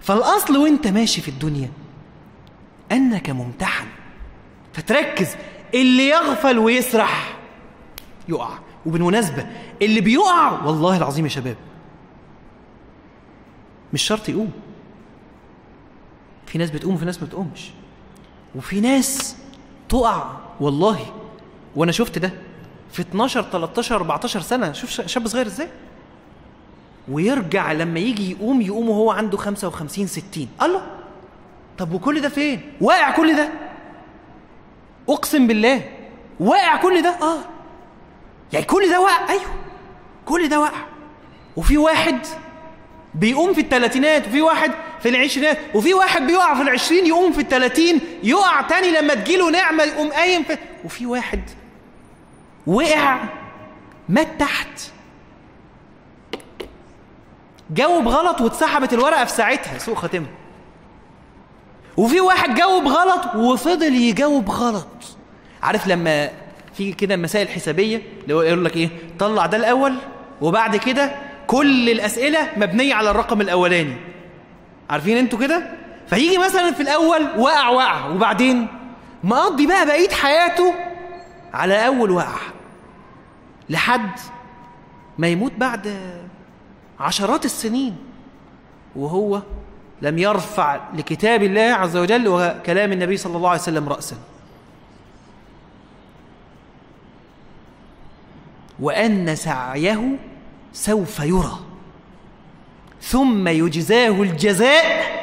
[0.00, 1.70] فالأصل وأنت ماشي في الدنيا
[2.92, 3.86] أنك ممتحن
[4.72, 5.36] فتركز
[5.74, 7.36] اللي يغفل ويسرح
[8.28, 8.58] يقع.
[8.86, 9.46] وبالمناسبة
[9.82, 11.56] اللي بيقع والله العظيم يا شباب
[13.92, 14.52] مش شرط يقوم.
[16.46, 17.70] في ناس بتقوم وفي ناس ما بتقومش.
[18.54, 19.36] وفي ناس
[19.88, 21.14] تقع والله.
[21.76, 22.32] وأنا شفت ده.
[22.92, 24.72] في 12 13 14 سنة.
[24.72, 25.68] شوف شاب صغير إزاي؟
[27.10, 30.86] ويرجع لما يجي يقوم يقوم وهو عنده 55 60 الله
[31.78, 33.48] طب وكل ده فين؟ واقع كل ده؟
[35.08, 35.82] أقسم بالله.
[36.40, 37.38] واقع كل ده؟ آه.
[38.52, 39.42] يعني كل ده واقع؟ أيوه.
[40.26, 40.80] كل ده واقع.
[41.56, 42.18] وفي واحد
[43.14, 44.70] بيقوم في الثلاثينات وفي واحد
[45.00, 49.84] في العشرينات وفي واحد بيقع في العشرين يقوم في الثلاثين يقع تاني لما تجيله نعمة
[49.84, 51.40] يقوم قايم في وفي واحد
[52.68, 53.18] وقع
[54.08, 54.80] مات تحت.
[57.70, 60.26] جاوب غلط واتسحبت الورقة في ساعتها سوء خاتمة.
[61.96, 64.86] وفي واحد جاوب غلط وفضل يجاوب غلط.
[65.62, 66.30] عارف لما
[66.74, 68.88] في كده مسائل حسابية اللي هو يقول لك إيه؟
[69.18, 69.94] طلع ده الأول
[70.40, 71.16] وبعد كده
[71.46, 73.96] كل الأسئلة مبنية على الرقم الأولاني.
[74.90, 75.70] عارفين أنتوا كده؟
[76.06, 78.66] فيجي مثلا في الأول وقع وقع وبعدين
[79.24, 80.74] مقضي بقى بقية حياته
[81.54, 82.38] على أول وقع.
[83.70, 84.10] لحد
[85.18, 86.00] ما يموت بعد
[87.00, 87.96] عشرات السنين.
[88.96, 89.42] وهو
[90.02, 94.16] لم يرفع لكتاب الله عز وجل وكلام النبي صلى الله عليه وسلم رأسا.
[98.80, 100.18] وأن سعيه
[100.72, 101.58] سوف يرى
[103.02, 105.18] ثم يجزاه الجزاء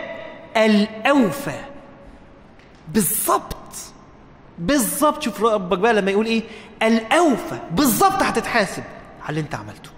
[0.58, 1.62] الأوفى.
[2.93, 3.56] بالضبط.
[4.60, 6.43] بالضبط شوف ربك بقى لما يقول إيه؟
[6.84, 8.84] الأوفى بالضبط هتتحاسب.
[9.22, 9.89] على اللي أنت عملته.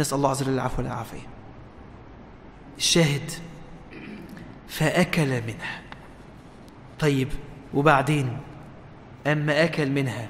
[0.00, 1.26] نسأل الله عز وجل العفو والعافية.
[2.78, 3.30] الشاهد
[4.68, 5.80] فأكل منها.
[7.00, 7.28] طيب
[7.74, 8.38] وبعدين؟
[9.26, 10.28] أما أكل منها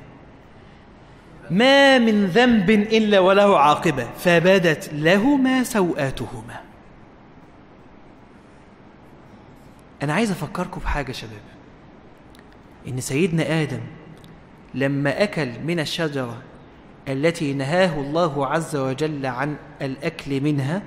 [1.50, 6.60] ما من ذنب إلا وله عاقبة فبدت لهما سوآتهما
[10.02, 11.51] أنا عايز أفكركم بحاجة شباب.
[12.88, 13.80] إن سيدنا آدم
[14.74, 16.36] لما أكل من الشجرة
[17.08, 20.82] التي نهاه الله عز وجل عن الأكل منها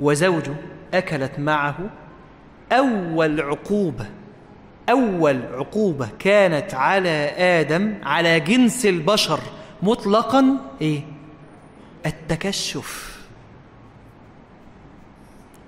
[0.00, 0.54] وزوجه
[0.94, 1.78] أكلت معه
[2.72, 4.06] أول عقوبة
[4.90, 9.40] أول عقوبة كانت على آدم على جنس البشر
[9.82, 11.02] مطلقا إيه؟
[12.06, 13.20] التكشف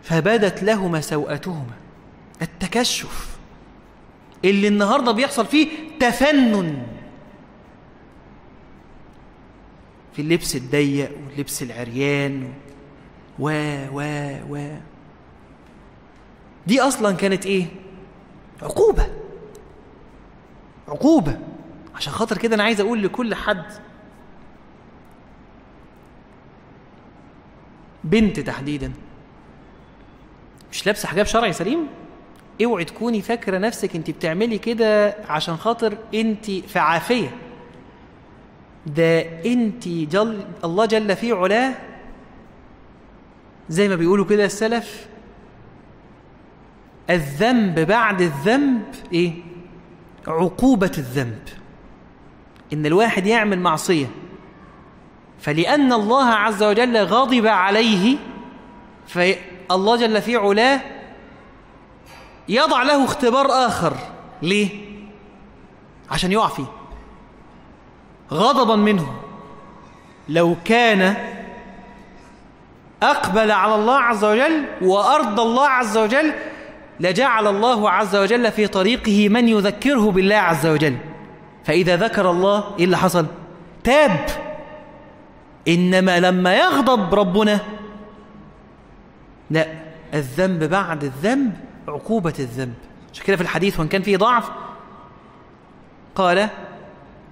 [0.02, 1.74] فبدت لهما سوءتهما
[2.42, 3.31] التكشف
[4.44, 5.68] اللي النهاردة بيحصل فيه
[6.00, 6.86] تفنن.
[10.12, 12.52] في اللبس الضيق واللبس العريان
[13.38, 13.50] و
[13.92, 14.00] و
[14.50, 14.76] و
[16.66, 17.66] دي أصلا كانت إيه؟
[18.62, 19.06] عقوبة.
[20.88, 21.38] عقوبة.
[21.94, 23.64] عشان خاطر كده أنا عايز أقول لكل حد.
[28.04, 28.92] بنت تحديدا.
[30.72, 31.86] مش لابسة حجاب شرعي سليم؟
[32.64, 37.28] اوعي تكوني فاكرة نفسك انت بتعملي كده عشان خاطر انت في عافيه
[38.86, 41.74] ده انت جل الله جل في علاه
[43.68, 45.06] زي ما بيقولوا كده السلف.
[47.10, 48.82] الذنب بعد الذنب
[49.12, 49.32] إيه؟
[50.26, 51.42] عقوبة الذنب.
[52.72, 54.06] إن الواحد يعمل معصية.
[55.40, 58.16] فلأن الله عز وجل غضب عليه
[59.06, 60.80] فالله جل في علاه
[62.48, 63.96] يضع له اختبار آخر.
[64.42, 64.68] ليه؟
[66.10, 66.64] عشان يقع فيه.
[68.32, 69.14] غضبا منه.
[70.28, 71.16] لو كان
[73.02, 76.32] أقبل على الله عز وجل وأرضى الله عز وجل
[77.00, 80.96] لجعل الله عز وجل في طريقه من يذكره بالله عز وجل.
[81.64, 83.26] فإذا ذكر الله إيه اللي حصل؟
[83.84, 84.26] تاب.
[85.68, 87.60] إنما لما يغضب ربنا
[89.50, 89.66] لا
[90.14, 91.71] الذنب بعد الذنب.
[91.88, 92.74] عقوبة الذنب.
[93.12, 94.50] عشان كده في الحديث وإن كان فيه ضعف
[96.14, 96.38] قال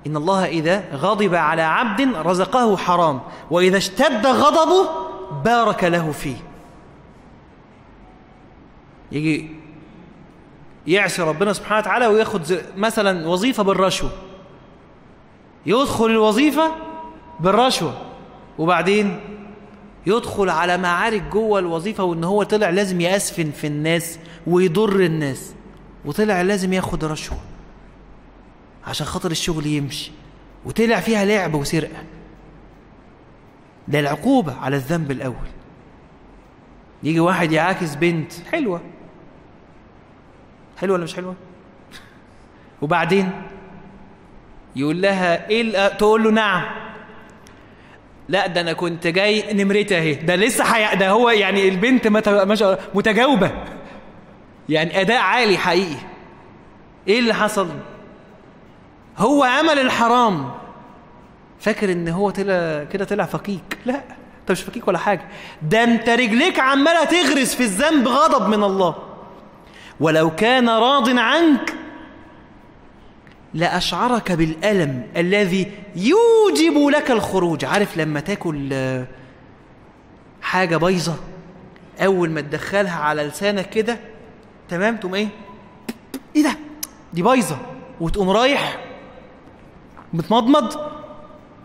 [0.06, 3.20] إن الله إذا غضب على عبد رزقه حرام
[3.50, 4.90] وإذا اشتد غضبه
[5.44, 6.36] بارك له فيه.
[9.12, 9.50] يجي
[10.86, 12.42] يعصي ربنا سبحانه وتعالى وياخد
[12.76, 14.10] مثلا وظيفة بالرشوة.
[15.66, 16.74] يدخل الوظيفة
[17.40, 17.94] بالرشوة.
[18.58, 19.20] وبعدين
[20.06, 25.54] يدخل على معارك جوه الوظيفة وإن هو طلع لازم يأسفن في الناس ويضر الناس.
[26.04, 27.38] وطلع لازم ياخد رشوة
[28.86, 30.12] عشان خاطر الشغل يمشي.
[30.64, 32.02] وطلع فيها لعب وسرقة.
[33.88, 35.50] ده العقوبة على الذنب الأول.
[37.02, 38.32] يجي واحد يعاكس بنت.
[38.52, 38.80] حلوة.
[40.78, 41.34] حلوة ولا مش حلوة؟
[42.82, 43.30] وبعدين
[44.76, 46.89] يقول لها إيه تقول له نعم.
[48.30, 50.14] لا ده أنا كنت جاي نمرتي أهي.
[50.14, 50.96] ده لسه حي...
[50.96, 52.08] ده هو يعني البنت
[52.94, 53.50] متجاوبة.
[54.68, 55.96] يعني أداء عالي حقيقي.
[57.08, 57.68] إيه اللي حصل؟
[59.18, 60.50] هو عمل الحرام.
[61.60, 63.94] فاكر إن هو طلع كده طلع فقيك؟ لا
[64.40, 65.22] أنت مش فقيك ولا حاجة.
[65.62, 68.94] ده أنت رجليك عمالة تغرس في الذنب غضب من الله.
[70.00, 71.74] ولو كان راض عنك
[73.54, 77.64] لأشعرك بالألم الذي يوجب لك الخروج.
[77.64, 78.74] عارف لما تاكل
[80.42, 81.16] حاجة بايظة
[82.00, 83.98] أول ما تدخلها على لسانك كده
[84.68, 85.28] تمام؟ تقوم إيه؟
[86.36, 86.56] إيه ده؟
[87.12, 87.58] دي بايظة.
[88.00, 88.84] وتقوم رايح
[90.12, 90.90] متمضمض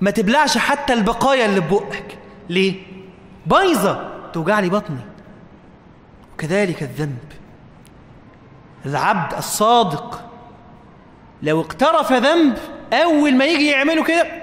[0.02, 2.18] ما تبلعش حتى البقايا اللي ببقك
[2.50, 2.84] ليه؟
[3.46, 4.12] بايظة.
[4.34, 5.00] توجع لي بطني.
[6.34, 7.18] وكذلك الذنب.
[8.86, 10.25] العبد الصادق
[11.44, 12.58] لو اقترف ذنب
[12.94, 14.42] أول ما يجي يعمله كده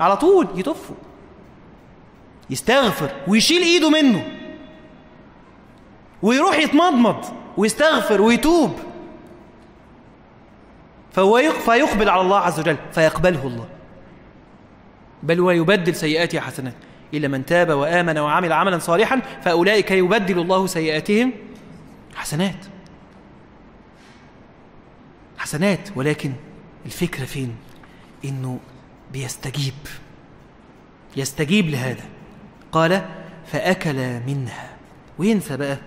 [0.00, 0.94] على طول يطفه
[2.50, 4.32] يستغفر ويشيل إيده منه.
[6.22, 7.24] ويروح يتمضمض
[7.56, 8.78] ويستغفر ويتوب.
[11.12, 13.68] فهو فيقبل على الله عز وجل فيقبله الله.
[15.22, 16.74] بل ويبدل سيئاته حسنات.
[17.14, 21.32] إلا من تاب وآمن وعمل عملا صالحا فأولئك يبدل الله سيئاتهم
[22.14, 22.66] حسنات.
[25.38, 26.32] حسنات ولكن
[26.86, 27.56] الفكرة فين؟
[28.24, 28.58] إنه
[29.12, 29.74] بيستجيب.
[31.16, 32.04] يستجيب لهذا.
[32.72, 33.08] قال
[33.52, 34.76] فأكل منها.
[35.18, 35.78] وينسى بقى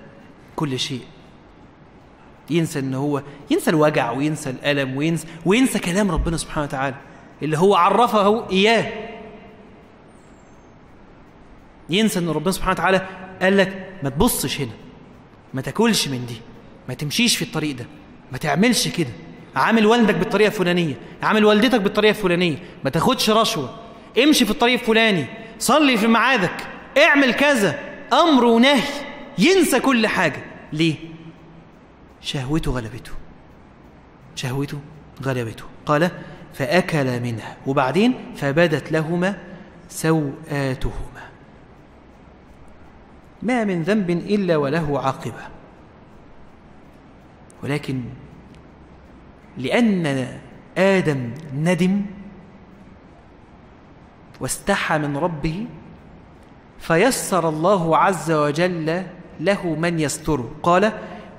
[0.56, 1.02] كل شيء.
[2.50, 6.96] ينسى ان هو ينسى الوجع وينسى الألم وينسى, وينسى كلام ربنا سبحانه وتعالى.
[7.44, 8.92] اللي هو عرفه إياه.
[11.90, 13.08] ينسى إن ربنا سبحانه وتعالى
[13.42, 14.72] قال لك ما تبصش هنا.
[15.54, 16.42] ما تاكلش من دي.
[16.90, 17.86] ما تمشيش في الطريق ده.
[18.32, 19.12] ما تعملش كده.
[19.56, 23.76] عامل والدك بالطريقة الفلانية عامل والدتك بالطريقة الفلانية ما تاخدش رشوة
[24.24, 25.26] امشي في الطريق الفلاني
[25.60, 26.68] صلي في ميعادك
[26.98, 27.80] اعمل كذا
[28.14, 28.84] أمر ونهي
[29.38, 30.44] ينسى كل حاجة.
[30.74, 30.96] ليه؟
[32.22, 33.12] شهوته غلبته.
[34.36, 34.80] شهوته
[35.24, 35.64] غلبته.
[35.86, 36.12] قال
[36.54, 37.58] فأكل منها.
[37.68, 39.38] وبعدين فبدت لهما
[39.90, 41.30] سوآتهما
[43.42, 45.48] ما من ذنب إلا وله عاقبة.
[47.64, 48.04] ولكن
[49.58, 50.28] لأن
[50.78, 52.02] آدم ندم
[54.40, 55.66] واستحى من ربه
[56.80, 59.04] فيسر الله عز وجل
[59.40, 60.92] له من يستره قال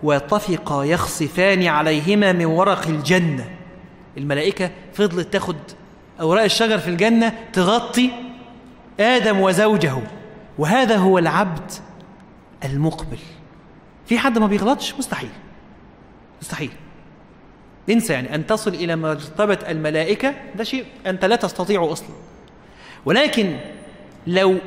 [0.03, 3.51] وطفقا يخصفان عليهما من ورق الجنة.
[4.17, 5.57] الملائكة فضلت تاخد
[6.21, 8.11] أوراق الشجر في الجنة تغطي
[9.01, 9.95] آدم وزوجه.
[10.59, 11.71] وهذا هو العبد
[12.65, 13.19] المقبل.
[14.07, 15.31] في حد ما بيغلطش؟ مستحيل.
[16.43, 16.71] مستحيل.
[17.91, 22.09] انسى يعني أن تصل إلى مرتبة الملائكة ده شيء أنت لا تستطيعه أصلا.
[23.05, 23.57] ولكن
[24.27, 24.59] لو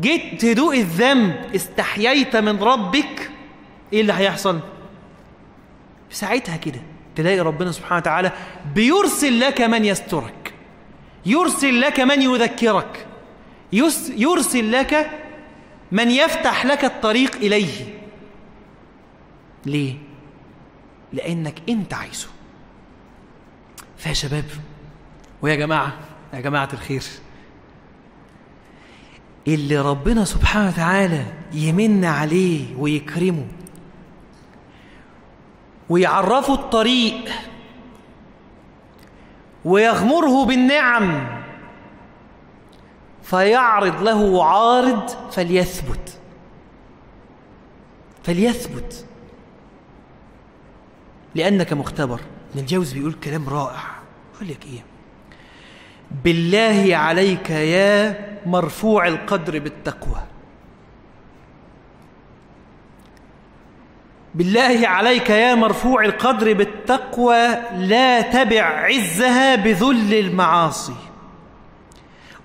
[0.00, 3.30] جيت تدوق الذنب استحييت من ربك
[3.92, 4.60] إيه اللي هيحصل؟
[6.10, 6.80] ساعتها كده
[7.16, 8.32] تلاقي ربنا سبحانه وتعالى
[8.74, 10.54] بيرسل لك من يسترك
[11.26, 13.06] يرسل لك من يذكرك
[14.16, 15.10] يرسل لك
[15.92, 17.98] من يفتح لك الطريق إليه.
[19.66, 19.94] ليه؟
[21.12, 22.28] لأنك أنت عايزه.
[24.02, 24.44] فيا شباب.
[25.42, 25.92] ويا جماعة
[26.34, 27.02] يا جماعة الخير.
[29.48, 33.46] اللي ربنا سبحانه وتعالى يمن عليه ويكرمه
[35.88, 37.30] ويعرفه الطريق
[39.64, 41.26] ويغمره بالنعم
[43.22, 46.18] فيعرض له عارض فليثبت.
[48.24, 49.06] فليثبت.
[51.34, 52.20] لأنك مختبر.
[52.52, 53.82] ابن الجوز بيقول كلام رائع.
[54.34, 54.84] يقول لك إيه؟
[56.24, 60.20] بالله عليك يا مرفوع القدر بالتقوى.
[64.34, 70.94] بالله عليك يا مرفوع القدر بالتقوى لا تبع عزها بذل المعاصي.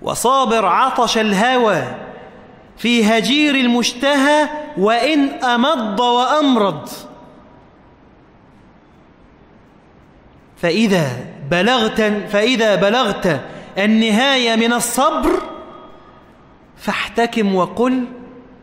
[0.01, 1.84] وصابر عطش الهوى
[2.77, 6.89] في هجير المشتهى وإن أمض وأمرض
[10.61, 13.41] فإذا بلغت فإذا بلغت
[13.77, 15.29] النهاية من الصبر
[16.77, 18.03] فاحتكم وقل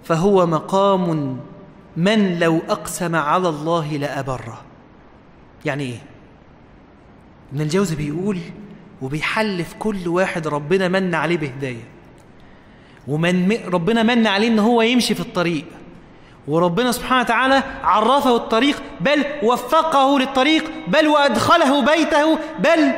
[0.04, 1.36] فهو مقام
[1.96, 4.60] من لو أقسم على الله لأبره
[5.64, 5.98] يعني إيه؟
[7.52, 8.38] ابن الجوزي بيقول
[9.02, 11.84] وبيحلف كل واحد ربنا من عليه بهداية
[13.08, 15.64] ومن ربنا من عليه إن هو يمشي في الطريق
[16.48, 22.92] وربنا سبحانه وتعالى عرفه الطريق بل وفقه للطريق بل وأدخله بيته بل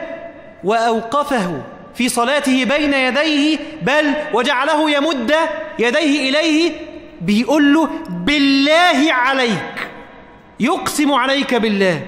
[0.65, 1.63] وأوقفه
[1.95, 5.35] في صلاته بين يديه بل وجعله يمد
[5.79, 6.73] يديه إليه
[7.21, 9.89] بيقول له بالله عليك
[10.61, 12.07] يقسم عليك بالله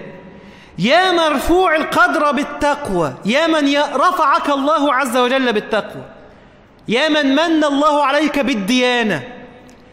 [0.78, 6.02] يا مرفوع القدر بالتقوى يا من رفعك الله عز وجل بالتقوى
[6.89, 9.23] يا من من الله عليك بالديانة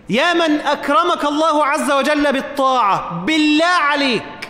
[0.10, 4.50] يا من أكرمك الله عز وجل بالطاعة بالله عليك.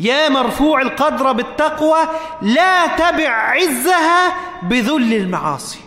[0.00, 1.98] يا مرفوع القدر بالتقوى
[2.42, 5.80] لا تبع عزها بذل المعاصي.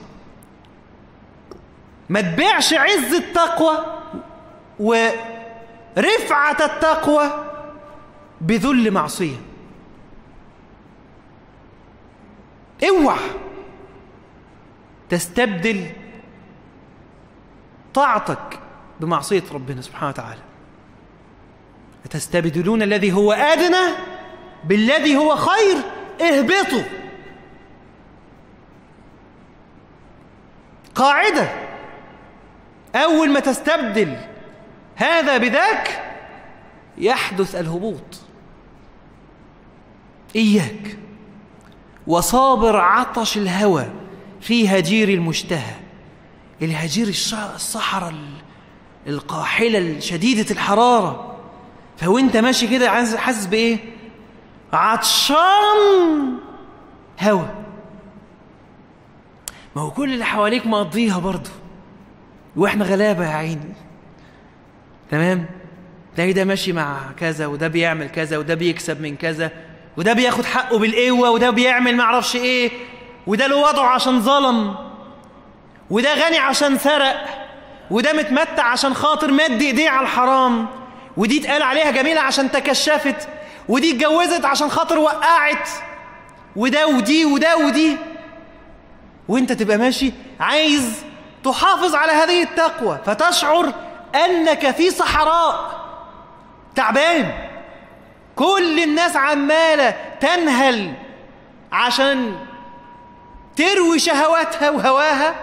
[2.09, 3.77] ما تبيعش عز التقوى
[4.79, 7.45] ورفعة التقوى
[8.41, 9.37] بذل معصية.
[12.89, 13.29] اوعى
[15.09, 15.85] تستبدل
[17.93, 18.58] طاعتك
[18.99, 20.41] بمعصية ربنا سبحانه وتعالى.
[22.05, 23.95] أتستبدلون الذي هو أدنى
[24.63, 25.77] بالذي هو خير؟
[26.21, 26.83] اهبطوا.
[30.95, 31.49] قاعدة.
[32.95, 34.17] أول ما تستبدل
[34.95, 36.15] هذا بذاك
[36.97, 38.19] يحدث الهبوط.
[40.35, 40.97] إياك.
[42.07, 43.85] وصابر عطش الهوى
[44.41, 45.75] في هجير المشتهى.
[46.61, 48.13] الهجير الصحراء
[49.07, 51.35] القاحلة شديدة الحرارة.
[51.97, 53.77] فهو انت ماشي كده حاسس بإيه؟
[54.73, 56.37] عطشان
[57.21, 57.45] هوا.
[59.75, 61.49] ما هو كل اللي حواليك مقضيها برضه.
[62.55, 63.73] وإحنا غلابة يا عيني.
[65.11, 65.45] تمام؟
[66.15, 69.51] تلاقي ده ماشي مع كذا وده بيعمل كذا وده بيكسب من كذا
[69.97, 72.71] وده بياخد حقه بالقوة وده بيعمل معرفش إيه
[73.27, 74.75] وده له وضعه عشان ظلم
[75.89, 77.38] وده غني عشان سرق.
[77.91, 80.67] وده متمتع عشان خاطر مد ايديه على الحرام
[81.17, 83.27] ودي اتقال عليها جميلة عشان تكشفت
[83.69, 85.69] ودي اتجوزت عشان خاطر وقعت
[86.55, 87.97] وده ودي وده ودي.
[89.27, 91.03] وانت تبقى ماشي عايز
[91.43, 93.73] تحافظ على هذه التقوى فتشعر
[94.15, 95.79] أنك في صحراء.
[96.75, 97.33] تعبان.
[98.35, 100.93] كل الناس عمالة تنهل
[101.71, 102.35] عشان
[103.55, 105.35] تروي شهواتها وهواها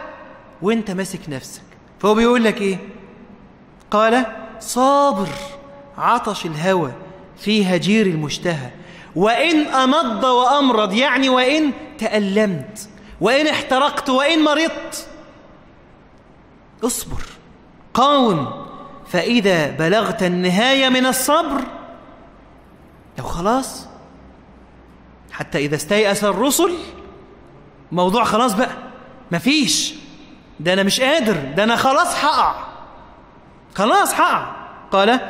[0.63, 1.66] وانت ماسك نفسك.
[2.01, 2.79] فهو بيقول لك إيه؟
[3.91, 4.27] قال
[4.61, 5.29] صابر
[5.99, 6.93] عطش الهوى
[7.39, 8.71] في هجير المشتهى.
[9.17, 12.89] وإن أمض وأمرض يعني وإن تألمت
[13.21, 15.09] وإن احترقت وإن مرضت.
[16.85, 17.23] اصبر
[17.95, 18.67] قاوم
[19.07, 21.61] فإذا بلغت النهاية من الصبر
[23.19, 23.87] لو خلاص
[25.33, 26.75] حتى إذا استيأس الرسل
[27.93, 28.77] موضوع خلاص بقى
[29.33, 29.95] مفيش.
[30.61, 32.55] ده أنا مش قادر ده أنا خلاص هقع
[33.75, 34.47] خلاص هقع
[34.91, 35.21] قال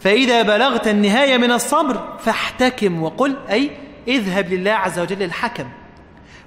[0.00, 3.70] فإذا بلغت النهاية من الصبر فاحتكم وقل أي
[4.08, 5.68] اذهب لله عز وجل الحكم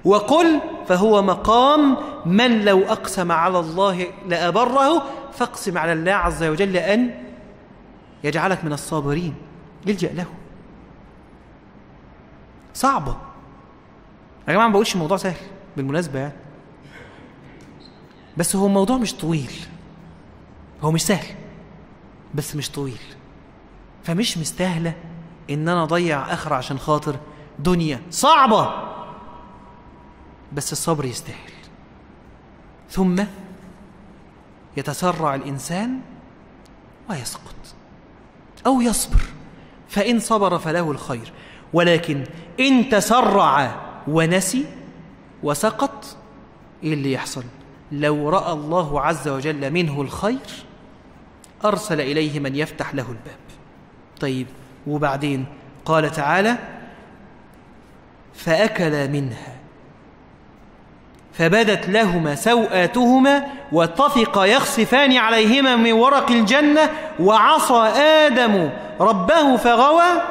[0.04, 1.96] وقل فهو مقام
[2.26, 7.14] من لو أقسم على الله لأبره فاقسم على الله عز وجل أن
[8.24, 9.34] يجعلك من الصابرين.
[9.86, 10.26] يلجأ له.
[12.74, 13.16] صعبة.
[14.48, 15.36] يا جماعة ما بقولش الموضوع سهل
[15.76, 16.32] بالمناسبة يعني.
[18.38, 19.52] بس هو الموضوع مش طويل.
[20.82, 21.26] هو مش سهل
[22.34, 23.00] بس مش طويل.
[24.04, 24.94] فمش مستاهلة
[25.50, 27.16] إن أنا أضيع آخر عشان خاطر
[27.58, 28.88] دنيا صعبة.
[30.52, 31.52] بس الصبر يستاهل.
[32.90, 33.24] ثم
[34.76, 36.00] يتسرع الإنسان
[37.10, 37.54] ويسقط
[38.66, 39.20] أو يصبر.
[39.88, 41.32] فإن صبر فله الخير.
[41.72, 42.24] ولكن
[42.60, 44.64] إن تسرع ونسي
[45.42, 46.16] وسقط
[46.82, 47.44] إيه اللي يحصل؟
[47.92, 50.38] لو رأى الله عز وجل منه الخير
[51.64, 53.38] أرسل إليه من يفتح له الباب.
[54.20, 54.46] طيب
[54.86, 55.46] وبعدين؟
[55.84, 56.56] قال تعالى
[58.34, 59.54] فأكل منها
[61.32, 66.90] فبدت لهما سوآتهما واتفقا يخصفان عليهما من ورق الجنة
[67.20, 68.70] وعصى آدم
[69.00, 70.22] ربه فغوى.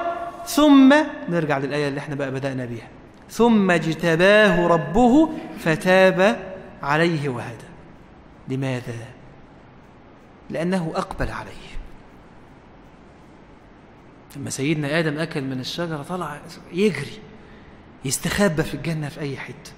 [0.45, 0.95] ثم
[1.29, 2.87] نرجع للآية اللي إحنا بقى بدأنا بيها.
[3.29, 5.29] ثم اجتباه ربه
[5.59, 6.46] فتاب
[6.81, 7.65] عليه وهدى.
[8.47, 9.07] لماذا؟
[10.49, 11.51] لأنه أقبل عليه.
[14.35, 16.41] لما سيدنا آدم أكل من الشجرة طلع
[16.71, 17.19] يجري
[18.05, 19.71] يستخبى في الجنة في أي حتة.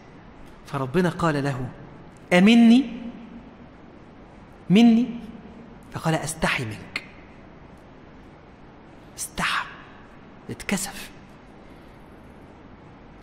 [0.65, 1.69] فربنا قال له
[2.33, 2.85] أمني؟
[4.69, 5.07] مني؟
[5.93, 7.03] فقال أستحي منك.
[9.17, 9.67] استحى
[10.49, 11.11] اتكسف.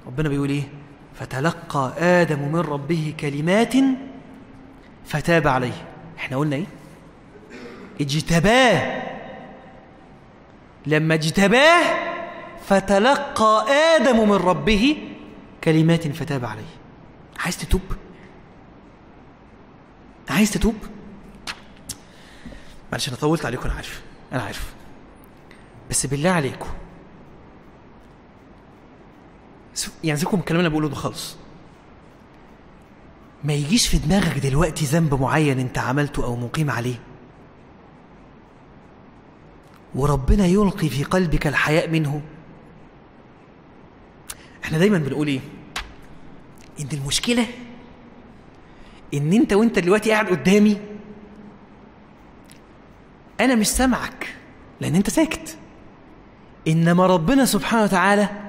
[0.06, 0.68] ربنا بيقول إيه؟
[1.18, 3.72] فتلقى آدم من ربه كلمات
[5.06, 5.86] فتاب عليه.
[6.18, 6.66] إحنا قلنا إيه؟
[8.00, 9.02] اجتباه.
[10.86, 11.82] لما اجتباه
[12.66, 13.66] فتلقى
[13.96, 14.96] آدم من ربه
[15.64, 16.76] كلمات فتاب عليه.
[17.38, 17.82] عايز تتوب؟
[20.30, 20.74] عايز تتوب؟
[22.92, 24.02] معلش أنا طولت عليكم أنا عارف
[24.32, 24.74] أنا عارف.
[25.90, 26.68] بس بالله عليكم
[30.04, 31.36] يعني سيبكم الكلام اللي بقوله ده خالص.
[33.44, 37.00] ما يجيش في دماغك دلوقتي ذنب معين أنت عملته أو مقيم عليه.
[39.94, 42.22] وربنا يلقي في قلبك الحياء منه.
[44.64, 45.40] إحنا دايما بنقول إيه؟
[46.80, 47.46] إن المشكلة
[49.14, 50.76] إن أنت وأنت دلوقتي قاعد قدامي
[53.40, 54.36] أنا مش سامعك
[54.80, 55.58] لأن أنت ساكت.
[56.68, 58.45] إنما ربنا سبحانه وتعالى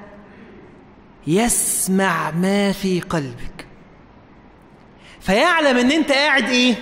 [1.28, 3.68] يسمع ما في قلبك.
[5.20, 6.76] فيعلم إن أنت قاعد إيه؟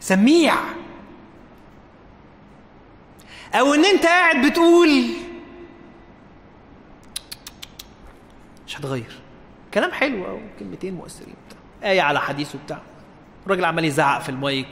[0.00, 0.54] سميع.
[3.54, 4.88] أو إن أنت قاعد بتقول
[8.66, 9.20] مش هتغير.
[9.74, 12.80] كلام حلو أو كلمتين مؤثرين بتاع إيه على حديث وبتاع.
[13.46, 14.68] الراجل عمال يزعق في المايك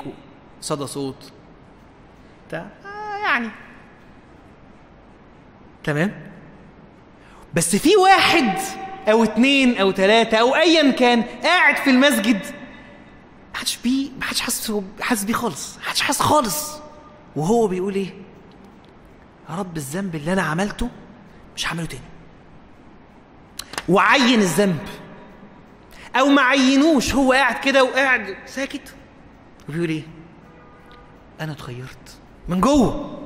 [0.60, 1.32] وصدى صوت.
[2.48, 2.66] بتاع.
[2.84, 3.50] آه يعني.
[5.84, 6.35] تمام؟
[7.56, 8.58] بس في واحد
[9.08, 12.40] أو اتنين أو تلاتة أو ايا كان قاعد في المسجد
[13.54, 16.72] محدش بيه محدش حاسس حاسس بيه خالص محدش حاسس خالص.
[17.36, 18.14] وهو بيقول إيه؟
[19.50, 20.88] يا رب الذنب اللي أنا عملته
[21.56, 22.02] مش هعمله تاني.
[23.88, 24.88] وعين الذنب.
[26.16, 28.94] أو ما عينوش هو قاعد كده وقاعد ساكت.
[29.68, 30.02] وبيقول إيه؟
[31.40, 32.18] أنا اتغيرت
[32.48, 33.18] من جوه.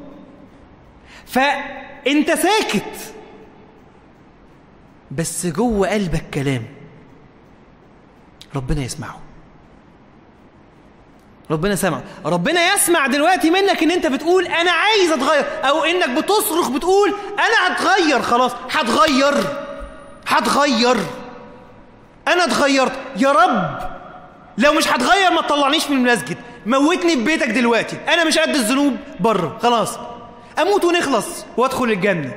[1.26, 3.14] فأنت ساكت.
[5.10, 6.62] بس جوه قلبك كلام.
[8.56, 9.20] ربنا يسمعه.
[11.50, 16.70] ربنا سمع ربنا يسمع دلوقتي منك إن أنت بتقول أنا عايز أتغير أو إنك بتصرخ
[16.70, 18.52] بتقول أنا هتغير خلاص.
[18.70, 19.34] هتغير.
[20.26, 20.96] هتغير.
[22.28, 22.92] أنا اتغيرت.
[23.16, 23.90] يا رب.
[24.58, 26.36] لو مش هتغير ما تطلعنيش من المسجد.
[26.66, 27.96] موتني في بيتك دلوقتي.
[28.08, 29.58] أنا مش قد الذنوب بره.
[29.62, 29.98] خلاص.
[30.62, 32.32] أموت ونخلص وأدخل الجنة.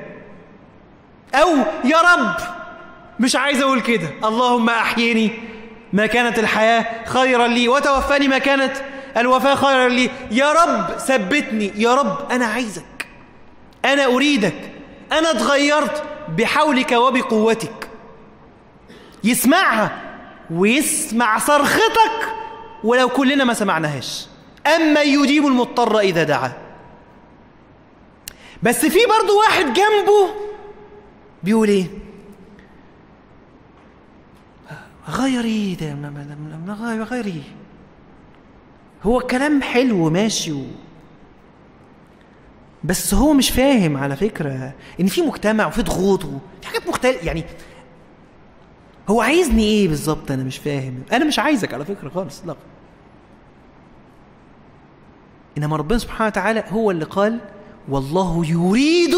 [1.34, 1.48] أو
[1.84, 2.36] يا رب.
[3.20, 4.08] مش عايز أقول كده.
[4.24, 5.30] اللهم احيني
[5.92, 7.68] ما كانت الحياة خيرا لي.
[7.68, 8.76] وتوفاني ما كانت
[9.16, 10.10] الوفاة خيرا لي.
[10.30, 11.72] يا رب ثبتني.
[11.76, 13.06] يا رب أنا عايزك.
[13.84, 14.72] أنا أريدك.
[15.12, 17.88] أنا اتغيرت بحولك وبقوتك.
[19.24, 20.00] يسمعها
[20.50, 22.28] ويسمع صرختك
[22.84, 24.26] ولو كلنا ما سمعناهاش.
[24.76, 26.52] أما يجيب المضطر إذا دعاه
[28.62, 30.34] بس في برضه واحد جنبه
[31.42, 31.86] بيقول إيه؟
[35.08, 37.42] غيري ده غيري.
[39.02, 40.64] هو كلام حلو ماشي و...
[42.84, 47.44] بس هو مش فاهم على فكرة إن في مجتمع وفي ضغوط وفي حاجات مختلفة يعني
[49.08, 51.02] هو عايزني إيه بالظبط؟ أنا مش فاهم.
[51.12, 52.56] أنا مش عايزك على فكرة خالص لا.
[55.58, 57.40] إنما ربنا سبحانه وتعالى هو اللي قال
[57.88, 59.14] والله يريد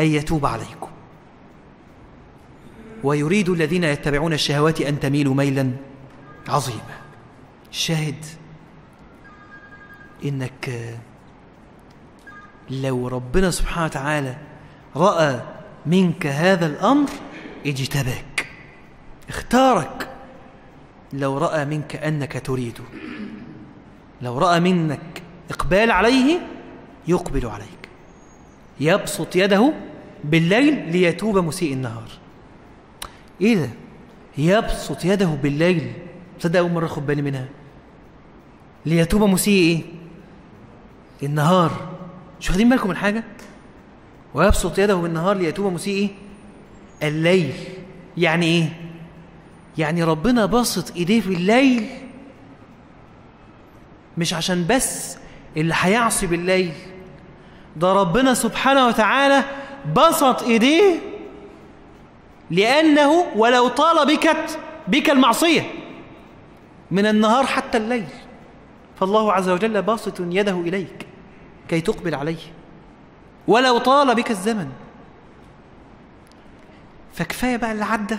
[0.00, 0.89] أن يتوب عليكم.
[3.04, 5.70] ويريد الذين يتبعون الشهوات أن تميلوا ميلا.
[6.48, 7.00] عظيما
[7.70, 8.24] الشاهد
[10.24, 10.94] إنك
[12.70, 14.36] لو ربنا سبحانه وتعالى
[14.96, 15.40] رأى
[15.86, 17.08] منك هذا الأمر
[17.66, 18.46] اجتباك.
[19.28, 20.10] اختارك.
[21.12, 22.84] لو رأى منك أنك تريده
[24.22, 26.40] لو رأى منك إقبال عليه
[27.08, 27.88] يقبل عليك.
[28.80, 29.72] يبسط يده
[30.24, 32.08] بالليل ليتوب مسيء النهار.
[33.40, 33.70] إيه ده؟
[34.38, 35.92] يبسط يده بالليل.
[36.40, 37.48] تصدق أول مرة آخد بالي منها.
[38.86, 39.82] ليتوب مسيء إيه؟
[41.28, 41.88] النهار
[42.40, 43.24] مش واخدين بالكم من حاجة؟
[44.34, 46.08] ويبسط يده بالنهار ليتوب مسيء إيه؟
[47.08, 47.52] الليل.
[48.16, 48.68] يعني إيه؟
[49.78, 51.86] يعني ربنا باسط إيديه في الليل.
[54.18, 55.16] مش عشان بس
[55.56, 56.72] اللي هيعصي بالليل.
[57.76, 59.44] ده ربنا سبحانه وتعالى
[59.96, 61.09] بسط إيديه
[62.50, 64.36] لأنه ولو طال بك
[64.88, 65.62] بك المعصية
[66.90, 68.08] من النهار حتى الليل.
[69.00, 71.06] فالله عز وجل باسط يده إليك
[71.68, 72.38] كي تقبل عليه.
[73.48, 74.68] ولو طال بك الزمن.
[77.14, 78.18] فكفاية بقى اللي عدى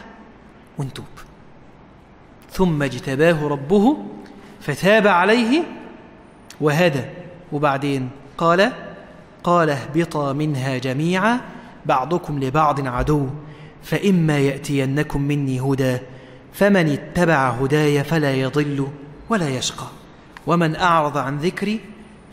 [0.78, 1.06] ونتوب.
[2.52, 3.98] ثم اجتباه ربه
[4.62, 5.64] فتاب عليه
[6.62, 7.03] وهدى.
[7.52, 8.72] وبعدين قال
[9.44, 11.41] قال اهبطا منها جميعا
[11.86, 13.30] بعضكم لبعض عدو.
[13.84, 15.98] فإما يأتينكم مني هدى
[16.53, 18.88] فمن اتبع هداي فلا يضل
[19.30, 19.88] ولا يشقى.
[20.48, 21.80] ومن أعرض عن ذكري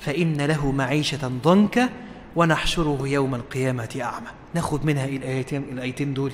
[0.01, 1.89] فإن له معيشة ضنكا
[2.37, 4.29] ونحشره يوم القيامة أعمى.
[4.55, 6.33] نأخذ منها الآيتين, الآيتين دول.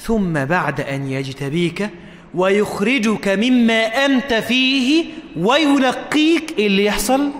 [0.00, 1.90] ثم بعد أن يجتبيك
[2.34, 5.04] ويخرجك مما أنت فيه
[5.36, 7.30] ويلقيك اللي يحصل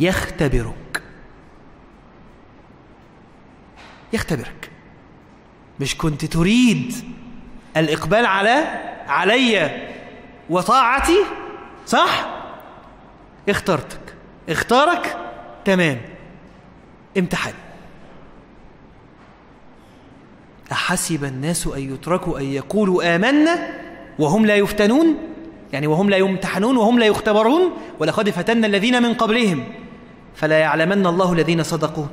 [0.00, 1.02] يختبرك.
[4.12, 4.69] يختبرك.
[5.80, 6.94] مش كنت تريد
[7.76, 8.64] الإقبال على
[9.08, 9.70] علي
[10.50, 11.18] وطاعتي؟
[11.86, 12.40] صح؟
[13.48, 14.00] اخترتك.
[14.48, 15.16] اختارك؟
[15.64, 16.00] تمام.
[17.18, 17.54] امتحان
[20.72, 23.80] أحسب الناس أن يتركوا أن يقولوا آمنا
[24.18, 25.16] وهم لا يفتنون؟
[25.72, 29.64] يعني وهم لا يمتحنون وهم لا يختبرون؟ ولقد فتنا الذين من قبلهم.
[30.34, 32.06] فلا يعلمن الله الذين صدقوا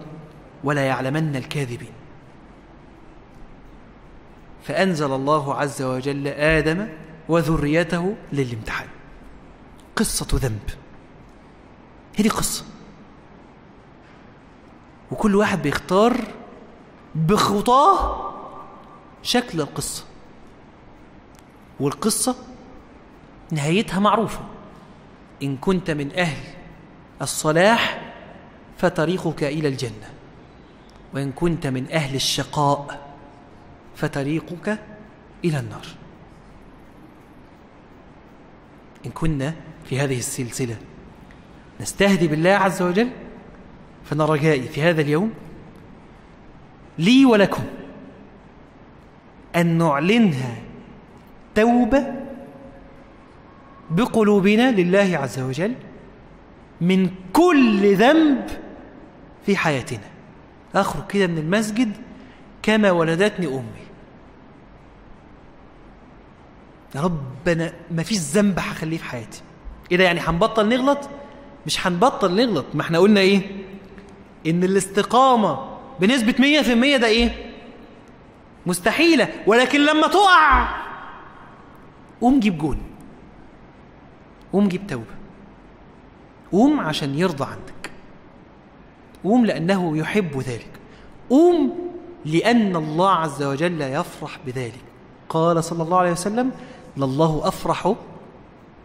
[0.64, 2.07] ولا يعلمن الكاذبين.
[4.68, 6.88] فأنزل الله عز وجل آدم
[7.30, 8.88] وذريته للامتحان.
[9.95, 10.69] قصة ذنب.
[12.19, 12.65] هذه قصة.
[15.11, 16.18] وكل واحد بيختار
[17.15, 18.34] بخطاه
[19.23, 20.03] شكل القصة.
[21.80, 22.35] والقصة
[23.52, 24.39] نهايتها معروفة.
[25.44, 26.44] إن كنت من أهل
[27.22, 28.14] الصلاح
[28.77, 30.10] فطريقك إلى الجنة.
[31.14, 33.07] وإن كنت من أهل الشقاء
[33.98, 34.80] فطريقك
[35.45, 35.86] إلى النار.
[39.06, 39.53] إن كنا
[39.86, 40.76] في هذه السلسلة
[41.82, 43.10] نستهدي بالله عز وجل
[44.06, 45.34] فأنا رجائي في هذا اليوم
[46.99, 47.64] لي ولكم
[49.56, 50.56] أن نعلنها
[51.56, 52.06] توبة
[53.90, 55.74] بقلوبنا لله عز وجل
[56.82, 58.45] من كل ذنب
[59.45, 60.10] في حياتنا.
[60.76, 61.91] أخرج كده من المسجد
[62.61, 63.86] كما ولدتني أمي.
[66.95, 69.41] يا رب أنا ما فيش ذنب هخليه في حياتي.
[69.91, 71.09] إيه ده يعني هنبطل نغلط؟
[71.65, 72.65] مش هنبطل نغلط.
[72.73, 73.41] ما إحنا قلنا إيه؟
[74.47, 77.53] إن الاستقامة بنسبة 100% ده إيه؟
[78.65, 79.27] مستحيلة.
[79.47, 80.68] ولكن لما تقع
[82.22, 82.77] قوم جيب جون.
[84.53, 85.05] قوم جيب توبة.
[86.51, 87.91] قوم عشان يرضى عنك
[89.23, 90.72] قوم لأنه يحب ذلك.
[91.30, 91.88] قوم
[92.26, 94.84] لأن الله عز وجل يفرح بذلك.
[95.30, 96.51] قال صلى الله عليه وسلم
[96.98, 97.94] لله أفرح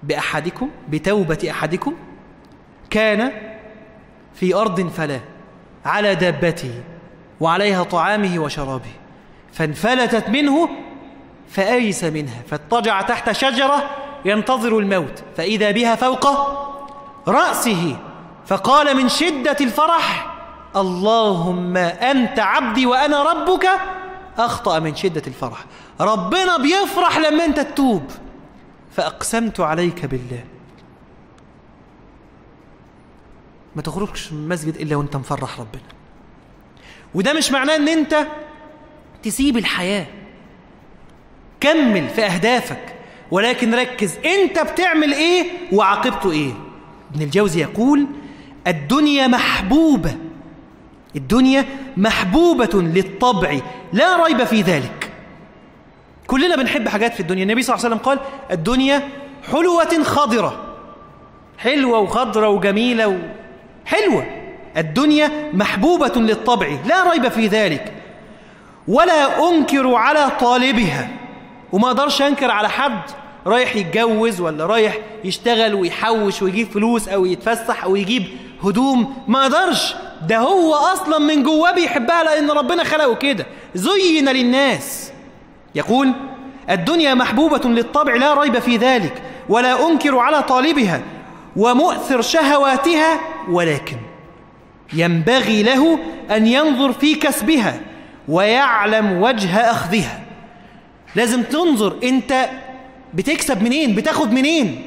[0.02, 1.94] بأحدكم بتوبة أحدكم
[2.90, 3.32] كان
[4.34, 5.20] في أرض فلا
[5.84, 6.74] على دابته
[7.40, 8.93] وعليها طعامه وشرابه
[9.52, 10.68] فانفلتت منه
[11.48, 13.90] فأيس منها فاضطجع تحت شجرة
[14.24, 16.26] ينتظر الموت فإذا بها فوق
[17.28, 17.97] رأسه
[18.47, 20.32] فقال من شدة الفرح
[20.76, 23.68] اللهم أنت عبدي وأنا ربك.
[24.39, 25.64] أخطأ من شدة الفرح.
[26.01, 28.02] ربنا بيفرح لما أنت تتوب.
[28.97, 30.44] فأقسمت عليك بالله.
[33.77, 35.82] ما تخرجش من المسجد إلا وأنت مفرح ربنا.
[37.14, 38.27] وده مش معناه أن أنت
[39.23, 40.06] تسيب الحياة.
[41.60, 42.94] كمل في أهدافك.
[43.31, 46.52] ولكن ركز أنت بتعمل إيه وعاقبته إيه؟
[47.14, 48.06] ابن الجوزي يقول
[48.66, 50.16] الدنيا محبوبة.
[51.16, 51.64] الدنيا
[51.97, 53.59] محبوبة للطبع.
[53.93, 55.01] لا ريب في ذلك.
[56.27, 57.43] كلنا بنحب حاجات في الدنيا.
[57.43, 58.19] النبي صلى الله عليه وسلم قال
[58.51, 59.09] الدنيا
[59.53, 60.61] حلوة خضرة.
[61.59, 63.15] حلوة وخضرة وجميلة و...
[63.86, 64.27] حلوة.
[64.77, 67.93] الدنيا محبوبة للطبع لا ريب في ذلك.
[68.89, 71.09] ولا أنكر على طالبها.
[71.73, 73.01] وما أقدرش أنكر على حد
[73.47, 78.23] رايح يتجوز ولا رايح يشتغل ويحوش ويجيب فلوس أو يتفسح أو يجيب
[78.65, 79.24] هدوم.
[79.28, 79.94] ما أقدرش.
[80.28, 83.47] ده هو أصلا من جواه بيحبها لأن ربنا خلقه كده.
[83.74, 85.11] زين للناس.
[85.74, 86.12] يقول
[86.70, 91.01] الدنيا محبوبة للطبع لا ريب في ذلك ولا أنكر على طالبها
[91.57, 93.97] ومؤثر شهواتها ولكن
[94.93, 95.99] ينبغي له
[96.31, 97.81] أن ينظر في كسبها
[98.28, 100.20] ويعلم وجه أخذها.
[101.15, 102.49] لازم تنظر أنت
[103.15, 104.82] بتكسب منين؟ بتاخد منين؟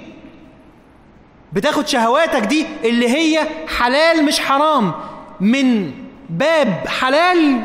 [1.53, 3.47] بتاخد شهواتك دي اللي هي
[3.77, 4.91] حلال مش حرام
[5.39, 5.91] من
[6.29, 7.61] باب حلال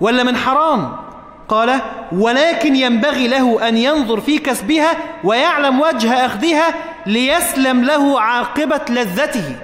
[0.00, 0.96] ولا من حرام؟
[1.48, 1.80] قال
[2.12, 4.90] ولكن ينبغي له أن ينظر في كسبها
[5.24, 6.74] ويعلم وجه أخذها
[7.06, 9.56] ليسلم له عاقبة لذته.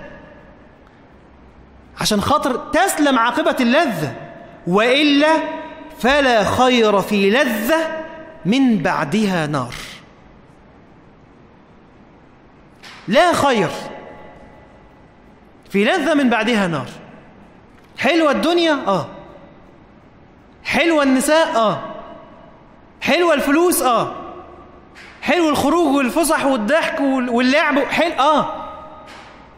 [2.01, 4.13] عشان خاطر تسلم عاقبة اللذة
[4.67, 5.33] وإلا
[5.99, 8.05] فلا خير في لذة
[8.45, 9.75] من بعدها نار.
[13.09, 13.71] لا خير
[15.71, 16.89] في لذة من بعدها نار.
[17.99, 19.07] حلوة الدنيا؟ آه.
[20.65, 21.95] حلوة النساء آه.
[23.01, 24.15] حلوة الفلوس آه.
[25.23, 28.69] حلو الخروج والفسح والضحك واللعب حلو آه.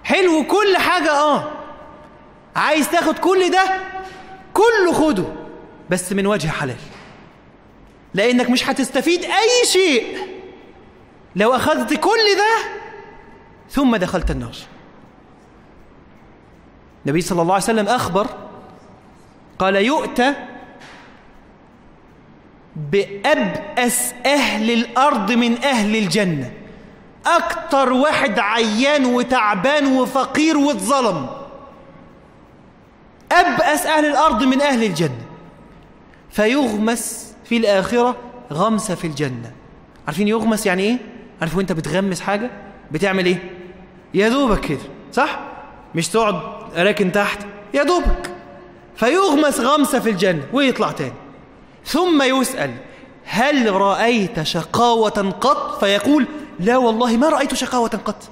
[0.05, 1.51] حلو كل حاجة آه.
[2.57, 3.65] عايز تاخد كل ده؟
[4.55, 5.25] كله خده
[5.91, 6.77] بس من وجه حلال.
[8.15, 10.19] لأنك مش هتستفيد أي شيء.
[11.37, 12.71] لو أخذت كل ده
[13.71, 14.57] ثم دخلت النار.
[17.07, 18.27] النبي صلى الله عليه وسلم أخبر
[19.59, 20.35] قال يؤتى
[22.77, 26.53] بأبأس أهل الأرض من أهل الجنة.
[27.27, 31.27] أكتر واحد عيان وتعبان وفقير واتظلم.
[33.33, 35.25] أبأس أهل الأرض من أهل الجنة.
[36.31, 38.17] فيغمس في الآخرة
[38.53, 39.53] غمسة في الجنة.
[40.07, 40.97] عارفين يغمس يعني إيه؟
[41.41, 42.51] عارف وأنت بتغمس حاجة؟
[42.91, 43.39] بتعمل إيه؟
[44.15, 44.79] يا دوبك كده
[45.13, 45.41] صح؟
[45.95, 46.41] مش تقعد
[46.77, 47.39] راكن تحت
[47.75, 48.31] يا دوبك.
[48.97, 51.24] فيغمس غمسة في الجنة ويطلع تاني.
[51.85, 52.75] ثم يسأل
[53.25, 56.27] هل رأيت شقاوة قط؟ فيقول
[56.61, 58.29] لا والله ما رأيت شقاوة قط.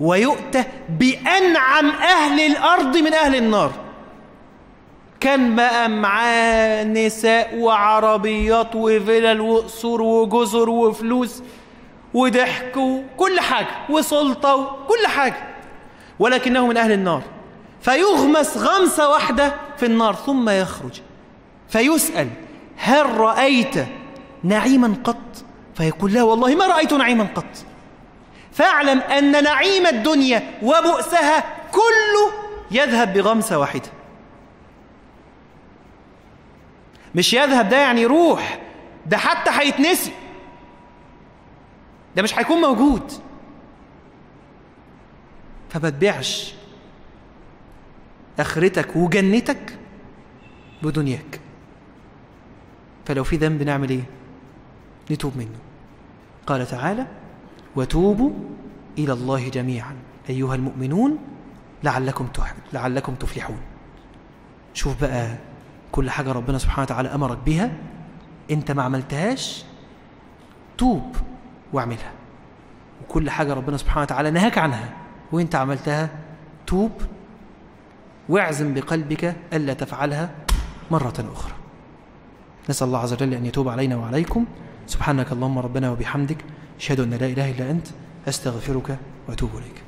[0.00, 3.72] ويؤتى بأنعم أهل الأرض من أهل النار.
[5.20, 11.42] كان بقى معاه نساء وعربيات وفلل وقصور وجزر وفلوس
[12.14, 15.48] وضحك وكل حاجة وسلطة وكل حاجة.
[16.18, 17.22] ولكنه من أهل النار.
[17.80, 21.00] فيغمس غمسة واحدة في النار ثم يخرج.
[21.68, 22.28] فيسأل
[22.76, 23.74] هل رأيت
[24.44, 25.16] نعيما قط؟
[25.74, 27.44] فيقول لا والله ما رأيت نعيما قط.
[28.52, 32.32] فاعلم أن نعيم الدنيا وبؤسها كله
[32.70, 33.90] يذهب بغمسة واحدة.
[37.14, 38.58] مش يذهب ده يعني يروح
[39.06, 40.12] ده حتى هيتنسي.
[42.16, 43.12] ده مش هيكون موجود.
[45.70, 46.54] فما تبيعش.
[48.38, 49.78] أخرتك وجنتك
[50.82, 51.40] بدنياك.
[53.06, 54.02] فلو في ذنب نعمل إيه؟
[55.10, 55.58] نتوب منه.
[56.46, 57.06] قال تعالى
[57.76, 58.30] وتوبوا
[58.98, 59.96] إلى الله جميعا.
[60.30, 61.18] أيها المؤمنون
[61.84, 62.28] لعلكم
[62.72, 63.60] لعلكم تفلحون.
[64.74, 65.36] شوف بقى
[65.92, 67.70] كل حاجة ربنا سبحانه وتعالى أمرك بها.
[68.50, 69.64] أنت ما عملتهاش
[70.78, 71.16] توب
[71.72, 72.12] واعملها.
[73.02, 74.94] وكل حاجة ربنا سبحانه وتعالى نهاك عنها.
[75.32, 76.10] وأنت عملتها
[76.66, 76.92] توب
[78.28, 80.30] واعزم بقلبك ألا تفعلها
[80.90, 81.52] مرة أخرى.
[82.70, 84.44] نسأل الله عز وجل أن يتوب علينا وعليكم.
[84.86, 86.44] سبحانك اللهم ربنا وبحمدك
[86.78, 87.86] أشهد أن لا إله إلا أنت
[88.28, 88.98] أستغفرك
[89.28, 89.87] وأتوب إليك.